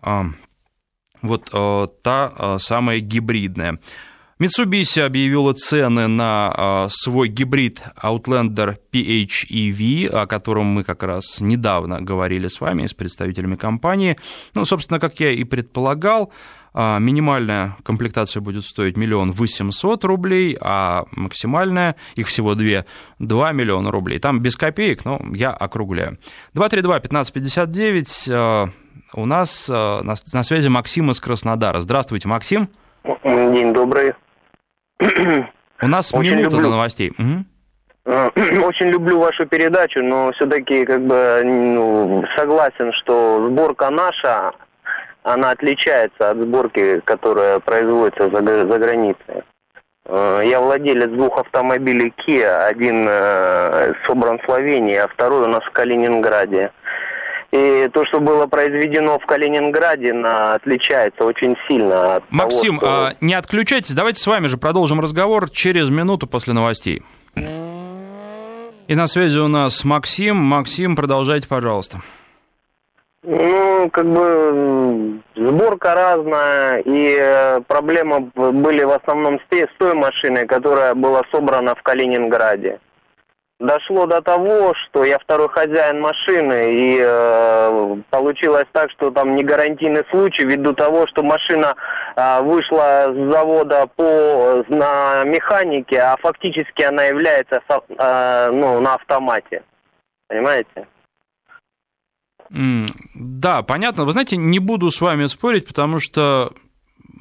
а, 0.00 0.30
вот 1.22 1.50
а, 1.52 1.86
та 1.86 2.58
самая 2.58 2.98
гибридная. 2.98 3.78
Mitsubishi 4.42 5.00
объявила 5.00 5.52
цены 5.52 6.08
на 6.08 6.52
а, 6.52 6.88
свой 6.90 7.28
гибрид 7.28 7.80
Outlander 8.02 8.76
PHEV, 8.92 10.08
о 10.08 10.26
котором 10.26 10.66
мы 10.66 10.82
как 10.82 11.04
раз 11.04 11.40
недавно 11.40 12.00
говорили 12.00 12.48
с 12.48 12.60
вами, 12.60 12.88
с 12.88 12.92
представителями 12.92 13.54
компании. 13.54 14.16
Ну, 14.56 14.64
собственно, 14.64 14.98
как 14.98 15.20
я 15.20 15.30
и 15.30 15.44
предполагал, 15.44 16.32
а, 16.74 16.98
минимальная 16.98 17.76
комплектация 17.84 18.40
будет 18.40 18.64
стоить 18.64 18.96
миллион 18.96 19.30
восемьсот 19.30 20.02
рублей, 20.02 20.58
а 20.60 21.04
максимальная, 21.12 21.94
их 22.16 22.26
всего 22.26 22.56
две, 22.56 22.84
2 23.20 23.52
миллиона 23.52 23.92
рублей. 23.92 24.18
Там 24.18 24.40
без 24.40 24.56
копеек, 24.56 25.04
но 25.04 25.20
я 25.36 25.50
округляю. 25.50 26.18
232-1559, 26.56 28.28
а, 28.32 28.70
у 29.14 29.24
нас 29.24 29.68
на 29.68 30.42
связи 30.42 30.66
Максим 30.66 31.12
из 31.12 31.20
Краснодара. 31.20 31.80
Здравствуйте, 31.80 32.26
Максим. 32.26 32.68
День 33.24 33.72
добрый. 33.72 34.14
У 35.82 35.88
нас 35.88 36.14
Очень 36.14 36.36
минута 36.36 36.56
люблю... 36.56 36.62
до 36.62 36.70
новостей. 36.70 37.12
Угу. 37.18 37.44
Очень 38.64 38.88
люблю 38.88 39.20
вашу 39.20 39.46
передачу, 39.46 40.02
но 40.02 40.32
все-таки 40.32 40.84
как 40.84 41.02
бы 41.02 41.40
ну, 41.44 42.24
согласен, 42.36 42.92
что 42.92 43.48
сборка 43.48 43.90
наша, 43.90 44.52
она 45.22 45.50
отличается 45.50 46.30
от 46.30 46.38
сборки, 46.38 47.00
которая 47.04 47.60
производится 47.60 48.28
за, 48.28 48.42
за 48.42 48.78
границей. 48.78 49.42
Э, 50.06 50.42
я 50.44 50.60
владелец 50.60 51.10
двух 51.10 51.38
автомобилей 51.38 52.12
Kia, 52.26 52.66
один 52.66 53.06
э, 53.08 53.92
собран 54.06 54.38
в 54.38 54.44
Словении, 54.44 54.96
а 54.96 55.08
второй 55.08 55.42
у 55.42 55.48
нас 55.48 55.62
в 55.64 55.70
Калининграде. 55.70 56.72
И 57.52 57.88
то, 57.92 58.06
что 58.06 58.18
было 58.18 58.46
произведено 58.46 59.18
в 59.18 59.26
Калининграде, 59.26 60.12
отличается 60.12 61.24
очень 61.24 61.54
сильно 61.68 62.16
от 62.16 62.24
Максим, 62.30 62.78
того, 62.78 62.92
что... 62.92 63.06
а, 63.08 63.12
не 63.20 63.34
отключайтесь, 63.34 63.94
давайте 63.94 64.22
с 64.22 64.26
вами 64.26 64.46
же 64.46 64.56
продолжим 64.56 65.00
разговор 65.00 65.50
через 65.50 65.90
минуту 65.90 66.26
после 66.26 66.54
новостей. 66.54 67.02
И 67.36 68.94
на 68.94 69.06
связи 69.06 69.38
у 69.38 69.48
нас 69.48 69.84
Максим. 69.84 70.36
Максим, 70.36 70.96
продолжайте, 70.96 71.46
пожалуйста. 71.46 72.00
Ну, 73.22 73.88
как 73.90 74.06
бы 74.06 75.20
сборка 75.36 75.94
разная, 75.94 76.78
и 76.78 77.16
э, 77.18 77.60
проблемы 77.68 78.30
были 78.34 78.82
в 78.82 78.90
основном 78.90 79.38
с 79.38 79.78
той 79.78 79.94
машиной, 79.94 80.46
которая 80.46 80.94
была 80.94 81.22
собрана 81.30 81.74
в 81.74 81.82
Калининграде 81.82 82.80
дошло 83.62 84.06
до 84.06 84.20
того, 84.20 84.74
что 84.74 85.04
я 85.04 85.18
второй 85.18 85.48
хозяин 85.48 86.00
машины, 86.00 86.74
и 86.74 86.98
э, 87.00 87.96
получилось 88.10 88.66
так, 88.72 88.90
что 88.90 89.10
там 89.10 89.34
не 89.36 89.44
гарантийный 89.44 90.02
случай, 90.10 90.44
ввиду 90.44 90.74
того, 90.74 91.06
что 91.06 91.22
машина 91.22 91.74
э, 92.16 92.42
вышла 92.42 93.06
с 93.08 93.32
завода 93.32 93.86
по 93.86 94.64
на 94.68 95.24
механике, 95.24 95.98
а 96.00 96.16
фактически 96.20 96.82
она 96.82 97.04
является 97.04 97.62
э, 97.70 98.50
ну, 98.52 98.80
на 98.80 98.94
автомате. 98.94 99.62
Понимаете? 100.28 100.86
Mm, 102.50 102.88
да, 103.14 103.62
понятно. 103.62 104.04
Вы 104.04 104.12
знаете, 104.12 104.36
не 104.36 104.58
буду 104.58 104.90
с 104.90 105.00
вами 105.00 105.26
спорить, 105.26 105.66
потому 105.66 106.00
что 106.00 106.50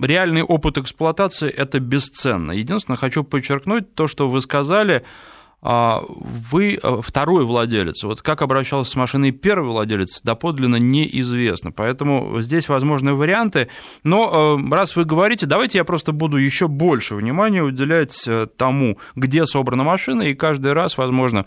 реальный 0.01 0.43
опыт 0.43 0.77
эксплуатации– 0.77 1.49
это 1.55 1.79
бесценно. 1.79 2.51
Единственное, 2.51 2.97
хочу 2.97 3.23
подчеркнуть 3.23 3.93
то, 3.93 4.07
что 4.07 4.27
вы 4.27 4.41
сказали– 4.41 5.03
вы 5.61 6.79
э, 6.81 7.01
второй 7.03 7.45
владелец. 7.45 8.03
Вот 8.03 8.21
как 8.21 8.41
обращался 8.41 8.91
с 8.91 8.95
машиной 8.95 9.31
первый 9.31 9.69
владелец, 9.71 10.21
доподлинно 10.23 10.77
неизвестно. 10.77 11.71
Поэтому 11.71 12.39
здесь 12.39 12.67
возможны 12.67 13.13
варианты. 13.13 13.69
Но 14.03 14.57
э, 14.59 14.73
раз 14.73 14.95
вы 14.95 15.05
говорите, 15.05 15.45
давайте 15.45 15.77
я 15.77 15.83
просто 15.83 16.13
буду 16.13 16.37
еще 16.37 16.67
больше 16.67 17.15
внимания 17.15 17.61
уделять 17.61 18.27
э, 18.27 18.47
тому, 18.57 18.97
где 19.15 19.45
собрана 19.45 19.83
машина, 19.83 20.23
и 20.23 20.33
каждый 20.33 20.73
раз, 20.73 20.97
возможно, 20.97 21.45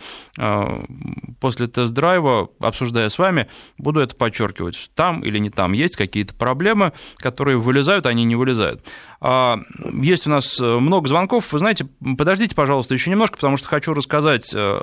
после 1.41 1.67
тест-драйва, 1.67 2.51
обсуждая 2.61 3.09
с 3.09 3.19
вами, 3.19 3.49
буду 3.79 4.01
это 4.01 4.15
подчеркивать. 4.15 4.91
Там 4.95 5.23
или 5.23 5.39
не 5.39 5.51
там 5.51 5.73
есть 5.73 5.97
какие-то 5.97 6.35
проблемы, 6.35 6.93
которые 7.17 7.57
вылезают, 7.57 8.07
они 8.07 8.25
не 8.25 8.37
вылезают. 8.37 8.85
А, 9.27 9.59
есть 9.95 10.27
у 10.27 10.31
нас 10.31 10.61
много 10.61 11.09
звонков. 11.09 11.51
Вы 11.55 11.59
знаете, 11.59 11.87
подождите, 12.19 12.55
пожалуйста, 12.55 12.93
еще 12.93 13.11
немножко, 13.11 13.37
потому 13.37 13.57
что 13.57 13.69
хочу 13.69 13.95
рассказать 13.95 14.53
э, 14.55 14.81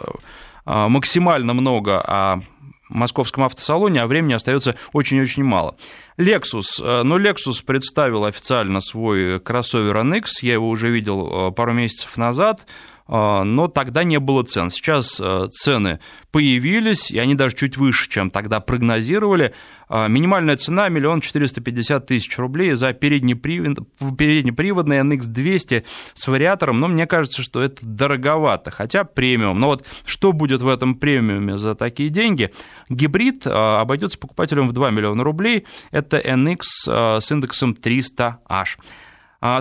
а, 0.66 0.90
максимально 0.90 1.54
много 1.54 2.02
о 2.02 2.42
московском 2.90 3.44
автосалоне, 3.44 4.02
а 4.02 4.08
времени 4.08 4.34
остается 4.34 4.76
очень-очень 4.94 5.44
мало. 5.44 5.76
Lexus. 6.18 6.82
Э, 6.84 7.04
ну, 7.04 7.20
Lexus 7.20 7.64
представил 7.64 8.26
официально 8.26 8.82
свой 8.82 9.40
кроссовер 9.40 9.98
NX, 9.98 10.26
я 10.42 10.54
его 10.54 10.70
уже 10.70 10.90
видел 10.90 11.50
э, 11.50 11.52
пару 11.52 11.74
месяцев 11.74 12.18
назад. 12.18 12.66
А, 13.14 13.44
но 13.44 13.68
тогда 13.68 14.06
не 14.06 14.22
было 14.22 14.44
цен. 14.44 14.70
Сейчас 14.70 15.20
э, 15.22 15.48
цены 15.52 16.00
появились, 16.32 17.12
и 17.12 17.20
они 17.20 17.36
даже 17.36 17.58
чуть 17.58 17.76
выше, 17.76 18.10
чем 18.10 18.32
тогда 18.32 18.62
прогнозировали. 18.62 19.54
А, 19.90 20.08
минимальная 20.08 20.56
цена– 20.56 20.88
миллион 20.90 21.20
четыреста 21.20 21.60
пятьдесят 21.60 22.06
тысяч 22.06 22.38
рублей 22.38 22.72
за 22.76 22.94
переднеприводный 22.94 25.00
NX200 25.00 25.84
с 26.14 26.28
вариатором, 26.30 26.80
но 26.80 26.88
мне 26.88 27.06
кажется, 27.06 27.44
что 27.44 27.62
это 27.62 27.86
дороговато, 27.86 28.72
хотя 28.72 29.04
премиум. 29.04 29.60
Но 29.60 29.68
вот 29.68 29.86
что 30.06 30.32
будет 30.32 30.62
в 30.62 30.70
этом 30.70 30.96
премиуме 30.96 31.58
за 31.58 31.76
такие 31.76 32.10
деньги? 32.10 32.52
Гибрид 32.88 33.44
а, 33.46 33.82
обойдется 33.82 34.18
покупателям 34.18 34.70
в 34.70 34.72
2 34.72 34.90
миллиона 34.90 35.26
рублей. 35.26 35.66
Это 35.92 36.18
NX 36.18 37.20
с 37.20 37.30
индексом 37.30 37.74
300H. 37.74 38.78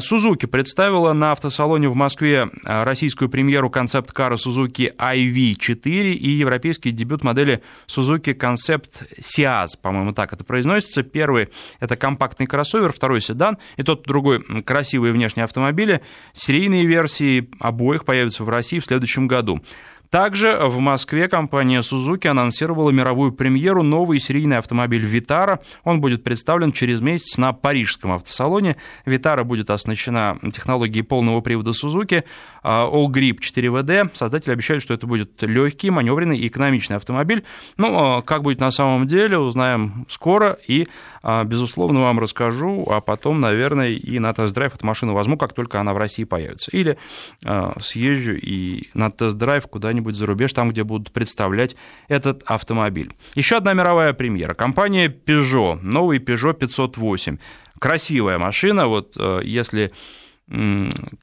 Сузуки 0.01 0.45
представила 0.45 1.14
на 1.14 1.33
автосалоне 1.33 1.89
в 1.89 1.95
Москве 1.95 2.51
а, 2.66 2.85
российскую 2.85 3.31
премьеру 3.31 3.70
концепт-кара 3.70 4.37
Suzuki 4.37 4.95
IV4 4.95 6.12
и 6.12 6.28
европейский 6.28 6.91
дебют 6.91 7.24
модели 7.24 7.62
Suzuki 7.87 8.37
Concept 8.37 9.20
Siaz, 9.20 9.68
по-моему, 9.81 10.12
так 10.12 10.35
это 10.35 10.45
произносится. 10.45 11.03
Первый– 11.03 11.49
это 11.81 11.97
компактный 11.97 12.47
кроссовер, 12.47 12.93
второй– 12.93 13.20
седан, 13.22 13.57
и 13.78 13.83
тот 13.83 14.03
другой– 14.03 14.43
красивые 14.66 15.14
внешние 15.14 15.45
автомобили. 15.45 16.03
Серийные 16.35 16.85
версии 16.85 17.49
обоих 17.59 18.05
появятся 18.05 18.45
в 18.45 18.51
России 18.51 18.81
в 18.81 18.85
следующем 18.85 19.28
году. 19.28 19.62
Также 20.11 20.58
в 20.61 20.80
Москве 20.80 21.28
компания 21.28 21.82
Suzuki 21.82 22.26
анонсировала 22.26 22.90
мировую 22.90 23.30
премьеру 23.30 23.84
новый 23.84 24.18
серийный 24.18 24.58
автомобиль 24.58 25.04
Vitara. 25.04 25.61
Он 25.84 26.00
будет 26.00 26.24
представлен 26.24 26.72
через 26.72 27.00
месяц 27.00 27.38
на 27.38 27.52
парижском 27.52 28.11
автосалоне. 28.11 28.76
Vitara 29.06 29.44
будет 29.44 29.70
оснащена 29.70 30.38
технологией 30.52 31.04
полного 31.04 31.40
привода 31.42 31.70
Suzuki 31.70 32.24
All 32.64 33.06
Grip 33.06 33.38
4WD. 33.38 34.11
Создатели 34.14 34.52
обещают, 34.52 34.82
что 34.82 34.94
это 34.94 35.06
будет 35.06 35.40
легкий, 35.42 35.90
маневренный 35.90 36.38
и 36.38 36.48
экономичный 36.48 36.96
автомобиль. 36.96 37.44
Ну, 37.76 37.96
а 37.96 38.22
как 38.22 38.42
будет 38.42 38.58
на 38.58 38.72
самом 38.72 39.06
деле, 39.06 39.38
узнаем 39.38 40.06
скоро 40.08 40.58
и, 40.66 40.88
а, 41.20 41.20
безусловно, 41.45 42.01
вам 42.01 42.18
расскажу, 42.18 42.87
а 42.91 43.01
потом, 43.01 43.41
наверное, 43.41 43.91
и 43.91 44.18
на 44.18 44.33
тест-драйв 44.33 44.75
эту 44.75 44.87
машину 44.87 45.14
возьму, 45.14 45.37
как 45.37 45.53
только 45.53 45.81
она 45.81 45.93
в 45.93 45.99
России 45.99 46.25
появится. 46.25 46.71
Или 46.71 46.97
а, 47.45 47.77
съезжу 47.81 48.35
и 48.35 48.89
на 48.95 49.11
тест-драйв 49.11 49.66
куда-нибудь 49.66 50.01
куда-нибудь 50.01 50.16
за 50.16 50.27
рубеж, 50.27 50.53
там, 50.53 50.71
где 50.71 50.85
будут 50.85 51.12
представлять 51.12 51.77
этот 52.09 52.43
автомобиль. 52.45 53.12
Еще 53.35 53.57
одна 53.57 53.73
мировая 53.75 54.12
премьера. 54.12 54.55
Компания 54.55 55.09
Peugeot, 55.09 55.81
новый 55.83 56.18
Peugeot 56.18 56.55
508. 56.55 57.39
Красивая 57.79 58.39
машина, 58.39 58.87
вот 58.87 59.16
э, 59.18 59.41
если 59.43 59.91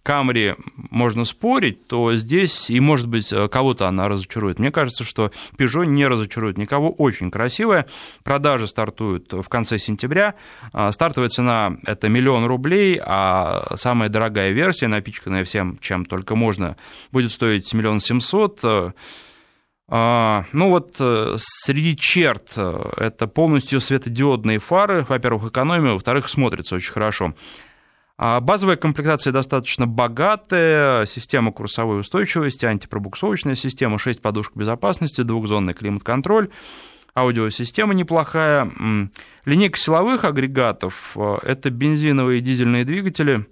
Камри 0.04 0.56
можно 0.90 1.26
спорить, 1.26 1.86
то 1.88 2.16
здесь, 2.16 2.70
и 2.70 2.80
может 2.80 3.08
быть, 3.08 3.34
э, 3.34 3.50
кого-то 3.50 3.88
она 3.88 4.08
разочарует. 4.08 4.58
Мне 4.58 4.72
кажется, 4.72 5.04
что 5.04 5.32
Peugeot 5.58 5.86
не 5.86 6.08
разочарует 6.08 6.58
никого. 6.58 6.92
Очень 6.92 7.30
красивая. 7.30 7.88
Продажи 8.24 8.68
стартуют 8.68 9.34
в 9.34 9.50
конце 9.50 9.80
сентября. 9.80 10.36
А, 10.72 10.94
стартовая 10.94 11.30
цена– 11.30 11.76
это 11.86 12.08
миллион 12.08 12.46
рублей, 12.46 13.02
а 13.04 13.76
самая 13.76 14.08
дорогая 14.08 14.52
версия, 14.52 14.88
напичканная 14.88 15.44
всем, 15.44 15.78
чем 15.82 16.06
только 16.06 16.36
можно, 16.36 16.78
будет 17.12 17.34
стоить 17.34 17.74
миллион 17.74 18.00
семьсот. 18.00 18.64
А, 19.90 20.46
ну 20.52 20.70
вот 20.70 20.98
э, 21.00 21.36
среди 21.38 21.96
черт 21.96 22.54
э, 22.58 22.82
это 22.98 23.26
полностью 23.28 23.80
светодиодные 23.80 24.60
фары. 24.60 25.06
Во-первых, 25.08 25.50
экономия, 25.50 25.94
во-вторых, 25.94 26.28
смотрится 26.28 26.76
очень 26.76 26.92
хорошо. 26.92 27.34
А 28.18 28.40
базовая 28.40 28.78
комплектация 28.78 29.32
достаточно 29.32 29.86
богатая, 29.86 31.06
система 31.06 31.52
курсовой 31.52 32.00
устойчивости, 32.00 32.66
антипробуксовочная 32.66 33.54
система, 33.54 34.00
6 34.00 34.22
подушек 34.22 34.56
безопасности, 34.56 35.22
двухзонный 35.22 35.76
климат-контроль, 35.76 36.50
аудиосистема 37.14 37.94
неплохая. 37.94 38.72
Линейка 39.46 39.78
силовых 39.78 40.24
агрегатов– 40.24 41.16
это 41.44 41.70
бензиновые 41.70 42.40
и 42.40 42.42
дизельные 42.42 42.86
двигатели. 42.86 43.46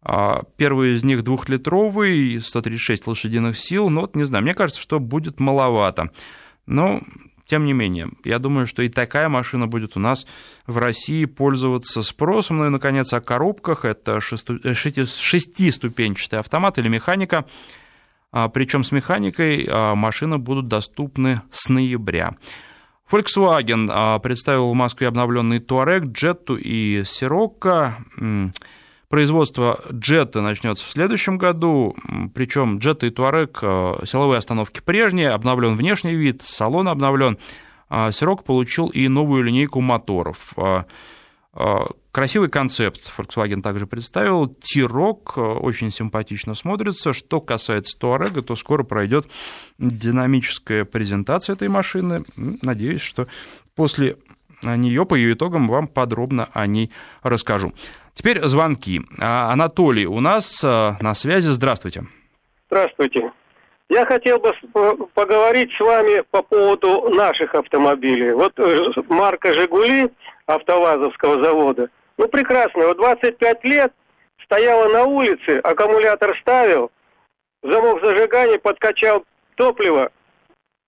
А, 0.00 0.42
первый 0.56 0.94
из 0.94 1.04
них 1.04 1.22
двухлитровый, 1.22 2.40
136 2.40 3.06
лошадиных 3.06 3.58
сил. 3.58 3.90
Ну 3.90 4.02
вот 4.02 4.16
не 4.16 4.24
знаю, 4.24 4.42
мне 4.42 4.54
кажется, 4.54 4.80
что 4.80 5.00
будет 5.00 5.38
маловато. 5.38 6.10
Но 6.64 7.02
тем 7.48 7.64
не 7.64 7.72
менее, 7.72 8.10
я 8.24 8.38
думаю, 8.38 8.66
что 8.66 8.82
и 8.82 8.90
такая 8.90 9.30
машина 9.30 9.66
будет 9.66 9.96
у 9.96 10.00
нас 10.00 10.26
в 10.66 10.76
России 10.76 11.24
пользоваться 11.24 12.02
спросом. 12.02 12.58
Ну 12.58 12.66
и, 12.66 12.68
наконец, 12.68 13.14
о 13.14 13.22
коробках. 13.22 13.86
Это 13.86 14.18
э, 14.18 14.74
шестиступенчатый 14.74 16.38
автомат 16.40 16.76
или 16.76 16.88
механика. 16.88 17.46
А, 18.30 18.48
Причем 18.48 18.84
с 18.84 18.92
механикой 18.92 19.66
а, 19.66 19.94
машины 19.94 20.36
будут 20.36 20.68
доступны 20.68 21.40
с 21.50 21.70
ноября. 21.70 22.36
Volkswagen 23.10 23.88
а, 23.90 24.18
представил 24.18 24.70
в 24.70 24.74
Москве 24.74 25.08
обновленный 25.08 25.58
Touareg, 25.58 26.12
Jetta 26.12 26.54
и 26.54 27.00
Sirocco. 27.00 27.92
Производство 29.08 29.80
джета 29.90 30.42
начнется 30.42 30.84
в 30.84 30.90
следующем 30.90 31.38
году, 31.38 31.96
причем 32.34 32.76
джета 32.76 33.06
и 33.06 33.10
Туарек, 33.10 33.58
э, 33.62 33.94
силовые 34.04 34.36
остановки 34.36 34.80
прежние, 34.84 35.30
обновлен 35.30 35.76
внешний 35.76 36.14
вид, 36.14 36.42
салон 36.42 36.88
обновлен. 36.88 37.38
Сирок 38.10 38.44
получил 38.44 38.88
и 38.88 39.08
новую 39.08 39.44
линейку 39.44 39.80
моторов. 39.80 40.52
Э, 40.58 40.82
э, 41.54 41.76
красивый 42.12 42.50
концепт 42.50 43.10
Volkswagen 43.16 43.62
также 43.62 43.86
представил. 43.86 44.46
Тирок 44.46 45.38
очень 45.38 45.90
симпатично 45.90 46.54
смотрится. 46.54 47.14
Что 47.14 47.40
касается 47.40 47.98
Туарега, 47.98 48.42
то 48.42 48.56
скоро 48.56 48.82
пройдет 48.82 49.26
динамическая 49.78 50.84
презентация 50.84 51.54
этой 51.54 51.68
машины. 51.68 52.24
Надеюсь, 52.36 53.00
что 53.00 53.26
после 53.74 54.18
нее, 54.62 55.06
по 55.06 55.14
ее 55.14 55.32
итогам, 55.32 55.66
вам 55.66 55.88
подробно 55.88 56.48
о 56.52 56.66
ней 56.66 56.90
расскажу. 57.22 57.72
Теперь 58.18 58.40
звонки. 58.42 59.00
А, 59.20 59.52
Анатолий 59.52 60.04
у 60.04 60.18
нас 60.18 60.64
а, 60.64 60.96
на 61.00 61.14
связи. 61.14 61.50
Здравствуйте. 61.50 62.02
Здравствуйте. 62.66 63.30
Я 63.88 64.04
хотел 64.06 64.40
бы 64.40 64.52
поговорить 65.14 65.70
с 65.72 65.78
вами 65.78 66.24
по 66.32 66.42
поводу 66.42 67.10
наших 67.10 67.54
автомобилей. 67.54 68.32
Вот 68.32 68.58
э, 68.58 68.86
марка 69.08 69.54
«Жигули» 69.54 70.10
автовазовского 70.46 71.40
завода, 71.44 71.90
ну, 72.18 72.26
прекрасно. 72.26 72.86
Вот 72.86 72.96
25 72.96 73.64
лет 73.64 73.92
стояла 74.42 74.88
на 74.88 75.04
улице, 75.04 75.60
аккумулятор 75.62 76.36
ставил, 76.40 76.90
замок 77.62 78.04
зажигания 78.04 78.58
подкачал 78.58 79.24
топливо, 79.54 80.10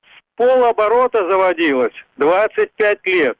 с 0.03 0.37
полоборота 0.37 1.31
заводилось. 1.31 1.95
25 2.17 3.07
лет. 3.07 3.39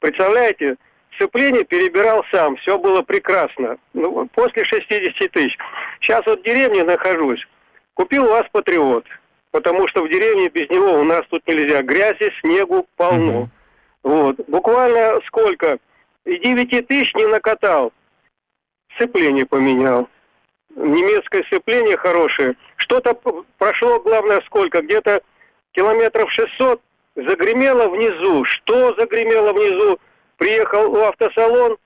Представляете, 0.00 0.76
сцепление 1.14 1.64
перебирал 1.64 2.24
сам, 2.30 2.56
все 2.56 2.78
было 2.78 3.02
прекрасно. 3.02 3.78
Ну, 3.92 4.26
после 4.34 4.64
60 4.64 5.30
тысяч. 5.30 5.58
Сейчас 6.00 6.24
вот 6.26 6.40
в 6.40 6.44
деревне 6.44 6.84
нахожусь. 6.84 7.46
Купил 7.94 8.24
у 8.24 8.30
вас 8.30 8.46
Патриот, 8.52 9.06
потому 9.50 9.86
что 9.88 10.02
в 10.02 10.08
деревне 10.08 10.48
без 10.48 10.68
него 10.70 10.94
у 10.94 11.04
нас 11.04 11.24
тут 11.28 11.46
нельзя. 11.46 11.82
Грязи, 11.82 12.32
снегу 12.40 12.86
полно. 12.96 13.48
Вот. 14.02 14.36
Буквально 14.48 15.20
сколько? 15.26 15.78
И 16.24 16.38
9 16.38 16.86
тысяч 16.86 17.14
не 17.14 17.26
накатал. 17.26 17.92
Сцепление 18.94 19.46
поменял. 19.46 20.08
Немецкое 20.76 21.42
сцепление 21.44 21.96
хорошее. 21.96 22.54
Что-то 22.76 23.14
прошло, 23.58 24.00
главное, 24.00 24.40
сколько? 24.46 24.82
Где-то 24.82 25.22
километров 25.72 26.30
600 26.30 26.80
загремело 27.16 27.88
внизу. 27.88 28.44
Что 28.44 28.94
загремело 28.94 29.52
внизу? 29.52 29.98
Приехал 30.40 30.90
в 30.90 30.96
автосалон, 30.96 31.76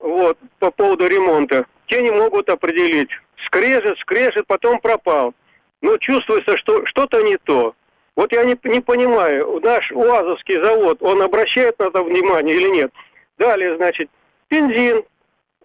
вот, 0.00 0.36
по 0.58 0.70
поводу 0.70 1.06
ремонта. 1.06 1.64
Те 1.86 2.02
не 2.02 2.10
могут 2.10 2.50
определить. 2.50 3.08
Скрежет, 3.46 3.98
скрежет, 4.00 4.46
потом 4.46 4.80
пропал. 4.80 5.32
но 5.80 5.96
чувствуется, 5.96 6.58
что 6.58 6.84
что-то 6.84 7.22
не 7.22 7.38
то. 7.38 7.74
Вот 8.14 8.32
я 8.32 8.44
не, 8.44 8.54
не 8.64 8.80
понимаю, 8.80 9.60
наш 9.62 9.90
УАЗовский 9.92 10.60
завод, 10.60 10.98
он 11.00 11.22
обращает 11.22 11.78
на 11.78 11.84
это 11.84 12.02
внимание 12.02 12.56
или 12.56 12.68
нет? 12.68 12.92
Далее, 13.38 13.76
значит, 13.76 14.10
бензин, 14.50 15.02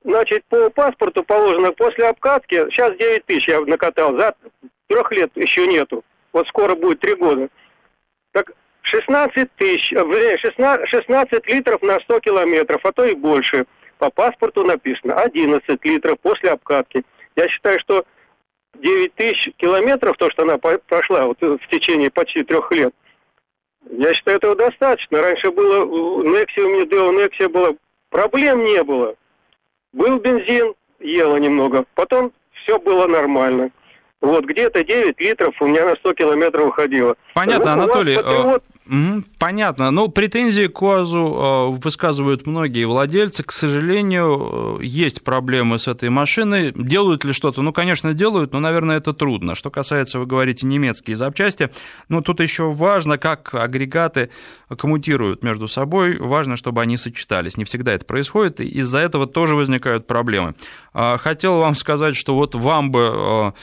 значит, 0.06 0.46
по 0.46 0.70
паспорту 0.70 1.24
положено 1.24 1.74
после 1.74 2.08
обкатки, 2.08 2.70
сейчас 2.70 2.96
9 2.96 3.26
тысяч 3.26 3.50
я 3.50 3.60
накатал, 3.60 4.18
за 4.18 4.36
трех 4.88 5.12
лет 5.12 5.32
еще 5.36 5.68
нету. 5.68 6.06
Вот 6.32 6.48
скоро 6.48 6.76
будет 6.76 7.02
три 7.02 7.16
года. 7.16 7.50
Так 8.32 8.54
16 8.82 9.50
тысяч, 9.56 9.94
э, 9.94 9.96
вернее, 9.96 10.38
16, 10.38 10.88
16 10.88 11.48
литров 11.48 11.82
на 11.82 12.00
100 12.00 12.20
километров, 12.20 12.82
а 12.84 12.92
то 12.92 13.06
и 13.06 13.14
больше. 13.14 13.66
По 13.98 14.10
паспорту 14.10 14.64
написано 14.64 15.16
11 15.16 15.84
литров 15.86 16.20
после 16.20 16.52
обкатки. 16.52 17.04
Я 17.36 17.48
считаю, 17.48 17.80
что 17.80 18.06
9 18.80 19.14
тысяч 19.14 19.52
километров, 19.58 20.18
то, 20.18 20.30
что 20.32 20.44
она 20.44 20.58
прошла 20.58 21.26
вот 21.26 21.40
в 21.42 21.68
течение 21.70 22.10
почти 22.10 22.44
трех 22.44 22.72
лет, 22.72 22.94
я 23.90 24.14
считаю, 24.14 24.38
этого 24.38 24.56
достаточно. 24.56 25.22
Раньше 25.22 25.52
было, 25.52 25.86
Nexia, 26.24 26.64
у 26.64 26.70
меня 26.70 26.84
Deo 26.84 27.12
Nexia 27.12 27.50
было, 27.50 27.76
проблем 28.10 28.64
не 28.64 28.84
было. 28.84 29.16
Был 29.94 30.20
бензин, 30.20 30.74
ела 31.00 31.38
немного, 31.38 31.86
потом 31.96 32.32
все 32.64 32.80
было 32.80 33.08
нормально. 33.08 33.72
Вот 34.22 34.46
где-то 34.46 34.84
9 34.84 35.20
литров 35.20 35.56
у 35.60 35.68
меня 35.68 35.86
на 35.86 35.96
100 35.96 36.14
километров 36.14 36.68
уходило. 36.68 37.16
Понятно, 37.34 37.76
вот 37.76 37.84
Анатолий. 37.84 38.18
Понятно. 39.40 39.90
Но 39.90 40.10
претензии 40.10 40.68
к 40.68 40.82
УАЗу 40.82 41.78
высказывают 41.82 42.46
многие 42.46 42.84
владельцы. 42.84 43.42
К 43.42 43.52
сожалению, 43.54 44.80
есть 44.82 45.24
проблемы 45.24 45.80
с 45.80 45.88
этой 45.88 46.10
машиной. 46.10 46.74
Делают 46.76 47.24
ли 47.24 47.32
что-то? 47.32 47.62
Ну, 47.62 47.72
конечно, 47.72 48.14
делают, 48.14 48.52
но, 48.52 48.60
наверное, 48.60 48.98
это 48.98 49.14
трудно. 49.14 49.56
Что 49.56 49.70
касается, 49.70 50.20
вы 50.20 50.26
говорите, 50.26 50.68
немецкие 50.68 51.16
запчасти, 51.16 51.70
ну, 52.10 52.22
тут 52.22 52.42
еще 52.42 52.70
важно, 52.70 53.18
как 53.18 53.56
агрегаты 53.56 54.30
коммутируют 54.68 55.42
между 55.42 55.70
собой. 55.70 56.18
Важно, 56.18 56.58
чтобы 56.58 56.82
они 56.82 56.98
сочетались. 56.98 57.56
Не 57.56 57.64
всегда 57.64 57.94
это 57.94 58.06
происходит, 58.06 58.60
и 58.60 58.68
из-за 58.68 59.00
этого 59.00 59.26
тоже 59.26 59.56
возникают 59.56 60.06
проблемы. 60.06 60.54
А, 60.94 61.18
хотел 61.18 61.60
вам 61.60 61.76
сказать, 61.76 62.18
что 62.18 62.36
вот 62.36 62.56
вам 62.56 62.92
бы 62.92 63.54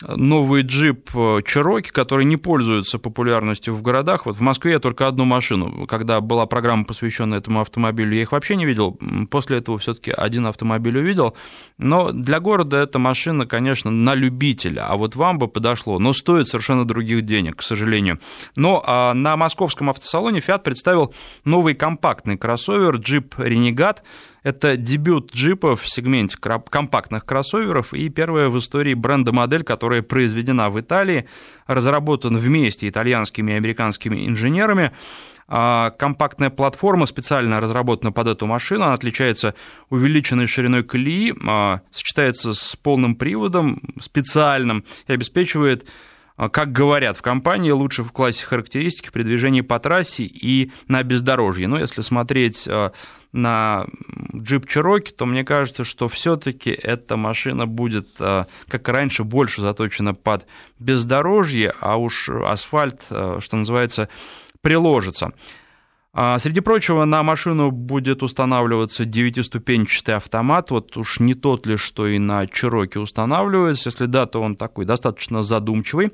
новый 0.00 0.62
джип 0.62 1.10
Cherokee, 1.10 1.88
э, 1.88 1.92
который 1.92 2.24
не 2.24 2.36
пользуется 2.36 2.98
популярностью 2.98 3.74
в 3.74 3.82
городах. 3.82 4.26
Вот 4.26 4.36
в 4.36 4.40
Москве 4.40 4.72
я 4.72 4.78
только 4.78 5.06
одну 5.06 5.24
машину. 5.24 5.86
Когда 5.86 6.20
была 6.20 6.46
программа, 6.46 6.84
посвященная 6.84 7.38
этому 7.38 7.60
автомобилю, 7.60 8.14
я 8.14 8.22
их 8.22 8.32
вообще 8.32 8.56
не 8.56 8.64
видел. 8.64 8.98
После 9.30 9.58
этого 9.58 9.78
все-таки 9.78 10.10
один 10.10 10.46
автомобиль 10.46 10.98
увидел. 10.98 11.36
Но 11.78 12.12
для 12.12 12.40
города 12.40 12.78
эта 12.78 12.98
машина, 12.98 13.46
конечно, 13.46 13.90
на 13.90 14.14
любителя. 14.14 14.86
А 14.88 14.96
вот 14.96 15.16
вам 15.16 15.38
бы 15.38 15.48
подошло. 15.48 15.98
Но 15.98 16.12
стоит 16.12 16.48
совершенно 16.48 16.84
других 16.84 17.22
денег, 17.22 17.56
к 17.56 17.62
сожалению. 17.62 18.20
Но 18.56 18.82
а 18.86 19.14
на 19.14 19.36
московском 19.36 19.90
автосалоне 19.90 20.40
Fiat 20.40 20.62
представил 20.62 21.14
новый 21.44 21.74
компактный 21.74 22.36
кроссовер 22.36 22.96
Jeep 22.96 23.36
Renegade 23.36 23.98
это 24.42 24.76
дебют 24.76 25.32
джипа 25.32 25.76
в 25.76 25.86
сегменте 25.86 26.36
компактных 26.36 27.24
кроссоверов 27.24 27.94
и 27.94 28.08
первая 28.08 28.48
в 28.48 28.58
истории 28.58 28.94
бренда-модель, 28.94 29.62
которая 29.62 30.02
произведена 30.02 30.70
в 30.70 30.80
Италии, 30.80 31.28
разработан 31.66 32.36
вместе 32.36 32.88
итальянскими 32.88 33.52
и 33.52 33.56
американскими 33.56 34.26
инженерами. 34.26 34.92
А, 35.48 35.90
компактная 35.90 36.50
платформа 36.50 37.06
специально 37.06 37.60
разработана 37.60 38.10
под 38.10 38.28
эту 38.28 38.46
машину, 38.46 38.84
она 38.84 38.94
отличается 38.94 39.54
увеличенной 39.90 40.46
шириной 40.46 40.82
колеи, 40.82 41.34
а, 41.46 41.82
сочетается 41.90 42.54
с 42.54 42.74
полным 42.76 43.16
приводом 43.16 43.82
специальным 44.00 44.84
и 45.08 45.12
обеспечивает 45.12 45.86
как 46.36 46.72
говорят 46.72 47.16
в 47.16 47.22
компании, 47.22 47.70
лучше 47.70 48.02
в 48.02 48.12
классе 48.12 48.46
характеристики 48.46 49.10
при 49.12 49.22
движении 49.22 49.60
по 49.60 49.78
трассе 49.78 50.24
и 50.24 50.72
на 50.88 51.02
бездорожье. 51.02 51.68
Но 51.68 51.78
если 51.78 52.00
смотреть 52.00 52.68
на 53.32 53.86
Jeep 54.34 54.66
Cherokee, 54.66 55.14
то 55.14 55.24
мне 55.24 55.44
кажется, 55.44 55.84
что 55.84 56.08
все-таки 56.08 56.70
эта 56.70 57.16
машина 57.16 57.66
будет, 57.66 58.08
э, 58.20 58.44
как 58.68 58.88
и 58.88 58.92
раньше, 58.92 59.24
больше 59.24 59.62
заточена 59.62 60.14
под 60.14 60.46
бездорожье, 60.78 61.72
а 61.80 61.96
уж 61.96 62.28
асфальт, 62.28 63.02
что 63.04 63.56
называется, 63.56 64.10
приложится. 64.60 65.32
А, 66.14 66.38
среди 66.38 66.60
прочего, 66.60 67.04
на 67.06 67.22
машину 67.22 67.70
будет 67.70 68.22
устанавливаться 68.22 69.06
девятиступенчатый 69.06 70.16
автомат. 70.16 70.70
Вот 70.70 70.96
уж 70.96 71.20
не 71.20 71.34
тот 71.34 71.66
ли, 71.66 71.76
что 71.76 72.06
и 72.06 72.18
на 72.18 72.44
Cherokee 72.44 72.98
устанавливается. 72.98 73.88
Если 73.88 74.06
да, 74.06 74.26
то 74.26 74.42
он 74.42 74.56
такой 74.56 74.84
достаточно 74.84 75.42
задумчивый. 75.42 76.12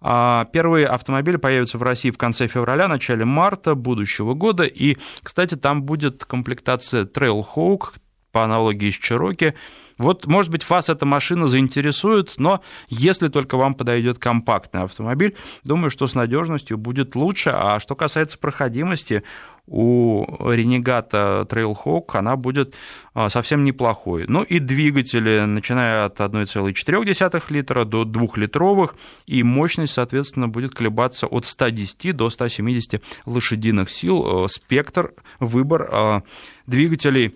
А, 0.00 0.46
первые 0.52 0.86
автомобили 0.86 1.36
появятся 1.36 1.78
в 1.78 1.82
России 1.84 2.10
в 2.10 2.18
конце 2.18 2.48
февраля, 2.48 2.88
начале 2.88 3.24
марта 3.24 3.76
будущего 3.76 4.34
года. 4.34 4.64
И, 4.64 4.96
кстати, 5.22 5.54
там 5.54 5.84
будет 5.84 6.24
комплектация 6.24 7.04
Trailhawk 7.04 7.94
по 8.32 8.42
аналогии 8.42 8.90
с 8.90 8.98
Cherokee. 8.98 9.54
Вот, 9.98 10.26
может 10.26 10.50
быть, 10.50 10.68
вас 10.68 10.90
эта 10.90 11.06
машина 11.06 11.48
заинтересует, 11.48 12.34
но 12.36 12.62
если 12.88 13.28
только 13.28 13.56
вам 13.56 13.74
подойдет 13.74 14.18
компактный 14.18 14.82
автомобиль, 14.82 15.34
думаю, 15.64 15.90
что 15.90 16.06
с 16.06 16.14
надежностью 16.14 16.76
будет 16.76 17.14
лучше. 17.14 17.50
А 17.54 17.80
что 17.80 17.94
касается 17.94 18.38
проходимости, 18.38 19.22
у 19.66 20.24
Ренегата 20.50 21.46
Trailhawk 21.48 22.10
она 22.12 22.36
будет 22.36 22.74
а, 23.14 23.28
совсем 23.30 23.64
неплохой. 23.64 24.26
Ну 24.28 24.42
и 24.42 24.58
двигатели, 24.58 25.40
начиная 25.44 26.04
от 26.04 26.20
1,4 26.20 27.42
литра 27.48 27.84
до 27.84 28.04
2-литровых, 28.04 28.94
и 29.26 29.42
мощность, 29.42 29.94
соответственно, 29.94 30.48
будет 30.48 30.74
колебаться 30.74 31.26
от 31.26 31.46
110 31.46 32.14
до 32.14 32.30
170 32.30 33.02
лошадиных 33.24 33.90
сил. 33.90 34.44
Э, 34.44 34.48
спектр, 34.48 35.14
выбор 35.40 35.88
а, 35.90 36.22
двигателей 36.66 37.34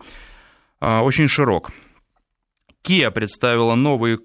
а, 0.80 1.02
очень 1.02 1.26
широк. 1.26 1.70
Kia 2.82 3.10
представила 3.10 3.74
новый 3.74 4.18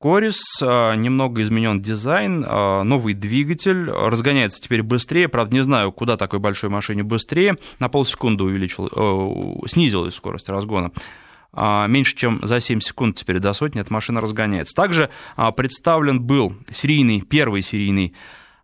Корис, 0.00 0.62
а, 0.62 0.94
немного 0.94 1.42
изменен 1.42 1.82
дизайн, 1.82 2.44
а, 2.46 2.84
новый 2.84 3.14
двигатель, 3.14 3.90
разгоняется 3.90 4.62
теперь 4.62 4.84
быстрее, 4.84 5.28
правда, 5.28 5.56
не 5.56 5.64
знаю, 5.64 5.90
куда 5.90 6.16
такой 6.16 6.38
большой 6.38 6.70
машине 6.70 7.02
быстрее, 7.02 7.56
на 7.80 7.88
полсекунды 7.88 8.44
увеличил, 8.44 8.86
э, 8.86 9.66
снизилась 9.66 10.14
скорость 10.14 10.48
разгона. 10.48 10.92
Меньше 11.50 12.14
чем 12.14 12.40
за 12.42 12.60
7 12.60 12.78
секунд 12.78 13.16
теперь 13.16 13.38
до 13.38 13.54
сотни 13.54 13.80
эта 13.80 13.92
машина 13.92 14.20
разгоняется. 14.20 14.76
Также 14.76 15.08
представлен 15.56 16.20
был 16.20 16.54
серийный, 16.70 17.22
первый 17.22 17.62
серийный 17.62 18.14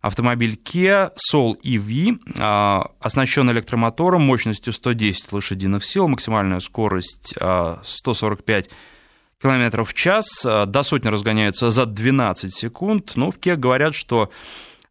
автомобиль 0.01 0.57
Kia 0.63 1.09
Soul 1.33 1.55
EV, 1.63 2.91
оснащен 2.99 3.49
электромотором 3.49 4.21
мощностью 4.21 4.71
110 4.71 5.33
лошадиных 5.33 5.83
сил, 5.83 6.07
максимальная 6.07 6.59
скорость 6.59 7.33
145 7.83 8.65
км 8.65 8.75
в 9.45 9.93
час, 9.93 10.45
э, 10.45 10.65
до 10.65 10.83
сотни 10.83 11.09
разгоняется 11.09 11.69
за 11.71 11.85
12 11.85 12.53
секунд. 12.53 13.11
Ну, 13.15 13.31
в 13.31 13.37
КЕ 13.37 13.55
говорят, 13.55 13.95
что 13.95 14.31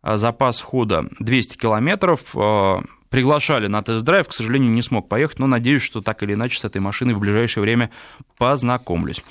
э, 0.02 0.16
запас 0.16 0.60
хода 0.60 1.06
200 1.18 1.56
километров, 1.56 2.20
э, 2.34 2.76
приглашали 3.10 3.66
на 3.66 3.82
тест-драйв, 3.82 4.28
к 4.28 4.32
сожалению, 4.32 4.70
не 4.70 4.82
смог 4.82 5.08
поехать, 5.08 5.38
но 5.38 5.46
надеюсь, 5.46 5.82
что 5.82 6.02
так 6.02 6.22
или 6.22 6.34
иначе 6.34 6.58
с 6.58 6.64
этой 6.64 6.80
машиной 6.80 7.14
в 7.14 7.20
ближайшее 7.20 7.62
время 7.62 7.90
познакомлюсь. 8.38 9.22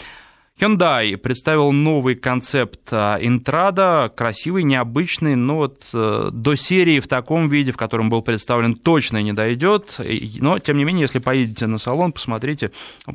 Hyundai 0.60 1.18
представил 1.18 1.72
новый 1.72 2.14
концепт 2.16 2.94
Интрада, 2.94 4.12
красивый, 4.16 4.64
необычный, 4.64 5.36
но 5.36 5.56
вот 5.56 5.90
до 5.92 6.56
серии 6.56 7.00
в 7.00 7.08
таком 7.08 7.50
виде, 7.50 7.72
в 7.72 7.78
котором 7.78 8.12
был 8.12 8.22
представлен, 8.22 8.76
точно 8.76 9.24
не 9.24 9.34
дойдет. 9.34 10.00
Но, 10.40 10.60
тем 10.60 10.78
не 10.78 10.84
менее, 10.84 11.02
если 11.02 11.18
поедете 11.18 11.66
на 11.66 11.80
салон, 11.80 12.12
посмотрите, 12.12 12.72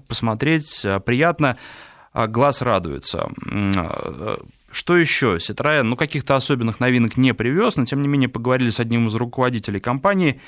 посмотреть 0.08 0.84
приятно. 1.06 1.56
А 2.18 2.26
глаз 2.26 2.62
радуется. 2.62 3.30
А, 3.48 4.38
что 4.72 4.96
еще? 4.96 5.36
Citroёn, 5.36 5.84
ну, 5.84 5.94
каких-то 5.94 6.34
особенных 6.34 6.80
новинок 6.80 7.16
не 7.16 7.32
привез, 7.32 7.76
но, 7.76 7.84
тем 7.84 8.02
не 8.02 8.08
менее, 8.08 8.28
поговорили 8.28 8.70
с 8.70 8.80
одним 8.80 9.06
из 9.06 9.14
руководителей 9.14 9.78
компании, 9.78 10.40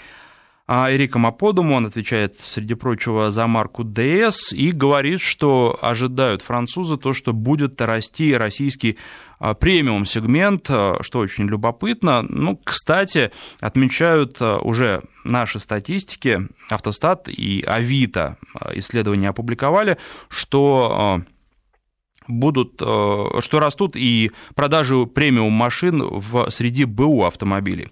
а, 0.67 0.93
Эриком 0.93 1.27
Аподуму, 1.27 1.77
он 1.77 1.87
отвечает, 1.87 2.41
среди 2.41 2.75
прочего, 2.75 3.31
за 3.31 3.47
марку 3.47 3.85
DS 3.85 4.53
и 4.53 4.73
говорит, 4.73 5.21
что 5.21 5.79
ожидают 5.81 6.43
французы 6.43 6.97
то, 6.97 7.13
что 7.13 7.33
будет 7.33 7.81
расти 7.81 8.35
российский 8.35 8.99
премиум-сегмент, 9.39 10.65
что 10.65 11.19
очень 11.21 11.47
любопытно. 11.47 12.23
Ну, 12.29 12.61
кстати, 12.63 13.31
отмечают 13.61 14.43
уже 14.43 15.03
наши 15.23 15.61
статистики, 15.61 16.49
Автостат 16.69 17.29
и 17.29 17.63
Авито 17.65 18.39
исследования 18.75 19.29
опубликовали, 19.29 19.99
что 20.29 21.23
будут, 22.31 22.81
э, 22.81 23.25
что 23.41 23.61
растут 23.61 23.97
и 23.97 24.31
продажи 24.55 25.07
премиум 25.07 25.53
машин 25.53 26.03
в 26.03 26.51
среди 26.51 26.85
БУ 26.85 27.25
автомобилей. 27.25 27.89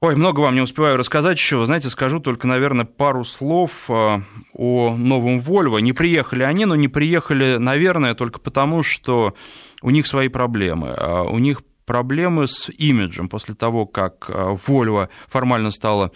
Ой, 0.00 0.16
много 0.16 0.40
вам 0.40 0.54
не 0.54 0.60
успеваю 0.60 0.98
рассказать 0.98 1.38
еще. 1.38 1.64
Знаете, 1.64 1.88
скажу 1.88 2.20
только, 2.20 2.46
наверное, 2.46 2.84
пару 2.84 3.24
слов 3.24 3.86
э, 3.88 4.20
о 4.52 4.94
новом 4.96 5.38
Volvo. 5.38 5.80
Не 5.80 5.92
приехали 5.92 6.42
они, 6.42 6.66
но 6.66 6.74
не 6.76 6.88
приехали, 6.88 7.56
наверное, 7.56 8.14
только 8.14 8.38
потому, 8.38 8.82
что 8.82 9.34
у 9.80 9.90
них 9.90 10.06
свои 10.06 10.28
проблемы. 10.28 10.94
У 11.30 11.38
них 11.38 11.62
проблемы 11.86 12.46
с 12.46 12.70
имиджем 12.70 13.28
после 13.28 13.54
того, 13.54 13.86
как 13.86 14.28
Volvo 14.28 15.08
формально 15.28 15.70
стала 15.70 16.12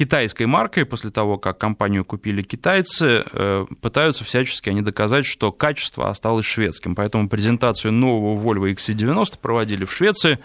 китайской 0.00 0.46
маркой, 0.46 0.86
после 0.86 1.10
того, 1.10 1.36
как 1.36 1.58
компанию 1.58 2.06
купили 2.06 2.40
китайцы, 2.40 3.22
э, 3.30 3.66
пытаются 3.82 4.24
всячески 4.24 4.70
они 4.70 4.80
доказать, 4.80 5.26
что 5.26 5.52
качество 5.52 6.08
осталось 6.08 6.46
шведским. 6.46 6.94
Поэтому 6.94 7.28
презентацию 7.28 7.92
нового 7.92 8.42
Volvo 8.42 8.74
XC90 8.74 9.38
проводили 9.42 9.84
в 9.84 9.92
Швеции. 9.92 10.38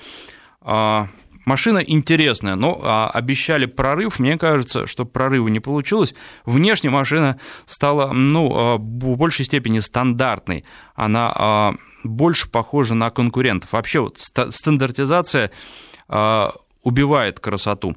А, 0.60 1.08
машина 1.46 1.78
интересная, 1.78 2.56
но 2.56 2.82
а, 2.84 3.10
обещали 3.10 3.66
прорыв. 3.66 4.20
Мне 4.20 4.38
кажется, 4.38 4.88
что 4.88 5.06
прорыва 5.06 5.48
не 5.48 5.62
получилось. 5.62 6.14
Внешне 6.46 6.90
машина 6.90 7.40
стала 7.66 8.12
ну, 8.12 8.52
а, 8.54 8.76
в 8.76 9.16
большей 9.16 9.46
степени 9.46 9.80
стандартной. 9.80 10.66
Она 10.96 11.74
больше 12.04 12.50
похожа 12.50 12.94
на 12.94 13.10
конкурентов. 13.10 13.72
Вообще 13.72 14.02
вот 14.02 14.20
стандартизация 14.20 15.50
убивает 16.84 17.40
красоту. 17.40 17.96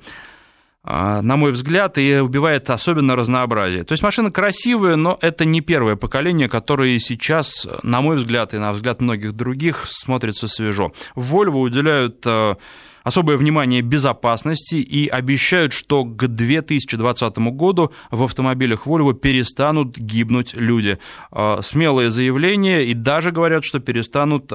А, 0.91 1.21
на 1.21 1.37
мой 1.37 1.53
взгляд, 1.53 1.99
и 1.99 2.19
убивает 2.19 2.71
особенно 2.71 3.15
разнообразие. 3.15 3.85
То 3.85 3.93
есть 3.93 4.03
машина 4.03 4.31
красивая, 4.31 4.97
но 4.97 5.19
это 5.21 5.45
не 5.45 5.61
первое 5.61 5.97
поколение, 5.97 6.49
которое 6.49 6.99
сейчас, 6.99 7.69
на 7.83 8.01
мой 8.01 8.17
взгляд, 8.17 8.55
и 8.55 8.59
на 8.59 8.73
взгляд 8.73 9.03
многих 9.03 9.35
других, 9.35 9.85
смотрится 9.87 10.49
свежо. 10.49 10.95
Volvo 11.15 11.61
уделяют 11.61 12.23
а, 12.25 12.57
особое 13.05 13.37
внимание 13.37 13.83
безопасности 13.83 14.77
и 14.77 15.09
обещают, 15.09 15.75
что 15.75 16.05
к 16.05 16.27
2020 16.27 17.37
году 17.37 17.93
в 18.11 18.23
автомобилях 18.23 18.87
Volvo 18.87 19.13
перестанут 19.13 19.99
гибнуть 19.99 20.55
люди. 20.55 20.99
А, 21.31 21.61
смелое 21.61 22.09
заявление, 22.09 22.87
и 22.87 22.95
даже 22.95 23.31
говорят, 23.31 23.63
что 23.63 23.79
перестанут 23.79 24.51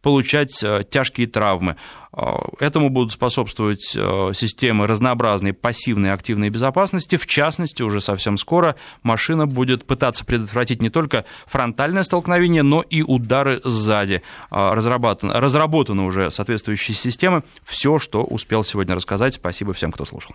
получать 0.00 0.64
тяжкие 0.90 1.26
травмы. 1.26 1.74
А, 2.12 2.38
этому 2.60 2.90
будут 2.90 3.12
способствовать 3.12 3.96
а, 3.96 4.32
системы 4.34 4.86
разнообразной 4.86 5.52
пассивной 5.52 6.10
и 6.10 6.12
активной 6.12 6.50
безопасности. 6.50 7.16
В 7.16 7.26
частности, 7.26 7.82
уже 7.82 8.00
совсем 8.00 8.36
скоро 8.36 8.76
машина 9.02 9.46
будет 9.46 9.84
пытаться 9.84 10.24
предотвратить 10.24 10.82
не 10.82 10.90
только 10.90 11.24
фронтальное 11.46 12.02
столкновение, 12.02 12.62
но 12.62 12.82
и 12.82 13.02
удары 13.02 13.60
сзади. 13.64 14.22
А, 14.50 14.74
разработаны, 14.74 15.34
разработаны 15.34 16.02
уже 16.02 16.30
соответствующие 16.30 16.94
системы. 16.94 17.42
Все, 17.64 17.98
что 17.98 18.22
успел 18.22 18.64
сегодня 18.64 18.94
рассказать. 18.94 19.34
Спасибо 19.34 19.72
всем, 19.72 19.90
кто 19.92 20.04
слушал. 20.04 20.30